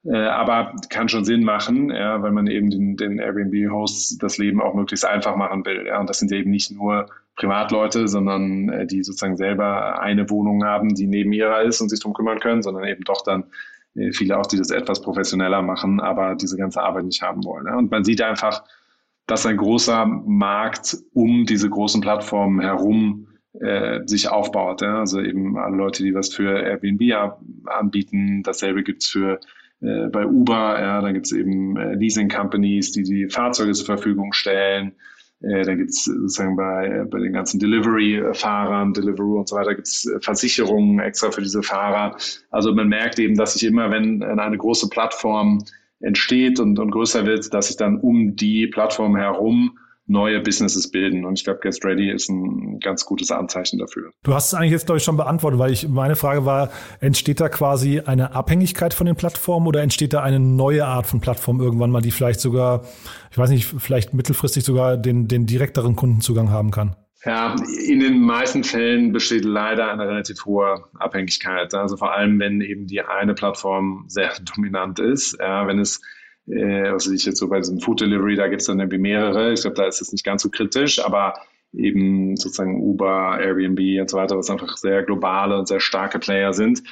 Äh, 0.06 0.16
aber 0.16 0.74
kann 0.90 1.08
schon 1.08 1.24
Sinn 1.24 1.44
machen, 1.44 1.90
ja, 1.90 2.20
weil 2.22 2.30
man 2.30 2.46
eben 2.46 2.68
den, 2.68 2.96
den 2.96 3.18
Airbnb-Hosts 3.18 4.18
das 4.18 4.36
Leben 4.36 4.60
auch 4.60 4.74
möglichst 4.74 5.06
einfach 5.06 5.34
machen 5.34 5.64
will. 5.64 5.86
Ja. 5.86 5.98
Und 5.98 6.10
das 6.10 6.18
sind 6.18 6.30
eben 6.30 6.50
nicht 6.50 6.70
nur 6.70 7.06
Privatleute, 7.36 8.06
sondern 8.06 8.68
äh, 8.68 8.86
die 8.86 9.02
sozusagen 9.02 9.36
selber 9.36 10.00
eine 10.00 10.28
Wohnung 10.28 10.64
haben, 10.64 10.94
die 10.94 11.06
neben 11.06 11.32
ihrer 11.32 11.62
ist 11.62 11.80
und 11.80 11.88
sich 11.88 12.00
darum 12.00 12.12
kümmern 12.12 12.38
können, 12.38 12.62
sondern 12.62 12.84
eben 12.84 13.02
doch 13.04 13.22
dann 13.22 13.44
äh, 13.94 14.12
viele 14.12 14.38
auch, 14.38 14.46
die 14.46 14.58
das 14.58 14.70
etwas 14.70 15.00
professioneller 15.00 15.62
machen, 15.62 16.00
aber 16.00 16.34
diese 16.34 16.58
ganze 16.58 16.82
Arbeit 16.82 17.04
nicht 17.04 17.22
haben 17.22 17.42
wollen. 17.42 17.66
Ja. 17.66 17.76
Und 17.76 17.90
man 17.90 18.04
sieht 18.04 18.20
einfach, 18.20 18.62
dass 19.26 19.46
ein 19.46 19.56
großer 19.56 20.06
Markt 20.06 20.96
um 21.12 21.46
diese 21.46 21.70
großen 21.70 22.00
Plattformen 22.00 22.60
herum 22.60 23.28
äh, 23.60 24.00
sich 24.06 24.28
aufbaut. 24.28 24.82
Ja? 24.82 25.00
Also 25.00 25.20
eben 25.20 25.56
alle 25.56 25.76
Leute, 25.76 26.02
die 26.02 26.14
was 26.14 26.34
für 26.34 26.60
Airbnb 26.60 27.02
anbieten. 27.66 28.42
Dasselbe 28.42 28.82
gibt's 28.82 29.08
für 29.08 29.40
äh, 29.80 30.08
bei 30.08 30.26
Uber. 30.26 30.80
Ja? 30.80 31.00
Da 31.00 31.12
gibt's 31.12 31.32
eben 31.32 31.76
äh, 31.76 31.94
Leasing 31.94 32.28
Companies, 32.28 32.92
die 32.92 33.02
die 33.02 33.28
Fahrzeuge 33.28 33.72
zur 33.72 33.86
Verfügung 33.86 34.32
stellen. 34.32 34.92
Äh, 35.40 35.62
dann 35.62 35.78
gibt's 35.78 36.04
sozusagen 36.04 36.56
bei, 36.56 37.04
bei 37.10 37.18
den 37.18 37.32
ganzen 37.32 37.58
Delivery-Fahrern, 37.60 38.92
Deliveroo 38.92 39.38
und 39.38 39.48
so 39.48 39.56
weiter, 39.56 39.74
gibt's 39.74 40.10
Versicherungen 40.20 40.98
extra 40.98 41.30
für 41.30 41.42
diese 41.42 41.62
Fahrer. 41.62 42.16
Also 42.50 42.74
man 42.74 42.88
merkt 42.88 43.18
eben, 43.18 43.36
dass 43.36 43.54
sich 43.54 43.64
immer, 43.64 43.90
wenn 43.90 44.22
eine 44.22 44.58
große 44.58 44.88
Plattform 44.88 45.64
entsteht 46.00 46.60
und, 46.60 46.78
und 46.78 46.90
größer 46.90 47.26
wird, 47.26 47.52
dass 47.52 47.68
sich 47.68 47.76
dann 47.76 47.98
um 47.98 48.36
die 48.36 48.66
Plattform 48.66 49.16
herum 49.16 49.78
neue 50.06 50.40
Businesses 50.40 50.90
bilden. 50.90 51.24
Und 51.24 51.38
ich 51.38 51.44
glaube, 51.44 51.60
Guest 51.62 51.84
Ready 51.84 52.10
ist 52.10 52.28
ein 52.28 52.78
ganz 52.80 53.04
gutes 53.04 53.30
Anzeichen 53.30 53.78
dafür. 53.78 54.10
Du 54.22 54.34
hast 54.34 54.48
es 54.48 54.54
eigentlich 54.54 54.72
jetzt, 54.72 54.86
glaube 54.86 54.98
ich, 54.98 55.04
schon 55.04 55.16
beantwortet, 55.16 55.58
weil 55.58 55.72
ich, 55.72 55.88
meine 55.88 56.16
Frage 56.16 56.44
war, 56.44 56.70
entsteht 57.00 57.40
da 57.40 57.48
quasi 57.48 58.00
eine 58.00 58.34
Abhängigkeit 58.34 58.92
von 58.92 59.06
den 59.06 59.16
Plattformen 59.16 59.66
oder 59.66 59.82
entsteht 59.82 60.12
da 60.12 60.22
eine 60.22 60.40
neue 60.40 60.84
Art 60.84 61.06
von 61.06 61.20
Plattform 61.20 61.60
irgendwann 61.60 61.90
mal, 61.90 62.02
die 62.02 62.10
vielleicht 62.10 62.40
sogar, 62.40 62.82
ich 63.30 63.38
weiß 63.38 63.50
nicht, 63.50 63.64
vielleicht 63.64 64.12
mittelfristig 64.12 64.64
sogar 64.64 64.96
den, 64.98 65.26
den 65.26 65.46
direkteren 65.46 65.96
Kundenzugang 65.96 66.50
haben 66.50 66.70
kann? 66.70 66.96
Ja, 67.24 67.56
in 67.86 68.00
den 68.00 68.20
meisten 68.20 68.64
Fällen 68.64 69.12
besteht 69.12 69.44
leider 69.44 69.90
eine 69.90 70.06
relativ 70.06 70.44
hohe 70.44 70.84
Abhängigkeit. 70.98 71.72
Also 71.72 71.96
vor 71.96 72.12
allem, 72.12 72.38
wenn 72.38 72.60
eben 72.60 72.86
die 72.86 73.00
eine 73.00 73.34
Plattform 73.34 74.04
sehr 74.08 74.32
dominant 74.54 74.98
ist. 74.98 75.38
Ja, 75.40 75.66
wenn 75.66 75.78
es, 75.78 76.02
äh, 76.46 76.92
was 76.92 77.06
ich 77.06 77.24
jetzt 77.24 77.38
so 77.38 77.48
bei 77.48 77.58
diesem 77.58 77.80
Food 77.80 78.02
Delivery, 78.02 78.36
da 78.36 78.48
gibt 78.48 78.60
es 78.60 78.66
dann 78.66 78.78
irgendwie 78.78 78.98
mehrere. 78.98 79.52
Ich 79.52 79.62
glaube, 79.62 79.76
da 79.76 79.86
ist 79.86 80.02
es 80.02 80.12
nicht 80.12 80.24
ganz 80.24 80.42
so 80.42 80.50
kritisch, 80.50 81.02
aber 81.02 81.34
eben 81.72 82.36
sozusagen 82.36 82.80
Uber, 82.80 83.38
Airbnb 83.40 84.00
und 84.00 84.10
so 84.10 84.16
weiter, 84.18 84.36
was 84.36 84.50
einfach 84.50 84.76
sehr 84.76 85.02
globale 85.02 85.58
und 85.58 85.66
sehr 85.66 85.80
starke 85.80 86.18
Player 86.18 86.52
sind. 86.52 86.82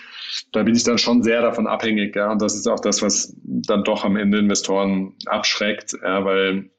Da 0.53 0.63
bin 0.63 0.75
ich 0.75 0.83
dann 0.83 0.99
schon 0.99 1.23
sehr 1.23 1.43
davon 1.43 1.67
abhängig. 1.67 2.17
Ja, 2.17 2.33
und 2.33 2.41
das 2.41 2.55
ist 2.55 2.67
auch 2.67 2.81
das, 2.81 3.03
was 3.03 3.37
dann 3.45 3.85
doch 3.85 4.05
am 4.05 4.17
Ende 4.17 4.39
Investoren 4.39 5.15
abschreckt, 5.27 5.95
ja, 6.03 6.25
weil 6.25 6.71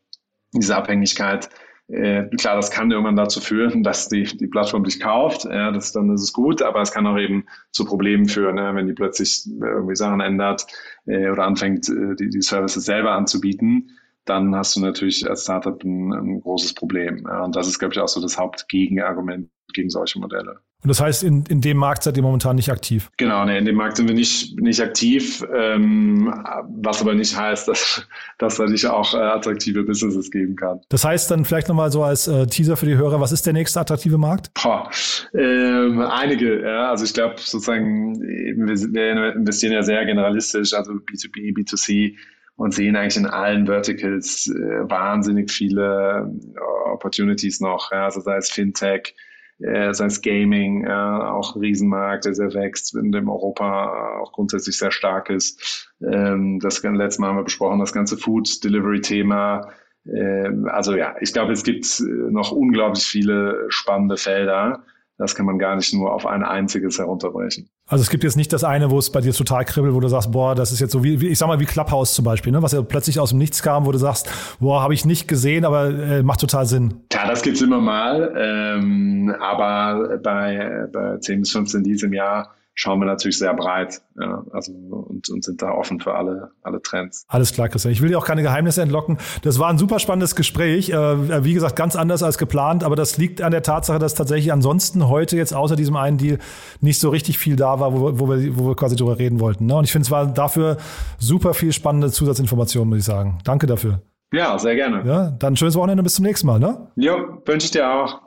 diese 0.54 0.76
Abhängigkeit 0.76 1.50
äh, 1.94 2.28
klar, 2.38 2.56
das 2.56 2.72
kann 2.72 2.90
irgendwann 2.90 3.16
dazu 3.16 3.40
führen, 3.40 3.84
dass 3.84 4.10
die, 4.10 4.24
die 4.24 4.48
Plattform 4.48 4.84
dich 4.84 5.00
kauft. 5.00 5.46
Ja, 5.46 5.72
das, 5.72 5.92
dann 5.92 6.10
ist 6.14 6.24
es 6.24 6.34
gut, 6.34 6.62
aber 6.62 6.82
es 6.82 6.92
kann 6.92 7.06
auch 7.06 7.18
eben 7.18 7.46
zu 7.72 7.86
Problemen 7.86 8.28
führen, 8.28 8.56
ne, 8.56 8.72
wenn 8.74 8.88
die 8.88 8.94
plötzlich 8.94 9.48
irgendwie 9.62 9.96
Sachen 9.96 10.20
ändert 10.20 10.66
äh, 11.06 11.30
oder 11.30 11.44
anfängt, 11.44 11.90
äh, 11.90 12.16
die, 12.16 12.30
die 12.30 12.42
Services 12.42 12.86
selber 12.86 13.12
anzubieten. 13.12 13.92
Dann 14.26 14.56
hast 14.56 14.76
du 14.76 14.82
natürlich 14.82 15.30
als 15.30 15.44
Startup 15.44 15.82
ein, 15.84 16.14
ein 16.14 16.42
großes 16.42 16.74
Problem. 16.74 17.26
Ja, 17.28 17.44
und 17.44 17.56
das 17.56 17.68
ist, 17.68 17.80
glaube 17.80 17.94
ich, 17.94 18.00
auch 18.00 18.08
so 18.08 18.22
das 18.22 18.38
Hauptgegenargument 18.38 19.50
gegen 19.74 19.90
solche 19.90 20.20
Modelle. 20.20 20.60
Und 20.84 20.90
das 20.90 21.00
heißt, 21.00 21.24
in, 21.24 21.46
in 21.46 21.62
dem 21.62 21.78
Markt 21.78 22.04
seid 22.04 22.18
ihr 22.18 22.24
momentan 22.24 22.58
nicht 22.58 22.70
aktiv? 22.70 23.10
Genau, 23.16 23.46
nee, 23.46 23.58
in 23.58 23.64
dem 23.64 23.76
Markt 23.76 23.96
sind 23.96 24.10
wir 24.10 24.16
nicht, 24.16 24.60
nicht 24.60 24.82
aktiv, 24.82 25.42
ähm, 25.56 26.34
was 26.82 27.02
aber 27.02 27.14
nicht 27.14 27.38
heißt, 27.38 27.70
dass, 27.70 28.06
dass 28.38 28.58
da 28.58 28.66
nicht 28.66 28.86
auch 28.86 29.14
äh, 29.14 29.18
attraktive 29.18 29.84
Businesses 29.84 30.30
geben 30.30 30.58
kann. 30.58 30.82
Das 30.90 31.06
heißt 31.06 31.32
dann 31.32 31.46
vielleicht 31.46 31.70
nochmal 31.70 31.90
so 31.90 32.04
als 32.04 32.28
äh, 32.28 32.48
Teaser 32.48 32.76
für 32.76 32.86
die 32.86 32.98
Hörer, 32.98 33.22
was 33.22 33.32
ist 33.32 33.46
der 33.46 33.54
nächste 33.54 33.80
attraktive 33.80 34.18
Markt? 34.18 34.52
Boah, 34.62 34.90
ähm, 35.34 36.02
einige, 36.02 36.62
ja. 36.62 36.90
Also 36.90 37.06
ich 37.06 37.14
glaube 37.14 37.36
sozusagen, 37.38 38.22
wir, 38.22 38.76
wir 38.76 39.36
investieren 39.36 39.72
ja 39.72 39.84
sehr 39.84 40.06
generalistisch, 40.06 40.74
also 40.74 40.92
B2B, 40.92 41.56
B2C 41.56 42.16
und 42.56 42.74
sehen 42.74 42.96
eigentlich 42.96 43.18
in 43.18 43.26
allen 43.26 43.66
Verticals 43.66 44.48
äh, 44.48 44.90
wahnsinnig 44.90 45.52
viele 45.52 46.32
äh, 46.56 46.90
Opportunities 46.92 47.60
noch, 47.60 47.92
ja, 47.92 48.06
also 48.06 48.22
sei 48.22 48.38
es 48.38 48.52
Fintech, 48.52 49.16
äh, 49.60 49.94
sei 49.94 50.06
es 50.06 50.22
Gaming, 50.22 50.86
äh, 50.86 50.92
auch 50.92 51.56
ein 51.56 51.62
Riesenmarkt, 51.62 52.26
der 52.26 52.36
sehr 52.36 52.54
wächst, 52.54 52.96
in 52.96 53.12
dem 53.12 53.30
Europa 53.30 54.20
auch 54.22 54.32
grundsätzlich 54.34 54.78
sehr 54.78 54.92
stark 54.92 55.30
ist. 55.30 55.92
Ähm, 56.02 56.60
das 56.60 56.84
letzte 56.84 57.22
Mal 57.22 57.30
haben 57.30 57.38
wir 57.38 57.44
besprochen, 57.44 57.80
das 57.80 57.94
ganze 57.94 58.18
Food-Delivery-Thema. 58.18 59.70
Ähm, 60.06 60.68
also 60.72 60.96
ja, 60.96 61.16
ich 61.22 61.34
glaube, 61.34 61.54
es 61.54 61.64
gibt 61.64 62.02
noch 62.30 62.52
unglaublich 62.52 63.06
viele 63.06 63.66
spannende 63.70 64.18
Felder 64.18 64.84
das 65.18 65.36
kann 65.36 65.46
man 65.46 65.60
gar 65.60 65.76
nicht 65.76 65.94
nur 65.94 66.14
auf 66.14 66.26
ein 66.26 66.44
einziges 66.44 67.00
herunterbrechen. 67.00 67.70
Also 67.90 68.02
es 68.02 68.10
gibt 68.10 68.24
jetzt 68.24 68.38
nicht 68.38 68.54
das 68.54 68.64
eine, 68.64 68.92
wo 68.92 68.98
es 68.98 69.12
bei 69.12 69.20
dir 69.20 69.34
total 69.34 69.66
kribbelt, 69.66 69.94
wo 69.94 70.00
du 70.00 70.08
sagst, 70.08 70.32
boah, 70.32 70.56
das 70.56 70.72
ist 70.72 70.80
jetzt 70.80 70.94
so 70.94 71.04
wie, 71.04 71.20
wie 71.20 71.28
ich 71.28 71.38
sag 71.38 71.48
mal, 71.48 71.60
wie 71.60 71.66
Clubhouse 71.66 72.14
zum 72.14 72.24
Beispiel, 72.24 72.54
ne? 72.54 72.62
was 72.62 72.72
ja 72.72 72.82
plötzlich 72.82 73.20
aus 73.20 73.32
dem 73.32 73.40
Nichts 73.40 73.62
kam, 73.62 73.86
wo 73.86 73.92
du 73.92 73.98
sagst, 73.98 74.30
boah, 74.62 74.82
habe 74.82 74.94
ich 74.94 75.06
nicht 75.06 75.28
gesehen, 75.28 75.66
aber 75.66 75.88
äh, 75.88 76.24
macht 76.24 76.40
total 76.40 76.66
Sinn. 76.66 77.02
Ja, 77.12 77.28
das 77.28 77.42
gibt's 77.42 77.62
immer 77.62 77.82
mal. 77.82 78.34
Ähm, 78.38 79.36
aber 79.38 80.18
bei, 80.20 80.88
bei 80.94 81.18
10 81.18 81.42
bis 81.42 81.52
15 81.52 81.84
Deals 81.84 82.04
im 82.04 82.14
Jahr 82.14 82.56
schauen 82.76 83.00
wir 83.00 83.06
natürlich 83.06 83.38
sehr 83.38 83.54
breit 83.54 84.02
ja, 84.20 84.44
also, 84.52 84.72
und, 84.72 85.30
und 85.30 85.44
sind 85.44 85.62
da 85.62 85.72
offen 85.72 86.00
für 86.00 86.16
alle, 86.16 86.52
alle 86.62 86.82
Trends. 86.82 87.26
Alles 87.28 87.54
klar, 87.54 87.70
Christian. 87.70 87.92
Ich 87.92 88.02
will 88.02 88.10
dir 88.10 88.18
auch 88.18 88.26
keine 88.26 88.42
Geheimnisse 88.42 88.82
entlocken. 88.82 89.18
Das 89.44 89.60
war 89.60 89.70
ein 89.70 89.78
super 89.78 90.00
spannendes 90.00 90.36
Gespräch. 90.36 90.90
Äh, 90.90 91.44
wie 91.44 91.54
gesagt, 91.54 91.76
ganz 91.76 91.96
anders 91.96 92.24
als 92.24 92.38
geplant, 92.38 92.84
aber 92.84 92.96
das 92.96 93.18
liegt 93.18 93.42
an 93.42 93.52
der 93.52 93.64
Tatsache, 93.64 94.00
dass 94.00 94.16
tatsächlich 94.16 94.52
ansonsten 94.52 95.08
heute 95.08 95.38
jetzt 95.38 95.54
außer 95.54 95.76
diesem 95.76 95.96
einen 95.96 96.18
Deal 96.18 96.40
nicht 96.82 97.00
so 97.00 97.10
richtig 97.10 97.38
viel 97.38 97.56
da 97.56 97.80
war, 97.80 97.94
wo, 97.94 98.20
wo, 98.20 98.30
wir, 98.30 98.58
wo 98.58 98.68
wir 98.70 98.76
quasi 98.76 98.96
drüber 98.96 99.20
reden 99.20 99.40
wollten. 99.40 99.66
Ne? 99.68 99.76
Und 99.76 99.84
ich 99.84 99.92
finde, 99.92 100.06
es 100.06 100.12
war 100.12 100.26
dafür 100.26 100.78
super 101.20 101.54
viel 101.54 101.74
spannende 101.74 102.12
Zusatzinformationen, 102.12 102.90
muss 102.90 103.00
ich 103.00 103.06
sagen. 103.06 103.38
Danke 103.44 103.68
dafür. 103.68 104.02
Ja, 104.34 104.58
sehr 104.58 104.76
gerne. 104.76 105.04
Ja, 105.06 105.30
dann 105.38 105.56
schönes 105.56 105.76
Wochenende, 105.76 106.02
bis 106.02 106.16
zum 106.16 106.26
nächsten 106.26 106.48
Mal. 106.48 106.60
Ne? 106.60 106.88
Jo, 106.96 107.42
wünsche 107.46 107.66
ich 107.66 107.72
dir 107.72 107.88
auch. 107.88 108.23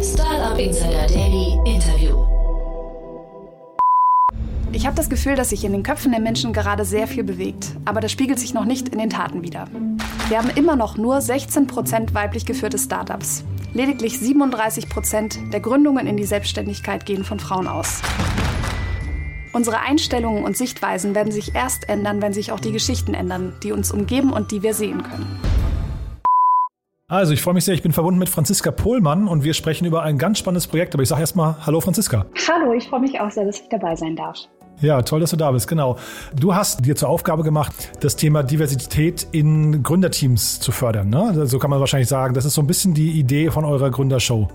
Startup 0.00 0.56
Insider 0.56 1.08
Daily 1.08 1.58
Interview. 1.64 2.24
Ich 4.70 4.86
habe 4.86 4.94
das 4.94 5.10
Gefühl, 5.10 5.34
dass 5.34 5.50
sich 5.50 5.64
in 5.64 5.72
den 5.72 5.82
Köpfen 5.82 6.12
der 6.12 6.20
Menschen 6.20 6.52
gerade 6.52 6.84
sehr 6.84 7.08
viel 7.08 7.24
bewegt, 7.24 7.72
aber 7.84 8.00
das 8.00 8.12
spiegelt 8.12 8.38
sich 8.38 8.54
noch 8.54 8.64
nicht 8.64 8.90
in 8.90 9.00
den 9.00 9.10
Taten 9.10 9.42
wider. 9.42 9.66
Wir 10.28 10.38
haben 10.38 10.50
immer 10.50 10.76
noch 10.76 10.96
nur 10.96 11.16
16% 11.16 12.14
weiblich 12.14 12.46
geführte 12.46 12.78
Startups. 12.78 13.42
Lediglich 13.74 14.14
37% 14.14 15.50
der 15.50 15.60
Gründungen 15.60 16.06
in 16.06 16.16
die 16.16 16.26
Selbstständigkeit 16.26 17.04
gehen 17.04 17.24
von 17.24 17.40
Frauen 17.40 17.66
aus. 17.66 18.00
Unsere 19.52 19.80
Einstellungen 19.80 20.44
und 20.44 20.56
Sichtweisen 20.56 21.16
werden 21.16 21.32
sich 21.32 21.56
erst 21.56 21.88
ändern, 21.88 22.22
wenn 22.22 22.32
sich 22.32 22.52
auch 22.52 22.60
die 22.60 22.72
Geschichten 22.72 23.14
ändern, 23.14 23.54
die 23.64 23.72
uns 23.72 23.90
umgeben 23.90 24.32
und 24.32 24.52
die 24.52 24.62
wir 24.62 24.74
sehen 24.74 25.02
können. 25.02 25.67
Also, 27.10 27.32
ich 27.32 27.40
freue 27.40 27.54
mich 27.54 27.64
sehr. 27.64 27.72
Ich 27.72 27.82
bin 27.82 27.92
verbunden 27.92 28.18
mit 28.18 28.28
Franziska 28.28 28.70
Pohlmann 28.70 29.28
und 29.28 29.42
wir 29.42 29.54
sprechen 29.54 29.86
über 29.86 30.02
ein 30.02 30.18
ganz 30.18 30.40
spannendes 30.40 30.66
Projekt. 30.66 30.92
Aber 30.92 31.02
ich 31.02 31.08
sage 31.08 31.22
erstmal 31.22 31.56
Hallo, 31.64 31.80
Franziska. 31.80 32.26
Hallo, 32.46 32.74
ich 32.74 32.86
freue 32.86 33.00
mich 33.00 33.18
auch 33.18 33.30
sehr, 33.30 33.46
dass 33.46 33.62
ich 33.62 33.68
dabei 33.70 33.96
sein 33.96 34.14
darf. 34.14 34.36
Ja, 34.82 35.00
toll, 35.00 35.20
dass 35.20 35.30
du 35.30 35.38
da 35.38 35.50
bist, 35.50 35.66
genau. 35.66 35.96
Du 36.38 36.54
hast 36.54 36.84
dir 36.84 36.96
zur 36.96 37.08
Aufgabe 37.08 37.44
gemacht, 37.44 37.72
das 38.00 38.14
Thema 38.14 38.42
Diversität 38.42 39.26
in 39.32 39.82
Gründerteams 39.82 40.60
zu 40.60 40.70
fördern. 40.70 41.08
Ne? 41.08 41.46
So 41.46 41.58
kann 41.58 41.70
man 41.70 41.80
wahrscheinlich 41.80 42.10
sagen. 42.10 42.34
Das 42.34 42.44
ist 42.44 42.52
so 42.52 42.60
ein 42.60 42.66
bisschen 42.66 42.92
die 42.92 43.12
Idee 43.12 43.50
von 43.50 43.64
eurer 43.64 43.90
Gründershow. 43.90 44.46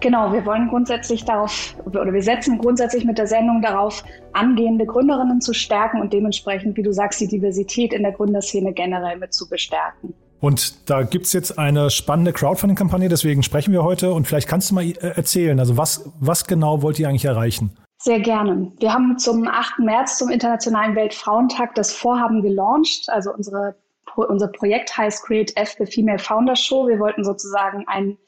Genau, 0.00 0.30
wir 0.30 0.44
wollen 0.44 0.68
grundsätzlich 0.68 1.24
darauf, 1.24 1.74
oder 1.86 2.12
wir 2.12 2.22
setzen 2.22 2.58
grundsätzlich 2.58 3.06
mit 3.06 3.16
der 3.16 3.26
Sendung 3.26 3.62
darauf, 3.62 4.04
angehende 4.34 4.84
Gründerinnen 4.84 5.40
zu 5.40 5.54
stärken 5.54 6.02
und 6.02 6.12
dementsprechend, 6.12 6.76
wie 6.76 6.82
du 6.82 6.92
sagst, 6.92 7.22
die 7.22 7.28
Diversität 7.28 7.94
in 7.94 8.02
der 8.02 8.12
Gründerszene 8.12 8.74
generell 8.74 9.16
mit 9.16 9.32
zu 9.32 9.48
bestärken. 9.48 10.12
Und 10.40 10.90
da 10.90 11.02
gibt's 11.02 11.32
jetzt 11.32 11.58
eine 11.58 11.90
spannende 11.90 12.32
Crowdfunding-Kampagne, 12.32 13.08
deswegen 13.08 13.42
sprechen 13.42 13.72
wir 13.72 13.82
heute. 13.82 14.12
Und 14.12 14.26
vielleicht 14.26 14.48
kannst 14.48 14.70
du 14.70 14.74
mal 14.74 14.84
äh, 14.84 14.94
erzählen, 15.00 15.58
also 15.58 15.76
was, 15.76 16.10
was 16.20 16.46
genau 16.46 16.82
wollt 16.82 16.98
ihr 16.98 17.08
eigentlich 17.08 17.24
erreichen? 17.24 17.76
Sehr 17.98 18.20
gerne. 18.20 18.70
Wir 18.78 18.92
haben 18.92 19.18
zum 19.18 19.48
8. 19.48 19.78
März, 19.78 20.18
zum 20.18 20.28
Internationalen 20.28 20.94
Weltfrauentag, 20.94 21.74
das 21.74 21.92
Vorhaben 21.92 22.42
gelauncht. 22.42 23.08
Also 23.08 23.32
unsere, 23.32 23.76
unser 24.16 24.48
Projekt 24.48 24.96
heißt 24.96 25.24
Create 25.24 25.56
F, 25.56 25.76
the 25.78 25.86
Female 25.86 26.18
Founder 26.18 26.56
Show. 26.56 26.86
Wir 26.86 26.98
wollten 26.98 27.24
sozusagen 27.24 27.88
einen 27.88 28.18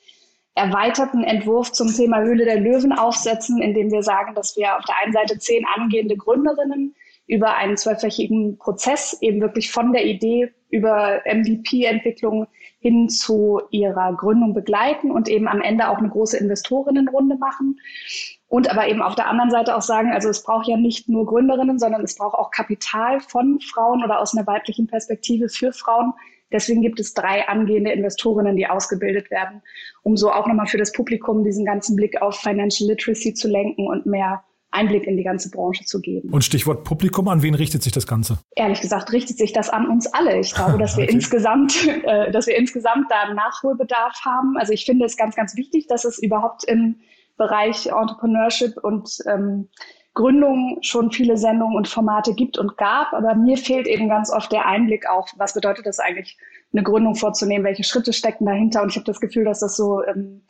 erweiterten 0.54 1.22
Entwurf 1.22 1.72
zum 1.72 1.94
Thema 1.94 2.22
Höhle 2.22 2.46
der 2.46 2.58
Löwen 2.58 2.92
aufsetzen, 2.92 3.60
indem 3.60 3.90
wir 3.90 4.02
sagen, 4.02 4.34
dass 4.34 4.56
wir 4.56 4.74
auf 4.74 4.84
der 4.86 4.94
einen 5.04 5.12
Seite 5.12 5.38
zehn 5.38 5.64
angehende 5.76 6.16
Gründerinnen 6.16 6.94
über 7.26 7.56
einen 7.56 7.76
zwölfwöchigen 7.76 8.58
Prozess 8.58 9.18
eben 9.20 9.40
wirklich 9.40 9.70
von 9.70 9.92
der 9.92 10.06
Idee 10.06 10.52
über 10.70 11.22
MVP-Entwicklung 11.24 12.46
hin 12.78 13.08
zu 13.08 13.60
ihrer 13.70 14.14
Gründung 14.14 14.54
begleiten 14.54 15.10
und 15.10 15.28
eben 15.28 15.48
am 15.48 15.60
Ende 15.60 15.88
auch 15.88 15.98
eine 15.98 16.08
große 16.08 16.36
Investorinnenrunde 16.36 17.36
machen. 17.36 17.80
Und 18.48 18.70
aber 18.70 18.88
eben 18.88 19.02
auf 19.02 19.16
der 19.16 19.28
anderen 19.28 19.50
Seite 19.50 19.76
auch 19.76 19.82
sagen, 19.82 20.12
also 20.12 20.28
es 20.28 20.44
braucht 20.44 20.68
ja 20.68 20.76
nicht 20.76 21.08
nur 21.08 21.26
Gründerinnen, 21.26 21.80
sondern 21.80 22.04
es 22.04 22.16
braucht 22.16 22.38
auch 22.38 22.52
Kapital 22.52 23.18
von 23.20 23.58
Frauen 23.60 24.04
oder 24.04 24.20
aus 24.20 24.36
einer 24.36 24.46
weiblichen 24.46 24.86
Perspektive 24.86 25.48
für 25.48 25.72
Frauen. 25.72 26.12
Deswegen 26.52 26.80
gibt 26.80 27.00
es 27.00 27.12
drei 27.12 27.48
angehende 27.48 27.90
Investorinnen, 27.90 28.56
die 28.56 28.68
ausgebildet 28.68 29.32
werden, 29.32 29.62
um 30.04 30.16
so 30.16 30.30
auch 30.30 30.46
nochmal 30.46 30.68
für 30.68 30.78
das 30.78 30.92
Publikum 30.92 31.42
diesen 31.42 31.64
ganzen 31.64 31.96
Blick 31.96 32.22
auf 32.22 32.36
Financial 32.36 32.88
Literacy 32.88 33.34
zu 33.34 33.48
lenken 33.48 33.88
und 33.88 34.06
mehr 34.06 34.44
Einblick 34.76 35.06
in 35.06 35.16
die 35.16 35.24
ganze 35.24 35.50
Branche 35.50 35.84
zu 35.84 36.00
geben. 36.00 36.30
Und 36.30 36.44
Stichwort 36.44 36.84
Publikum, 36.84 37.28
an 37.28 37.42
wen 37.42 37.54
richtet 37.54 37.82
sich 37.82 37.92
das 37.92 38.06
Ganze? 38.06 38.38
Ehrlich 38.54 38.80
gesagt 38.80 39.12
richtet 39.12 39.38
sich 39.38 39.52
das 39.52 39.70
an 39.70 39.88
uns 39.88 40.06
alle. 40.06 40.38
Ich 40.38 40.54
glaube, 40.54 40.78
dass 40.78 40.96
wir 40.96 41.04
okay. 41.04 41.14
insgesamt, 41.14 41.88
äh, 42.04 42.30
dass 42.30 42.46
wir 42.46 42.56
insgesamt 42.56 43.10
da 43.10 43.22
einen 43.22 43.36
Nachholbedarf 43.36 44.20
haben. 44.24 44.56
Also 44.56 44.72
ich 44.72 44.84
finde 44.84 45.06
es 45.06 45.16
ganz, 45.16 45.34
ganz 45.34 45.56
wichtig, 45.56 45.86
dass 45.88 46.04
es 46.04 46.18
überhaupt 46.18 46.64
im 46.64 46.96
Bereich 47.36 47.86
Entrepreneurship 47.86 48.76
und 48.82 49.18
ähm, 49.26 49.68
Gründung 50.14 50.78
schon 50.80 51.12
viele 51.12 51.36
Sendungen 51.36 51.76
und 51.76 51.88
Formate 51.88 52.32
gibt 52.32 52.56
und 52.56 52.78
gab, 52.78 53.12
aber 53.12 53.34
mir 53.34 53.58
fehlt 53.58 53.86
eben 53.86 54.08
ganz 54.08 54.32
oft 54.32 54.50
der 54.50 54.66
Einblick 54.66 55.06
auch, 55.06 55.28
was 55.36 55.52
bedeutet 55.52 55.84
das 55.84 55.98
eigentlich, 55.98 56.38
eine 56.72 56.82
Gründung 56.82 57.14
vorzunehmen, 57.14 57.64
welche 57.64 57.84
Schritte 57.84 58.14
stecken 58.14 58.46
dahinter 58.46 58.82
und 58.82 58.88
ich 58.90 58.96
habe 58.96 59.04
das 59.04 59.20
Gefühl, 59.20 59.44
dass 59.44 59.60
das 59.60 59.76
so 59.76 60.02
ähm, 60.04 60.42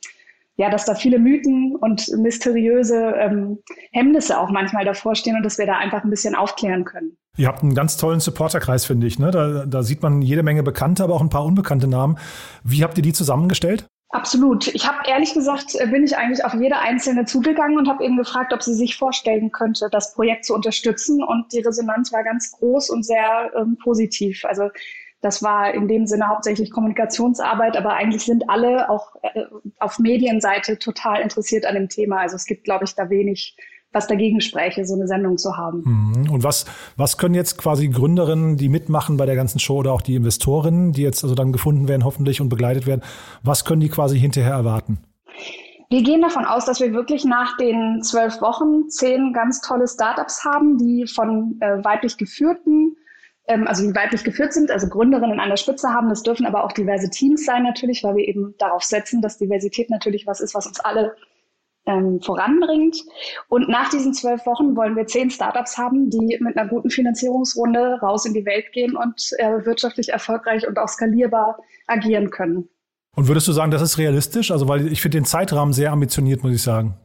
ja, 0.56 0.70
dass 0.70 0.84
da 0.84 0.94
viele 0.94 1.18
Mythen 1.18 1.76
und 1.76 2.08
mysteriöse 2.16 3.14
ähm, 3.18 3.58
Hemmnisse 3.92 4.38
auch 4.40 4.50
manchmal 4.50 4.84
davor 4.84 5.14
stehen 5.14 5.36
und 5.36 5.42
dass 5.42 5.58
wir 5.58 5.66
da 5.66 5.76
einfach 5.78 6.02
ein 6.02 6.10
bisschen 6.10 6.34
aufklären 6.34 6.84
können. 6.84 7.16
Ihr 7.36 7.48
habt 7.48 7.62
einen 7.62 7.74
ganz 7.74 7.98
tollen 7.98 8.20
Supporterkreis, 8.20 8.86
finde 8.86 9.06
ich. 9.06 9.18
Ne? 9.18 9.30
Da, 9.30 9.66
da 9.66 9.82
sieht 9.82 10.02
man 10.02 10.22
jede 10.22 10.42
Menge 10.42 10.62
bekannte, 10.62 11.04
aber 11.04 11.14
auch 11.14 11.20
ein 11.20 11.28
paar 11.28 11.44
unbekannte 11.44 11.86
Namen. 11.86 12.18
Wie 12.64 12.82
habt 12.82 12.96
ihr 12.96 13.02
die 13.02 13.12
zusammengestellt? 13.12 13.86
Absolut. 14.10 14.68
Ich 14.68 14.86
habe 14.88 14.98
ehrlich 15.06 15.34
gesagt, 15.34 15.74
äh, 15.74 15.86
bin 15.88 16.04
ich 16.04 16.16
eigentlich 16.16 16.42
auf 16.44 16.54
jede 16.54 16.78
einzelne 16.78 17.26
zugegangen 17.26 17.76
und 17.76 17.88
habe 17.88 18.04
eben 18.04 18.16
gefragt, 18.16 18.54
ob 18.54 18.62
sie 18.62 18.72
sich 18.72 18.96
vorstellen 18.96 19.52
könnte, 19.52 19.88
das 19.90 20.14
Projekt 20.14 20.46
zu 20.46 20.54
unterstützen. 20.54 21.22
Und 21.22 21.52
die 21.52 21.60
Resonanz 21.60 22.12
war 22.12 22.24
ganz 22.24 22.52
groß 22.52 22.88
und 22.88 23.04
sehr 23.04 23.50
ähm, 23.58 23.76
positiv. 23.82 24.44
Also 24.46 24.70
das 25.26 25.42
war 25.42 25.74
in 25.74 25.88
dem 25.88 26.06
Sinne 26.06 26.28
hauptsächlich 26.28 26.70
Kommunikationsarbeit, 26.70 27.76
aber 27.76 27.94
eigentlich 27.94 28.24
sind 28.24 28.48
alle 28.48 28.88
auch 28.88 29.16
äh, 29.22 29.42
auf 29.80 29.98
Medienseite 29.98 30.78
total 30.78 31.20
interessiert 31.20 31.66
an 31.66 31.74
dem 31.74 31.88
Thema. 31.88 32.20
Also 32.20 32.36
es 32.36 32.44
gibt, 32.44 32.62
glaube 32.62 32.84
ich, 32.84 32.94
da 32.94 33.10
wenig, 33.10 33.56
was 33.92 34.06
dagegen 34.06 34.40
spräche, 34.40 34.84
so 34.84 34.94
eine 34.94 35.08
Sendung 35.08 35.36
zu 35.36 35.56
haben. 35.56 35.82
Mhm. 35.84 36.30
Und 36.30 36.44
was, 36.44 36.64
was 36.96 37.18
können 37.18 37.34
jetzt 37.34 37.58
quasi 37.58 37.88
Gründerinnen, 37.88 38.56
die 38.56 38.68
mitmachen 38.68 39.16
bei 39.16 39.26
der 39.26 39.34
ganzen 39.34 39.58
Show 39.58 39.78
oder 39.78 39.92
auch 39.92 40.00
die 40.00 40.14
Investorinnen, 40.14 40.92
die 40.92 41.02
jetzt 41.02 41.24
also 41.24 41.34
dann 41.34 41.50
gefunden 41.50 41.88
werden 41.88 42.04
hoffentlich 42.04 42.40
und 42.40 42.48
begleitet 42.48 42.86
werden, 42.86 43.02
was 43.42 43.64
können 43.64 43.80
die 43.80 43.88
quasi 43.88 44.20
hinterher 44.20 44.52
erwarten? 44.52 44.98
Wir 45.90 46.04
gehen 46.04 46.22
davon 46.22 46.44
aus, 46.44 46.66
dass 46.66 46.78
wir 46.78 46.92
wirklich 46.92 47.24
nach 47.24 47.56
den 47.56 48.00
zwölf 48.02 48.40
Wochen 48.40 48.88
zehn 48.90 49.32
ganz 49.32 49.60
tolle 49.60 49.88
Startups 49.88 50.44
haben, 50.44 50.78
die 50.78 51.06
von 51.08 51.58
äh, 51.60 51.82
weiblich 51.84 52.16
geführten 52.16 52.96
also 53.46 53.86
die 53.86 53.94
weiblich 53.94 54.24
geführt 54.24 54.52
sind, 54.52 54.70
also 54.70 54.88
Gründerinnen 54.88 55.40
an 55.40 55.48
der 55.48 55.56
Spitze 55.56 55.90
haben. 55.90 56.08
Das 56.08 56.22
dürfen 56.22 56.46
aber 56.46 56.64
auch 56.64 56.72
diverse 56.72 57.10
Teams 57.10 57.44
sein 57.44 57.62
natürlich, 57.62 58.02
weil 58.02 58.16
wir 58.16 58.26
eben 58.26 58.54
darauf 58.58 58.82
setzen, 58.82 59.22
dass 59.22 59.38
Diversität 59.38 59.90
natürlich 59.90 60.26
was 60.26 60.40
ist, 60.40 60.54
was 60.54 60.66
uns 60.66 60.80
alle 60.80 61.14
ähm, 61.86 62.20
voranbringt. 62.20 62.96
Und 63.48 63.68
nach 63.68 63.88
diesen 63.90 64.12
zwölf 64.12 64.44
Wochen 64.46 64.76
wollen 64.76 64.96
wir 64.96 65.06
zehn 65.06 65.30
Startups 65.30 65.78
haben, 65.78 66.10
die 66.10 66.38
mit 66.40 66.58
einer 66.58 66.68
guten 66.68 66.90
Finanzierungsrunde 66.90 68.00
raus 68.02 68.26
in 68.26 68.34
die 68.34 68.44
Welt 68.44 68.72
gehen 68.72 68.96
und 68.96 69.30
äh, 69.38 69.64
wirtschaftlich 69.64 70.08
erfolgreich 70.08 70.66
und 70.66 70.78
auch 70.78 70.88
skalierbar 70.88 71.58
agieren 71.86 72.30
können. 72.30 72.68
Und 73.14 73.28
würdest 73.28 73.48
du 73.48 73.52
sagen, 73.52 73.70
das 73.70 73.80
ist 73.80 73.96
realistisch? 73.96 74.50
Also, 74.50 74.68
weil 74.68 74.92
ich 74.92 75.00
finde 75.00 75.18
den 75.18 75.24
Zeitrahmen 75.24 75.72
sehr 75.72 75.92
ambitioniert, 75.92 76.42
muss 76.42 76.52
ich 76.52 76.62
sagen. 76.62 76.98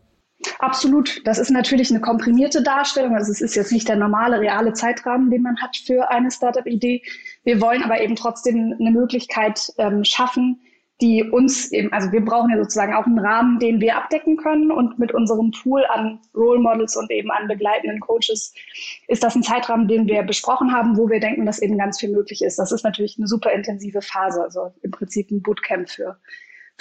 Absolut. 0.59 1.25
Das 1.25 1.39
ist 1.39 1.49
natürlich 1.49 1.89
eine 1.91 2.01
komprimierte 2.01 2.63
Darstellung. 2.63 3.15
Also 3.15 3.31
es 3.31 3.41
ist 3.41 3.55
jetzt 3.55 3.71
nicht 3.71 3.87
der 3.87 3.95
normale, 3.95 4.39
reale 4.39 4.73
Zeitrahmen, 4.73 5.29
den 5.29 5.41
man 5.41 5.61
hat 5.61 5.75
für 5.75 6.09
eine 6.09 6.31
Startup-Idee. 6.31 7.01
Wir 7.43 7.61
wollen 7.61 7.83
aber 7.83 8.01
eben 8.01 8.15
trotzdem 8.15 8.75
eine 8.79 8.91
Möglichkeit 8.91 9.71
ähm, 9.77 10.03
schaffen, 10.03 10.59
die 11.01 11.23
uns 11.23 11.71
eben, 11.71 11.91
also 11.91 12.11
wir 12.11 12.23
brauchen 12.23 12.51
ja 12.51 12.57
sozusagen 12.57 12.93
auch 12.93 13.07
einen 13.07 13.17
Rahmen, 13.17 13.59
den 13.59 13.81
wir 13.81 13.97
abdecken 13.97 14.37
können 14.37 14.71
und 14.71 14.99
mit 14.99 15.13
unserem 15.13 15.51
Pool 15.51 15.83
an 15.85 16.19
Role 16.35 16.59
Models 16.59 16.95
und 16.95 17.09
eben 17.09 17.31
an 17.31 17.47
begleitenden 17.47 17.99
Coaches 17.99 18.53
ist 19.07 19.23
das 19.23 19.35
ein 19.35 19.41
Zeitrahmen, 19.41 19.87
den 19.87 20.05
wir 20.05 20.21
besprochen 20.21 20.71
haben, 20.71 20.97
wo 20.97 21.09
wir 21.09 21.19
denken, 21.19 21.45
dass 21.45 21.61
eben 21.61 21.77
ganz 21.77 21.99
viel 21.99 22.11
möglich 22.11 22.43
ist. 22.43 22.59
Das 22.59 22.71
ist 22.71 22.83
natürlich 22.83 23.17
eine 23.17 23.27
super 23.27 23.51
intensive 23.51 24.01
Phase, 24.01 24.43
also 24.43 24.71
im 24.83 24.91
Prinzip 24.91 25.31
ein 25.31 25.41
Bootcamp 25.41 25.89
für 25.89 26.17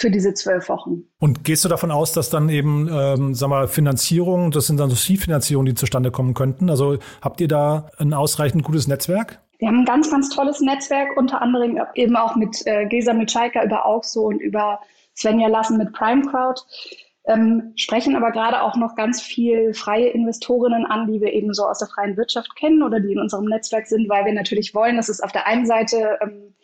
für 0.01 0.11
diese 0.11 0.33
zwölf 0.33 0.67
Wochen. 0.67 1.03
Und 1.19 1.43
gehst 1.43 1.63
du 1.63 1.69
davon 1.69 1.91
aus, 1.91 2.11
dass 2.11 2.29
dann 2.29 2.49
eben, 2.49 2.89
ähm, 2.91 3.33
sag 3.33 3.49
mal, 3.49 3.67
Finanzierung, 3.67 4.51
das 4.51 4.67
sind 4.67 4.79
dann 4.79 4.89
so 4.89 4.95
Seed-Finanzierungen, 4.95 5.67
die 5.67 5.75
zustande 5.75 6.11
kommen 6.11 6.33
könnten? 6.33 6.69
Also 6.69 6.97
habt 7.21 7.39
ihr 7.39 7.47
da 7.47 7.89
ein 7.99 8.13
ausreichend 8.13 8.63
gutes 8.63 8.87
Netzwerk? 8.87 9.39
Wir 9.59 9.67
haben 9.67 9.79
ein 9.81 9.85
ganz, 9.85 10.09
ganz 10.09 10.29
tolles 10.29 10.59
Netzwerk, 10.59 11.15
unter 11.17 11.41
anderem 11.41 11.79
eben 11.93 12.15
auch 12.15 12.35
mit 12.35 12.65
äh, 12.65 12.87
Gesa 12.87 13.13
Mitschaika 13.13 13.63
über 13.63 13.85
Auxo 13.85 14.21
und 14.21 14.41
über 14.41 14.79
Svenja 15.15 15.47
Lassen 15.47 15.77
mit 15.77 15.93
Prime 15.93 16.23
Crowd. 16.23 16.61
Ähm, 17.25 17.73
sprechen 17.75 18.15
aber 18.15 18.31
gerade 18.31 18.63
auch 18.63 18.75
noch 18.75 18.95
ganz 18.95 19.21
viel 19.21 19.75
freie 19.75 20.07
Investorinnen 20.07 20.87
an, 20.87 21.05
die 21.05 21.21
wir 21.21 21.31
eben 21.33 21.53
so 21.53 21.67
aus 21.67 21.77
der 21.77 21.87
freien 21.89 22.17
Wirtschaft 22.17 22.55
kennen 22.55 22.81
oder 22.81 22.99
die 22.99 23.11
in 23.11 23.19
unserem 23.19 23.45
Netzwerk 23.45 23.85
sind, 23.85 24.09
weil 24.09 24.25
wir 24.25 24.33
natürlich 24.33 24.73
wollen, 24.73 24.95
dass 24.95 25.09
es 25.09 25.21
auf 25.21 25.31
der 25.31 25.45
einen 25.45 25.67
Seite 25.67 26.17
ähm, 26.21 26.55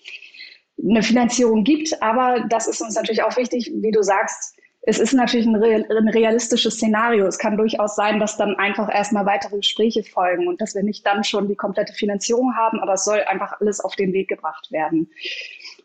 eine 0.81 1.03
Finanzierung 1.03 1.63
gibt. 1.63 2.01
Aber 2.01 2.45
das 2.49 2.67
ist 2.67 2.81
uns 2.81 2.95
natürlich 2.95 3.23
auch 3.23 3.35
wichtig, 3.37 3.71
wie 3.73 3.91
du 3.91 4.03
sagst, 4.03 4.57
es 4.89 4.99
ist 4.99 5.11
natürlich 5.11 5.45
ein, 5.45 6.07
realistisches 6.07 6.75
Szenario. 6.75 7.25
Es 7.25 7.37
kann 7.37 7.57
durchaus 7.57 7.97
sein, 7.97 8.21
dass 8.21 8.37
dann 8.37 8.55
einfach 8.55 8.87
erstmal 8.89 9.25
weitere 9.25 9.57
Gespräche 9.57 10.01
folgen 10.01 10.47
und 10.47 10.61
dass 10.61 10.75
wir 10.75 10.83
nicht 10.83 11.05
dann 11.05 11.25
schon 11.25 11.49
die 11.49 11.57
komplette 11.57 11.91
Finanzierung 11.91 12.55
haben, 12.55 12.79
aber 12.79 12.93
es 12.93 13.03
soll 13.03 13.19
einfach 13.27 13.59
alles 13.59 13.81
auf 13.81 13.97
den 13.97 14.13
Weg 14.13 14.29
gebracht 14.29 14.71
werden. 14.71 15.09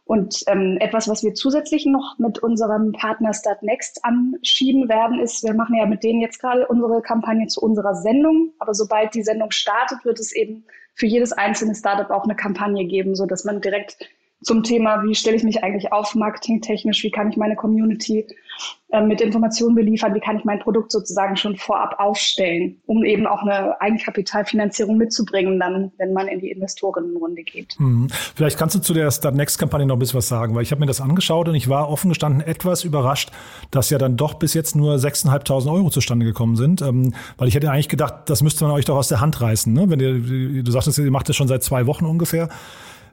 Und 0.05 0.45
ähm, 0.47 0.77
etwas, 0.79 1.09
was 1.09 1.25
wir 1.25 1.35
zusätzlich 1.35 1.85
noch 1.85 2.17
mit 2.19 2.39
unserem 2.41 2.93
Partner 2.93 3.35
Startnext 3.35 4.05
anschieben 4.05 4.89
werden, 4.89 5.19
ist, 5.19 5.43
wir 5.43 5.55
machen 5.55 5.75
ja 5.75 5.87
mit 5.87 6.05
denen 6.05 6.21
jetzt 6.21 6.41
gerade 6.41 6.69
unsere 6.69 7.03
Kampagne 7.03 7.49
zu 7.49 7.61
unserer 7.61 7.97
Sendung, 7.97 8.53
aber 8.61 8.73
sobald 8.73 9.15
die 9.15 9.25
Sendung 9.25 9.51
startet, 9.51 10.05
wird 10.05 10.21
es 10.21 10.33
eben 10.33 10.65
für 10.95 11.07
jedes 11.07 11.33
einzelne 11.33 11.75
Startup 11.75 12.11
auch 12.11 12.23
eine 12.25 12.37
Kampagne 12.37 12.85
geben, 12.85 13.17
so 13.17 13.27
dass 13.27 13.45
man 13.45 13.61
direkt 13.61 13.97
zum 14.43 14.63
Thema, 14.63 15.03
wie 15.05 15.15
stelle 15.15 15.37
ich 15.37 15.45
mich 15.45 15.63
eigentlich 15.63 15.93
auf, 15.93 16.15
marketingtechnisch, 16.15 17.03
wie 17.03 17.11
kann 17.11 17.31
ich 17.31 17.37
meine 17.37 17.57
Community 17.57 18.27
äh, 18.93 19.01
mit 19.01 19.23
Informationen 19.23 19.75
beliefern, 19.75 20.15
wie 20.15 20.21
kann 20.21 20.37
ich 20.37 20.45
mein 20.45 20.59
Produkt 20.59 20.93
sozusagen 20.93 21.37
schon 21.37 21.57
vorab 21.57 21.99
aufstellen, 21.99 22.77
um 22.85 23.05
eben 23.05 23.27
auch 23.27 23.41
eine 23.41 23.81
Eigenkapitalfinanzierung 23.81 24.99
mitzubringen, 24.99 25.59
dann, 25.59 25.93
wenn 25.97 26.13
man 26.13 26.29
in 26.29 26.41
die 26.41 26.51
Investorinnenrunde 26.51 27.43
geht. 27.43 27.75
Mhm. 27.79 28.09
Vielleicht 28.11 28.59
kannst 28.59 28.75
du 28.75 28.81
zu 28.81 28.93
der 28.93 29.11
Start 29.11 29.35
Next-Kampagne 29.35 29.87
noch 29.87 29.97
ein 29.97 29.99
bisschen 29.99 30.19
was 30.19 30.29
sagen, 30.29 30.55
weil 30.55 30.63
ich 30.63 30.73
habe 30.73 30.81
mir 30.81 30.87
das 30.87 31.01
angeschaut 31.01 31.49
und 31.49 31.55
ich 31.55 31.71
war 31.71 31.89
offen 31.89 32.11
gestanden 32.11 32.43
etwas 32.43 32.85
überrascht, 32.85 33.31
dass 33.71 33.89
ja 33.89 33.97
dann 33.97 34.19
doch 34.19 34.35
bis 34.35 34.53
jetzt 34.53 34.77
nur 34.77 34.97
6.500 34.97 35.73
Euro 35.73 35.89
zustande 35.89 36.27
gekommen 36.27 36.57
sind, 36.57 36.83
ähm, 36.83 37.15
weil 37.39 37.49
ich 37.49 37.55
hätte 37.55 37.71
eigentlich 37.71 37.89
gedacht, 37.89 38.15
das 38.27 38.43
müsste 38.43 38.65
man 38.65 38.75
euch 38.75 38.85
doch 38.85 38.97
aus 38.97 39.09
der 39.09 39.21
Hand 39.21 39.41
reißen, 39.41 39.73
ne? 39.73 39.89
wenn 39.89 40.01
ihr, 40.01 40.63
du 40.63 40.71
sagtest, 40.71 40.99
ihr 40.99 41.11
macht 41.11 41.31
das 41.31 41.37
schon 41.37 41.49
seit 41.49 41.63
zwei 41.63 41.87
Wochen 41.87 42.05
ungefähr. 42.05 42.51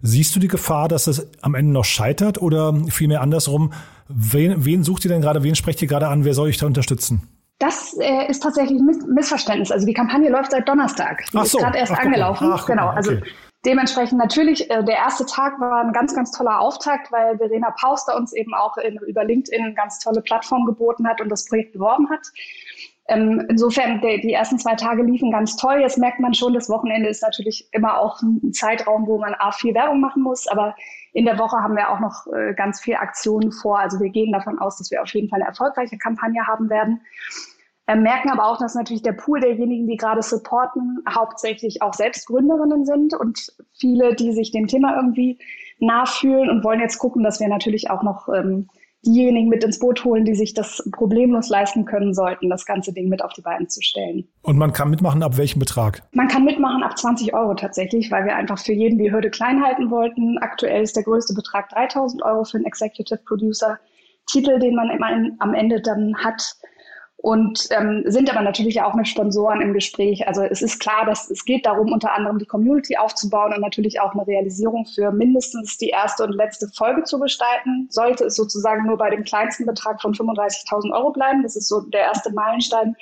Siehst 0.01 0.35
du 0.35 0.39
die 0.39 0.47
Gefahr, 0.47 0.87
dass 0.87 1.05
das 1.05 1.27
am 1.41 1.55
Ende 1.55 1.73
noch 1.73 1.85
scheitert 1.85 2.41
oder 2.41 2.73
vielmehr 2.89 3.21
andersrum? 3.21 3.73
Wen, 4.07 4.65
wen 4.65 4.83
sucht 4.83 5.05
ihr 5.05 5.09
denn 5.09 5.21
gerade, 5.21 5.43
wen 5.43 5.55
sprecht 5.55 5.81
ihr 5.81 5.87
gerade 5.87 6.07
an, 6.07 6.25
wer 6.25 6.33
soll 6.33 6.49
euch 6.49 6.57
da 6.57 6.65
unterstützen? 6.65 7.27
Das 7.59 7.97
äh, 7.99 8.27
ist 8.29 8.41
tatsächlich 8.41 8.79
ein 8.79 9.13
Missverständnis. 9.13 9.71
Also 9.71 9.85
die 9.85 9.93
Kampagne 9.93 10.29
läuft 10.29 10.51
seit 10.51 10.67
Donnerstag. 10.67 11.25
Die 11.33 11.37
Ach 11.37 11.45
so. 11.45 11.57
ist 11.57 11.63
gerade 11.63 11.77
erst 11.77 11.91
Ach, 11.91 11.99
angelaufen. 11.99 12.49
Ach, 12.51 12.65
genau. 12.65 12.87
Also 12.87 13.11
okay. 13.11 13.23
Dementsprechend 13.65 14.17
natürlich, 14.17 14.69
äh, 14.71 14.83
der 14.85 14.95
erste 14.95 15.25
Tag 15.25 15.59
war 15.59 15.83
ein 15.83 15.91
ganz, 15.91 16.15
ganz 16.15 16.31
toller 16.31 16.61
Auftakt, 16.61 17.11
weil 17.11 17.37
Verena 17.37 17.71
Pauster 17.71 18.15
uns 18.15 18.31
eben 18.31 18.53
auch 18.53 18.77
in, 18.77 18.97
über 19.05 19.25
LinkedIn 19.25 19.65
eine 19.65 19.73
ganz 19.73 19.99
tolle 19.99 20.21
Plattform 20.21 20.65
geboten 20.65 21.05
hat 21.05 21.19
und 21.19 21.27
das 21.27 21.45
Projekt 21.45 21.73
beworben 21.73 22.09
hat. 22.09 22.21
Ähm, 23.09 23.43
insofern, 23.49 24.01
der, 24.01 24.19
die 24.19 24.33
ersten 24.33 24.59
zwei 24.59 24.75
Tage 24.75 25.01
liefen 25.01 25.31
ganz 25.31 25.55
toll. 25.55 25.79
Jetzt 25.81 25.97
merkt 25.97 26.19
man 26.19 26.33
schon, 26.33 26.53
das 26.53 26.69
Wochenende 26.69 27.09
ist 27.09 27.23
natürlich 27.23 27.67
immer 27.71 27.99
auch 27.99 28.21
ein 28.21 28.53
Zeitraum, 28.53 29.07
wo 29.07 29.17
man 29.17 29.33
A, 29.39 29.51
viel 29.51 29.73
Werbung 29.73 29.99
machen 29.99 30.21
muss, 30.21 30.47
aber 30.47 30.75
in 31.13 31.25
der 31.25 31.39
Woche 31.39 31.57
haben 31.57 31.75
wir 31.75 31.89
auch 31.89 31.99
noch 31.99 32.27
äh, 32.31 32.53
ganz 32.53 32.79
viel 32.81 32.95
Aktionen 32.95 33.51
vor. 33.51 33.79
Also 33.79 33.99
wir 33.99 34.09
gehen 34.09 34.31
davon 34.31 34.59
aus, 34.59 34.77
dass 34.77 34.91
wir 34.91 35.01
auf 35.01 35.09
jeden 35.09 35.27
Fall 35.27 35.39
eine 35.39 35.49
erfolgreiche 35.49 35.97
Kampagne 35.97 36.45
haben 36.45 36.69
werden. 36.69 37.01
Äh, 37.87 37.95
merken 37.95 38.29
aber 38.29 38.45
auch, 38.45 38.59
dass 38.59 38.75
natürlich 38.75 39.01
der 39.01 39.13
Pool 39.13 39.39
derjenigen, 39.39 39.87
die 39.87 39.97
gerade 39.97 40.21
supporten, 40.21 41.03
hauptsächlich 41.09 41.81
auch 41.81 41.95
selbst 41.95 42.27
Gründerinnen 42.27 42.85
sind 42.85 43.15
und 43.15 43.51
viele, 43.79 44.13
die 44.13 44.33
sich 44.33 44.51
dem 44.51 44.67
Thema 44.67 44.95
irgendwie 44.95 45.39
nachfühlen 45.79 46.51
und 46.51 46.63
wollen 46.63 46.81
jetzt 46.81 46.99
gucken, 46.99 47.23
dass 47.23 47.39
wir 47.39 47.47
natürlich 47.47 47.89
auch 47.89 48.03
noch 48.03 48.29
ähm, 48.29 48.69
diejenigen 49.05 49.47
mit 49.47 49.63
ins 49.63 49.79
Boot 49.79 50.03
holen, 50.03 50.25
die 50.25 50.35
sich 50.35 50.53
das 50.53 50.83
problemlos 50.91 51.49
leisten 51.49 51.85
können 51.85 52.13
sollten, 52.13 52.49
das 52.49 52.65
ganze 52.65 52.93
Ding 52.93 53.07
mit 53.07 53.23
auf 53.23 53.33
die 53.33 53.41
Beine 53.41 53.67
zu 53.67 53.81
stellen. 53.81 54.27
Und 54.41 54.57
man 54.57 54.73
kann 54.73 54.89
mitmachen 54.89 55.23
ab 55.23 55.37
welchem 55.37 55.59
Betrag? 55.59 56.03
Man 56.11 56.27
kann 56.27 56.43
mitmachen 56.43 56.83
ab 56.83 56.97
20 56.97 57.33
Euro 57.33 57.53
tatsächlich, 57.53 58.11
weil 58.11 58.25
wir 58.25 58.35
einfach 58.35 58.59
für 58.59 58.73
jeden 58.73 58.97
die 58.97 59.11
Hürde 59.11 59.29
klein 59.29 59.63
halten 59.63 59.89
wollten. 59.89 60.37
Aktuell 60.39 60.83
ist 60.83 60.95
der 60.95 61.03
größte 61.03 61.33
Betrag 61.33 61.69
3000 61.69 62.23
Euro 62.23 62.43
für 62.43 62.57
einen 62.57 62.65
Executive 62.65 63.21
Producer. 63.25 63.79
Titel, 64.25 64.59
den 64.59 64.75
man 64.75 64.91
am 65.39 65.53
Ende 65.53 65.81
dann 65.81 66.15
hat, 66.17 66.55
und 67.21 67.67
ähm, 67.71 68.03
sind 68.05 68.29
aber 68.29 68.41
natürlich 68.41 68.81
auch 68.81 68.93
mit 68.93 69.05
Sponsoren 69.05 69.59
im 69.59 69.73
Gespräch. 69.73 70.25
Also 70.25 70.41
es 70.43 70.61
ist 70.61 70.79
klar, 70.79 71.05
dass 71.05 71.29
es 71.29 71.43
geht 71.43 71.65
darum, 71.65 71.91
unter 71.91 72.13
anderem 72.13 72.39
die 72.39 72.45
Community 72.45 72.95
aufzubauen 72.95 73.53
und 73.53 73.59
natürlich 73.59 73.99
auch 73.99 74.13
eine 74.13 74.25
Realisierung 74.25 74.85
für 74.85 75.11
mindestens 75.11 75.77
die 75.77 75.89
erste 75.89 76.23
und 76.23 76.31
letzte 76.31 76.69
Folge 76.69 77.03
zu 77.03 77.19
gestalten. 77.19 77.87
Sollte 77.89 78.25
es 78.25 78.37
sozusagen 78.37 78.87
nur 78.87 78.97
bei 78.97 79.09
dem 79.09 79.25
kleinsten 79.25 79.65
Betrag 79.65 80.01
von 80.01 80.13
35.000 80.13 80.93
Euro 80.93 81.11
bleiben, 81.11 81.43
das 81.43 81.57
ist 81.57 81.67
so 81.67 81.81
der 81.81 82.03
erste 82.03 82.31
Meilenstein, 82.31 82.95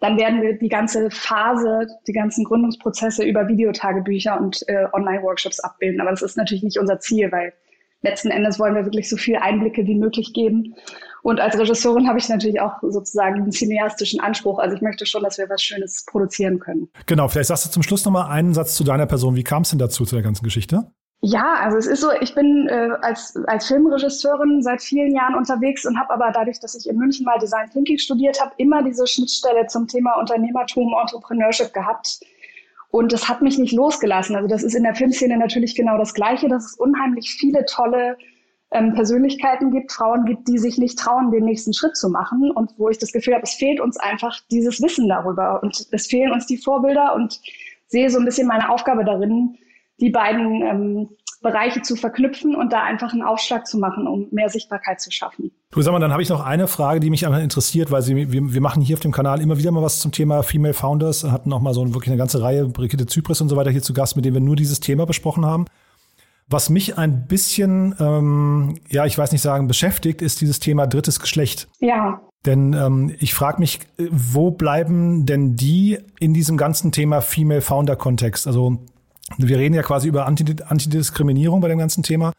dann 0.00 0.18
werden 0.18 0.42
wir 0.42 0.58
die 0.58 0.68
ganze 0.68 1.10
Phase, 1.10 1.86
die 2.06 2.12
ganzen 2.12 2.44
Gründungsprozesse 2.44 3.24
über 3.24 3.48
Videotagebücher 3.48 4.38
und 4.38 4.68
äh, 4.68 4.86
Online-Workshops 4.92 5.60
abbilden. 5.60 6.00
Aber 6.02 6.10
das 6.10 6.20
ist 6.20 6.36
natürlich 6.36 6.62
nicht 6.62 6.78
unser 6.78 7.00
Ziel, 7.00 7.32
weil 7.32 7.54
letzten 8.02 8.30
Endes 8.30 8.58
wollen 8.58 8.74
wir 8.74 8.84
wirklich 8.84 9.08
so 9.08 9.16
viel 9.16 9.36
Einblicke 9.36 9.86
wie 9.86 9.94
möglich 9.94 10.34
geben. 10.34 10.74
Und 11.22 11.40
als 11.40 11.56
Regisseurin 11.56 12.08
habe 12.08 12.18
ich 12.18 12.28
natürlich 12.28 12.60
auch 12.60 12.74
sozusagen 12.82 13.42
einen 13.42 13.52
cineastischen 13.52 14.20
Anspruch. 14.20 14.58
Also 14.58 14.74
ich 14.74 14.82
möchte 14.82 15.06
schon, 15.06 15.22
dass 15.22 15.38
wir 15.38 15.48
was 15.48 15.62
Schönes 15.62 16.04
produzieren 16.04 16.58
können. 16.58 16.88
Genau, 17.06 17.28
vielleicht 17.28 17.48
sagst 17.48 17.66
du 17.66 17.70
zum 17.70 17.82
Schluss 17.84 18.04
nochmal 18.04 18.30
einen 18.30 18.54
Satz 18.54 18.74
zu 18.74 18.82
deiner 18.82 19.06
Person. 19.06 19.36
Wie 19.36 19.44
kam 19.44 19.62
es 19.62 19.70
denn 19.70 19.78
dazu, 19.78 20.04
zu 20.04 20.16
der 20.16 20.24
ganzen 20.24 20.42
Geschichte? 20.42 20.90
Ja, 21.24 21.54
also 21.60 21.76
es 21.76 21.86
ist 21.86 22.00
so, 22.00 22.08
ich 22.20 22.34
bin 22.34 22.66
äh, 22.68 22.88
als, 23.02 23.38
als 23.46 23.68
Filmregisseurin 23.68 24.60
seit 24.60 24.82
vielen 24.82 25.14
Jahren 25.14 25.36
unterwegs 25.36 25.86
und 25.86 25.96
habe 25.96 26.12
aber 26.12 26.32
dadurch, 26.34 26.58
dass 26.58 26.74
ich 26.74 26.88
in 26.88 26.96
München 26.96 27.24
mal 27.24 27.38
Design 27.38 27.70
Thinking 27.70 27.98
studiert 27.98 28.40
habe, 28.40 28.52
immer 28.56 28.82
diese 28.82 29.06
Schnittstelle 29.06 29.68
zum 29.68 29.86
Thema 29.86 30.18
Unternehmertum, 30.18 30.92
Entrepreneurship 31.00 31.72
gehabt. 31.72 32.18
Und 32.90 33.12
das 33.12 33.28
hat 33.28 33.40
mich 33.40 33.56
nicht 33.56 33.72
losgelassen. 33.72 34.34
Also 34.34 34.48
das 34.48 34.64
ist 34.64 34.74
in 34.74 34.82
der 34.82 34.96
Filmszene 34.96 35.38
natürlich 35.38 35.76
genau 35.76 35.96
das 35.96 36.12
Gleiche, 36.12 36.48
dass 36.48 36.64
es 36.64 36.74
unheimlich 36.74 37.36
viele 37.38 37.64
tolle 37.66 38.16
ähm, 38.72 38.94
Persönlichkeiten 38.94 39.70
gibt, 39.70 39.92
Frauen 39.92 40.24
gibt, 40.24 40.48
die 40.48 40.58
sich 40.58 40.78
nicht 40.78 40.98
trauen, 40.98 41.30
den 41.30 41.44
nächsten 41.44 41.72
Schritt 41.72 41.96
zu 41.96 42.08
machen 42.08 42.50
und 42.50 42.72
wo 42.78 42.88
ich 42.88 42.98
das 42.98 43.12
Gefühl 43.12 43.34
habe, 43.34 43.44
es 43.44 43.54
fehlt 43.54 43.80
uns 43.80 43.96
einfach 43.96 44.38
dieses 44.50 44.80
Wissen 44.82 45.08
darüber 45.08 45.62
und 45.62 45.86
es 45.90 46.06
fehlen 46.06 46.32
uns 46.32 46.46
die 46.46 46.56
Vorbilder 46.56 47.14
und 47.14 47.40
sehe 47.88 48.10
so 48.10 48.18
ein 48.18 48.24
bisschen 48.24 48.48
meine 48.48 48.70
Aufgabe 48.70 49.04
darin, 49.04 49.56
die 50.00 50.10
beiden 50.10 50.62
ähm, 50.62 51.08
Bereiche 51.42 51.82
zu 51.82 51.96
verknüpfen 51.96 52.54
und 52.54 52.72
da 52.72 52.82
einfach 52.82 53.12
einen 53.12 53.22
Aufschlag 53.22 53.66
zu 53.66 53.76
machen, 53.76 54.06
um 54.06 54.28
mehr 54.30 54.48
Sichtbarkeit 54.48 55.00
zu 55.00 55.10
schaffen. 55.10 55.50
Du 55.72 55.82
sag 55.82 55.92
mal, 55.92 55.98
dann 55.98 56.12
habe 56.12 56.22
ich 56.22 56.28
noch 56.28 56.44
eine 56.44 56.68
Frage, 56.68 57.00
die 57.00 57.10
mich 57.10 57.24
interessiert, 57.24 57.90
weil 57.90 58.00
Sie, 58.02 58.32
wir, 58.32 58.54
wir 58.54 58.60
machen 58.60 58.80
hier 58.80 58.94
auf 58.94 59.00
dem 59.00 59.12
Kanal 59.12 59.40
immer 59.40 59.58
wieder 59.58 59.72
mal 59.72 59.82
was 59.82 59.98
zum 59.98 60.12
Thema 60.12 60.42
Female 60.42 60.74
Founders, 60.74 61.24
hatten 61.24 61.52
auch 61.52 61.60
mal 61.60 61.74
so 61.74 61.84
wirklich 61.92 62.10
eine 62.10 62.16
ganze 62.16 62.40
Reihe, 62.40 62.66
Brigitte 62.66 63.06
Zypris 63.06 63.40
und 63.40 63.48
so 63.48 63.56
weiter 63.56 63.70
hier 63.70 63.82
zu 63.82 63.92
Gast, 63.92 64.14
mit 64.16 64.24
denen 64.24 64.34
wir 64.34 64.40
nur 64.40 64.56
dieses 64.56 64.80
Thema 64.80 65.04
besprochen 65.04 65.44
haben. 65.44 65.66
Was 66.52 66.68
mich 66.68 66.98
ein 66.98 67.26
bisschen, 67.26 67.94
ähm, 67.98 68.78
ja, 68.90 69.06
ich 69.06 69.16
weiß 69.16 69.32
nicht 69.32 69.40
sagen, 69.40 69.68
beschäftigt, 69.68 70.20
ist 70.20 70.42
dieses 70.42 70.60
Thema 70.60 70.86
drittes 70.86 71.18
Geschlecht. 71.18 71.66
Ja. 71.80 72.20
Denn 72.44 72.74
ähm, 72.74 73.14
ich 73.20 73.32
frage 73.32 73.58
mich, 73.58 73.80
äh, 73.98 74.08
wo 74.10 74.50
bleiben 74.50 75.24
denn 75.24 75.56
die 75.56 75.98
in 76.20 76.34
diesem 76.34 76.58
ganzen 76.58 76.92
Thema 76.92 77.22
Female 77.22 77.62
Founder 77.62 77.96
Kontext? 77.96 78.46
Also 78.46 78.78
wir 79.38 79.58
reden 79.58 79.74
ja 79.74 79.82
quasi 79.82 80.08
über 80.08 80.26
Antidiskriminierung 80.26 81.60
bei 81.60 81.68
dem 81.68 81.78
ganzen 81.78 82.02
Thema. 82.02 82.32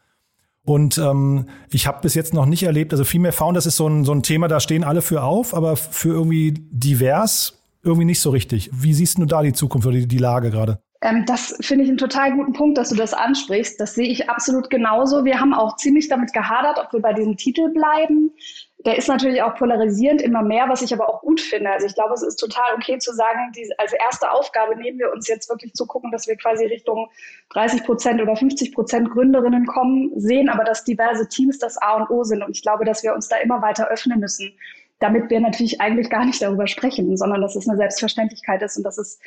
Und 0.64 0.96
ähm, 0.98 1.48
ich 1.70 1.86
habe 1.86 2.00
bis 2.00 2.14
jetzt 2.14 2.32
noch 2.32 2.46
nicht 2.46 2.62
erlebt, 2.62 2.92
also 2.92 3.04
Female 3.04 3.32
Founders 3.32 3.66
ist 3.66 3.76
so 3.76 3.86
ein, 3.88 4.04
so 4.04 4.12
ein 4.12 4.22
Thema, 4.22 4.48
da 4.48 4.60
stehen 4.60 4.84
alle 4.84 5.02
für 5.02 5.22
auf, 5.22 5.54
aber 5.54 5.76
für 5.76 6.10
irgendwie 6.10 6.54
divers 6.70 7.60
irgendwie 7.82 8.06
nicht 8.06 8.20
so 8.20 8.30
richtig. 8.30 8.70
Wie 8.72 8.94
siehst 8.94 9.18
du 9.18 9.26
da 9.26 9.42
die 9.42 9.52
Zukunft 9.52 9.86
oder 9.86 9.98
die, 9.98 10.08
die 10.08 10.18
Lage 10.18 10.50
gerade? 10.50 10.78
Ähm, 11.00 11.24
das 11.26 11.56
finde 11.60 11.84
ich 11.84 11.90
einen 11.90 11.98
total 11.98 12.32
guten 12.32 12.52
Punkt, 12.52 12.78
dass 12.78 12.90
du 12.90 12.96
das 12.96 13.14
ansprichst. 13.14 13.78
Das 13.80 13.94
sehe 13.94 14.08
ich 14.08 14.30
absolut 14.30 14.70
genauso. 14.70 15.24
Wir 15.24 15.40
haben 15.40 15.54
auch 15.54 15.76
ziemlich 15.76 16.08
damit 16.08 16.32
gehadert, 16.32 16.78
ob 16.78 16.92
wir 16.92 17.00
bei 17.00 17.12
diesem 17.12 17.36
Titel 17.36 17.70
bleiben. 17.70 18.32
Der 18.86 18.96
ist 18.96 19.08
natürlich 19.08 19.42
auch 19.42 19.54
polarisierend 19.54 20.20
immer 20.20 20.42
mehr, 20.42 20.68
was 20.68 20.82
ich 20.82 20.92
aber 20.92 21.08
auch 21.08 21.22
gut 21.22 21.40
finde. 21.40 21.70
Also 21.70 21.86
ich 21.86 21.94
glaube, 21.94 22.12
es 22.14 22.22
ist 22.22 22.36
total 22.36 22.74
okay 22.74 22.98
zu 22.98 23.14
sagen, 23.14 23.52
die, 23.56 23.66
als 23.78 23.92
erste 23.92 24.30
Aufgabe 24.30 24.76
nehmen 24.76 24.98
wir 24.98 25.10
uns 25.10 25.26
jetzt 25.26 25.48
wirklich 25.48 25.72
zu 25.72 25.86
gucken, 25.86 26.10
dass 26.10 26.26
wir 26.26 26.36
quasi 26.36 26.66
Richtung 26.66 27.08
30 27.54 27.84
Prozent 27.84 28.20
oder 28.20 28.36
50 28.36 28.74
Prozent 28.74 29.10
Gründerinnen 29.10 29.66
kommen, 29.66 30.10
sehen 30.16 30.50
aber, 30.50 30.64
dass 30.64 30.84
diverse 30.84 31.28
Teams 31.28 31.58
das 31.58 31.78
A 31.78 31.94
und 31.94 32.10
O 32.10 32.24
sind. 32.24 32.42
Und 32.42 32.50
ich 32.50 32.62
glaube, 32.62 32.84
dass 32.84 33.02
wir 33.02 33.14
uns 33.14 33.28
da 33.28 33.36
immer 33.36 33.62
weiter 33.62 33.88
öffnen 33.88 34.20
müssen 34.20 34.52
damit 35.00 35.28
wir 35.28 35.40
natürlich 35.40 35.80
eigentlich 35.80 36.08
gar 36.08 36.24
nicht 36.24 36.40
darüber 36.40 36.66
sprechen, 36.66 37.16
sondern 37.16 37.42
dass 37.42 37.56
es 37.56 37.68
eine 37.68 37.76
Selbstverständlichkeit 37.76 38.62
ist 38.62 38.76
und 38.76 38.84
dass 38.84 38.96
es 38.96 39.18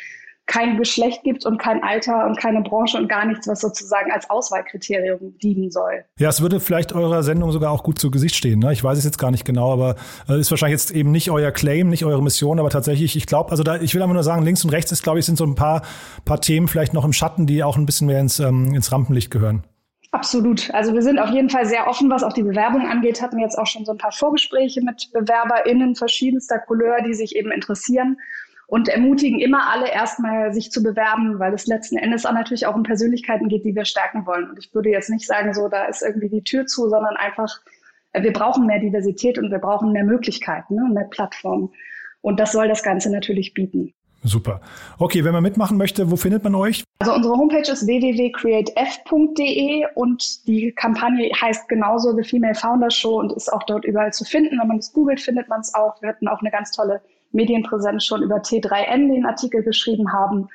kein 0.47 0.77
Geschlecht 0.77 1.23
gibt 1.23 1.45
und 1.45 1.59
kein 1.59 1.83
Alter 1.83 2.25
und 2.25 2.37
keine 2.37 2.61
Branche 2.61 2.97
und 2.97 3.09
gar 3.09 3.25
nichts, 3.25 3.47
was 3.47 3.59
sozusagen 3.59 4.11
als 4.11 4.29
Auswahlkriterium 4.29 5.37
dienen 5.39 5.69
soll. 5.69 6.05
Ja, 6.17 6.29
es 6.29 6.41
würde 6.41 6.61
vielleicht 6.61 6.93
eurer 6.93 7.21
Sendung 7.21 7.51
sogar 7.51 7.71
auch 7.71 7.83
gut 7.83 7.99
zu 7.99 8.09
Gesicht 8.09 8.35
stehen. 8.35 8.59
Ne? 8.59 8.71
Ich 8.71 8.83
weiß 8.83 8.97
es 8.97 9.03
jetzt 9.03 9.19
gar 9.19 9.29
nicht 9.29 9.43
genau, 9.43 9.73
aber 9.73 9.97
äh, 10.29 10.39
ist 10.39 10.49
wahrscheinlich 10.49 10.79
jetzt 10.79 10.91
eben 10.91 11.11
nicht 11.11 11.29
euer 11.29 11.51
Claim, 11.51 11.89
nicht 11.89 12.05
eure 12.05 12.23
Mission, 12.23 12.59
aber 12.59 12.69
tatsächlich, 12.69 13.17
ich 13.17 13.25
glaube, 13.25 13.51
also 13.51 13.63
da, 13.63 13.75
ich 13.75 13.93
will 13.93 14.01
einfach 14.01 14.13
nur 14.13 14.23
sagen, 14.23 14.43
links 14.43 14.63
und 14.63 14.71
rechts 14.71 14.91
ist, 14.91 15.03
glaube 15.03 15.19
ich, 15.19 15.25
sind 15.25 15.37
so 15.37 15.45
ein 15.45 15.55
paar, 15.55 15.81
paar 16.23 16.39
Themen 16.39 16.69
vielleicht 16.69 16.93
noch 16.93 17.03
im 17.03 17.13
Schatten, 17.13 17.45
die 17.45 17.63
auch 17.63 17.75
ein 17.75 17.85
bisschen 17.85 18.07
mehr 18.07 18.21
ins, 18.21 18.39
ähm, 18.39 18.73
ins 18.73 18.91
Rampenlicht 18.91 19.29
gehören. 19.29 19.63
Absolut. 20.11 20.73
Also 20.73 20.93
wir 20.93 21.01
sind 21.01 21.19
auf 21.19 21.29
jeden 21.31 21.49
Fall 21.49 21.65
sehr 21.65 21.87
offen, 21.87 22.09
was 22.09 22.23
auch 22.23 22.31
die 22.31 22.43
Bewerbung 22.43 22.87
angeht. 22.87 23.21
Hatten 23.21 23.39
jetzt 23.39 23.57
auch 23.59 23.67
schon 23.67 23.83
so 23.83 23.91
ein 23.91 23.97
paar 23.97 24.13
Vorgespräche 24.13 24.81
mit 24.81 25.09
BewerberInnen 25.11 25.95
verschiedenster 25.95 26.59
Couleur, 26.59 27.01
die 27.05 27.13
sich 27.13 27.35
eben 27.35 27.51
interessieren 27.51 28.17
und 28.67 28.89
ermutigen 28.89 29.39
immer 29.39 29.71
alle 29.71 29.91
erstmal 29.91 30.53
sich 30.53 30.71
zu 30.71 30.83
bewerben, 30.83 31.39
weil 31.39 31.53
es 31.53 31.67
letzten 31.67 31.97
Endes 31.97 32.25
auch 32.25 32.33
natürlich 32.33 32.67
auch 32.67 32.75
um 32.75 32.83
Persönlichkeiten 32.83 33.47
geht, 33.47 33.65
die 33.65 33.75
wir 33.75 33.85
stärken 33.85 34.25
wollen. 34.25 34.49
Und 34.49 34.59
ich 34.59 34.73
würde 34.73 34.89
jetzt 34.89 35.09
nicht 35.09 35.25
sagen, 35.25 35.53
so 35.53 35.69
da 35.69 35.85
ist 35.85 36.03
irgendwie 36.03 36.29
die 36.29 36.43
Tür 36.43 36.65
zu, 36.65 36.89
sondern 36.89 37.15
einfach 37.15 37.61
wir 38.13 38.33
brauchen 38.33 38.65
mehr 38.65 38.79
Diversität 38.79 39.37
und 39.37 39.51
wir 39.51 39.59
brauchen 39.59 39.91
mehr 39.91 40.03
Möglichkeiten 40.03 40.73
ne, 40.75 40.89
mehr 40.93 41.05
Plattformen. 41.05 41.69
Und 42.21 42.39
das 42.39 42.51
soll 42.51 42.67
das 42.67 42.83
Ganze 42.83 43.11
natürlich 43.11 43.53
bieten. 43.53 43.93
Super. 44.23 44.59
Okay, 44.97 45.23
wenn 45.23 45.33
man 45.33 45.43
mitmachen 45.43 45.77
möchte, 45.77 46.09
wo 46.09 46.15
findet 46.15 46.43
man 46.43 46.55
euch? 46.55 46.83
Also 46.99 47.13
unsere 47.13 47.37
Homepage 47.37 47.71
ist 47.71 47.85
www.createf.de 47.85 49.85
und 49.93 50.47
die 50.47 50.71
Kampagne 50.71 51.29
heißt 51.39 51.69
genauso 51.69 52.15
The 52.15 52.23
Female 52.23 52.55
Founder 52.55 52.89
Show 52.89 53.19
und 53.19 53.31
ist 53.33 53.53
auch 53.53 53.61
dort 53.63 53.85
überall 53.85 54.11
zu 54.11 54.25
finden. 54.25 54.57
Wenn 54.59 54.67
man 54.67 54.79
es 54.79 54.91
googelt, 54.91 55.21
findet 55.21 55.47
man 55.47 55.61
es 55.61 55.75
auch. 55.75 56.01
Wir 56.01 56.09
hatten 56.09 56.27
auch 56.27 56.41
eine 56.41 56.49
ganz 56.49 56.71
tolle 56.71 57.01
Medienpräsenz 57.31 58.05
schon 58.05 58.23
über 58.23 58.37
T3N 58.37 59.13
den 59.13 59.25
Artikel 59.25 59.63
geschrieben 59.63 60.11
haben 60.11 60.49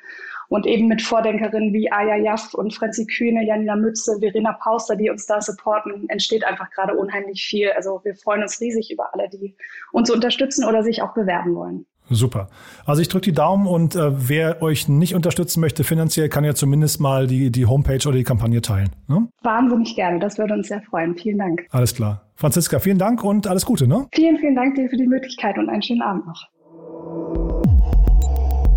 und 0.49 0.65
eben 0.67 0.87
mit 0.87 1.01
Vordenkerinnen 1.01 1.73
wie 1.73 1.91
Aya 1.91 2.15
Jaff 2.17 2.53
und 2.53 2.73
Franzi 2.73 3.07
Kühne, 3.07 3.45
Janina 3.45 3.75
Mütze, 3.75 4.19
Verena 4.19 4.53
Pauster, 4.53 4.95
die 4.95 5.09
uns 5.09 5.25
da 5.25 5.41
supporten, 5.41 6.07
entsteht 6.09 6.45
einfach 6.45 6.69
gerade 6.69 6.95
unheimlich 6.95 7.43
viel. 7.43 7.71
Also 7.71 8.01
wir 8.03 8.15
freuen 8.15 8.43
uns 8.43 8.61
riesig 8.61 8.91
über 8.91 9.13
alle, 9.13 9.29
die 9.29 9.55
uns 9.91 10.11
unterstützen 10.11 10.65
oder 10.65 10.83
sich 10.83 11.01
auch 11.01 11.13
bewerben 11.13 11.55
wollen. 11.55 11.85
Super. 12.09 12.49
Also 12.85 13.01
ich 13.01 13.07
drücke 13.07 13.23
die 13.23 13.33
Daumen 13.33 13.65
und 13.65 13.95
äh, 13.95 14.29
wer 14.29 14.61
euch 14.61 14.87
nicht 14.89 15.15
unterstützen 15.15 15.61
möchte 15.61 15.83
finanziell, 15.83 16.29
kann 16.29 16.43
ja 16.43 16.53
zumindest 16.53 16.99
mal 16.99 17.27
die, 17.27 17.49
die 17.49 17.65
Homepage 17.65 18.07
oder 18.07 18.17
die 18.17 18.23
Kampagne 18.23 18.61
teilen. 18.61 18.89
Ne? 19.07 19.27
Wahnsinnig 19.41 19.95
gerne, 19.95 20.19
das 20.19 20.37
würde 20.37 20.53
uns 20.53 20.67
sehr 20.67 20.81
freuen. 20.81 21.15
Vielen 21.15 21.37
Dank. 21.37 21.65
Alles 21.71 21.95
klar. 21.95 22.29
Franziska, 22.35 22.79
vielen 22.79 22.97
Dank 22.97 23.23
und 23.23 23.47
alles 23.47 23.65
Gute. 23.65 23.87
Ne? 23.87 24.07
Vielen, 24.13 24.37
vielen 24.37 24.55
Dank 24.55 24.75
dir 24.75 24.89
für 24.89 24.97
die 24.97 25.07
Möglichkeit 25.07 25.57
und 25.57 25.69
einen 25.69 25.81
schönen 25.81 26.01
Abend 26.01 26.27
noch. 26.27 26.47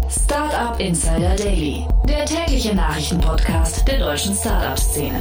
Startup 0.09 0.79
Insider 0.79 1.35
Daily, 1.35 1.85
der 2.09 2.25
tägliche 2.27 2.75
Nachrichtenpodcast 2.77 3.87
der 3.89 3.99
deutschen 3.99 4.35
Startup-Szene. 4.35 5.19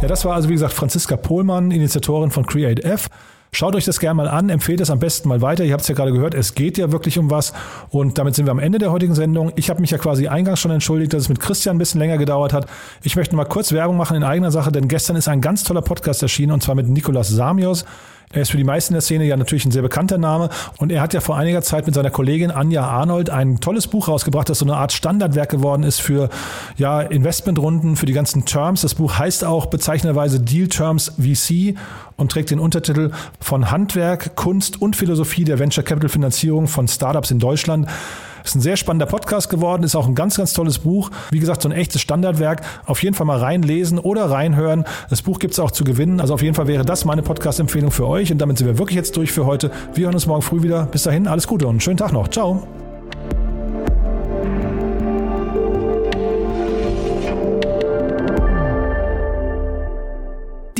Ja, 0.00 0.08
das 0.08 0.24
war 0.24 0.34
also 0.34 0.48
wie 0.48 0.54
gesagt 0.54 0.72
Franziska 0.72 1.16
Pohlmann, 1.16 1.70
Initiatorin 1.70 2.30
von 2.30 2.46
Create 2.46 2.82
F. 2.82 3.08
Schaut 3.52 3.74
euch 3.74 3.84
das 3.84 4.00
gerne 4.00 4.14
mal 4.14 4.28
an, 4.28 4.48
empfehlt 4.48 4.80
es 4.80 4.90
am 4.90 5.00
besten 5.00 5.28
mal 5.28 5.42
weiter. 5.42 5.64
Ihr 5.64 5.72
habt 5.72 5.82
es 5.82 5.88
ja 5.88 5.94
gerade 5.94 6.12
gehört, 6.12 6.34
es 6.34 6.54
geht 6.54 6.78
ja 6.78 6.92
wirklich 6.92 7.18
um 7.18 7.30
was. 7.30 7.52
Und 7.90 8.16
damit 8.16 8.36
sind 8.36 8.46
wir 8.46 8.52
am 8.52 8.58
Ende 8.58 8.78
der 8.78 8.90
heutigen 8.90 9.14
Sendung. 9.14 9.52
Ich 9.56 9.68
habe 9.68 9.80
mich 9.80 9.90
ja 9.90 9.98
quasi 9.98 10.28
eingangs 10.28 10.60
schon 10.60 10.70
entschuldigt, 10.70 11.12
dass 11.12 11.22
es 11.22 11.28
mit 11.28 11.40
Christian 11.40 11.76
ein 11.76 11.78
bisschen 11.78 12.00
länger 12.00 12.16
gedauert 12.16 12.52
hat. 12.52 12.66
Ich 13.02 13.16
möchte 13.16 13.36
mal 13.36 13.44
kurz 13.44 13.72
Werbung 13.72 13.96
machen 13.96 14.16
in 14.16 14.22
eigener 14.22 14.50
Sache, 14.50 14.72
denn 14.72 14.88
gestern 14.88 15.16
ist 15.16 15.28
ein 15.28 15.40
ganz 15.42 15.64
toller 15.64 15.82
Podcast 15.82 16.22
erschienen 16.22 16.52
und 16.52 16.62
zwar 16.62 16.74
mit 16.74 16.88
Nikolas 16.88 17.28
Samios. 17.28 17.84
Er 18.32 18.42
ist 18.42 18.52
für 18.52 18.56
die 18.56 18.64
meisten 18.64 18.94
der 18.94 19.00
Szene 19.00 19.24
ja 19.24 19.36
natürlich 19.36 19.64
ein 19.64 19.72
sehr 19.72 19.82
bekannter 19.82 20.16
Name 20.16 20.50
und 20.78 20.92
er 20.92 21.02
hat 21.02 21.12
ja 21.14 21.20
vor 21.20 21.36
einiger 21.36 21.62
Zeit 21.62 21.86
mit 21.86 21.96
seiner 21.96 22.10
Kollegin 22.10 22.52
Anja 22.52 22.86
Arnold 22.86 23.28
ein 23.28 23.58
tolles 23.58 23.88
Buch 23.88 24.06
rausgebracht, 24.06 24.48
das 24.48 24.60
so 24.60 24.64
eine 24.64 24.76
Art 24.76 24.92
Standardwerk 24.92 25.50
geworden 25.50 25.82
ist 25.82 26.00
für 26.00 26.28
ja, 26.76 27.00
Investmentrunden, 27.00 27.96
für 27.96 28.06
die 28.06 28.12
ganzen 28.12 28.44
Terms. 28.44 28.82
Das 28.82 28.94
Buch 28.94 29.18
heißt 29.18 29.44
auch 29.44 29.66
bezeichnenderweise 29.66 30.38
Deal 30.38 30.68
Terms 30.68 31.10
VC 31.18 31.74
und 32.16 32.30
trägt 32.30 32.52
den 32.52 32.60
Untertitel 32.60 33.10
von 33.40 33.72
Handwerk, 33.72 34.36
Kunst 34.36 34.80
und 34.80 34.94
Philosophie 34.94 35.42
der 35.42 35.58
Venture 35.58 35.82
Capital 35.82 36.08
Finanzierung 36.08 36.68
von 36.68 36.86
Startups 36.86 37.32
in 37.32 37.40
Deutschland. 37.40 37.88
Ist 38.44 38.54
ein 38.54 38.60
sehr 38.60 38.76
spannender 38.76 39.06
Podcast 39.06 39.48
geworden, 39.50 39.82
ist 39.82 39.94
auch 39.94 40.06
ein 40.06 40.14
ganz, 40.14 40.36
ganz 40.36 40.52
tolles 40.52 40.78
Buch. 40.78 41.10
Wie 41.30 41.38
gesagt, 41.38 41.62
so 41.62 41.68
ein 41.68 41.72
echtes 41.72 42.00
Standardwerk. 42.00 42.62
Auf 42.86 43.02
jeden 43.02 43.14
Fall 43.14 43.26
mal 43.26 43.38
reinlesen 43.38 43.98
oder 43.98 44.30
reinhören. 44.30 44.84
Das 45.08 45.22
Buch 45.22 45.38
gibt 45.38 45.54
es 45.54 45.60
auch 45.60 45.70
zu 45.70 45.84
gewinnen. 45.84 46.20
Also 46.20 46.34
auf 46.34 46.42
jeden 46.42 46.54
Fall 46.54 46.66
wäre 46.66 46.84
das 46.84 47.04
meine 47.04 47.22
Podcast-Empfehlung 47.22 47.90
für 47.90 48.06
euch. 48.06 48.32
Und 48.32 48.38
damit 48.38 48.58
sind 48.58 48.66
wir 48.66 48.78
wirklich 48.78 48.96
jetzt 48.96 49.16
durch 49.16 49.32
für 49.32 49.46
heute. 49.46 49.70
Wir 49.94 50.06
hören 50.06 50.14
uns 50.14 50.26
morgen 50.26 50.42
früh 50.42 50.62
wieder. 50.62 50.86
Bis 50.86 51.02
dahin, 51.04 51.26
alles 51.26 51.46
Gute 51.46 51.66
und 51.66 51.72
einen 51.72 51.80
schönen 51.80 51.96
Tag 51.96 52.12
noch. 52.12 52.28
Ciao. 52.28 52.66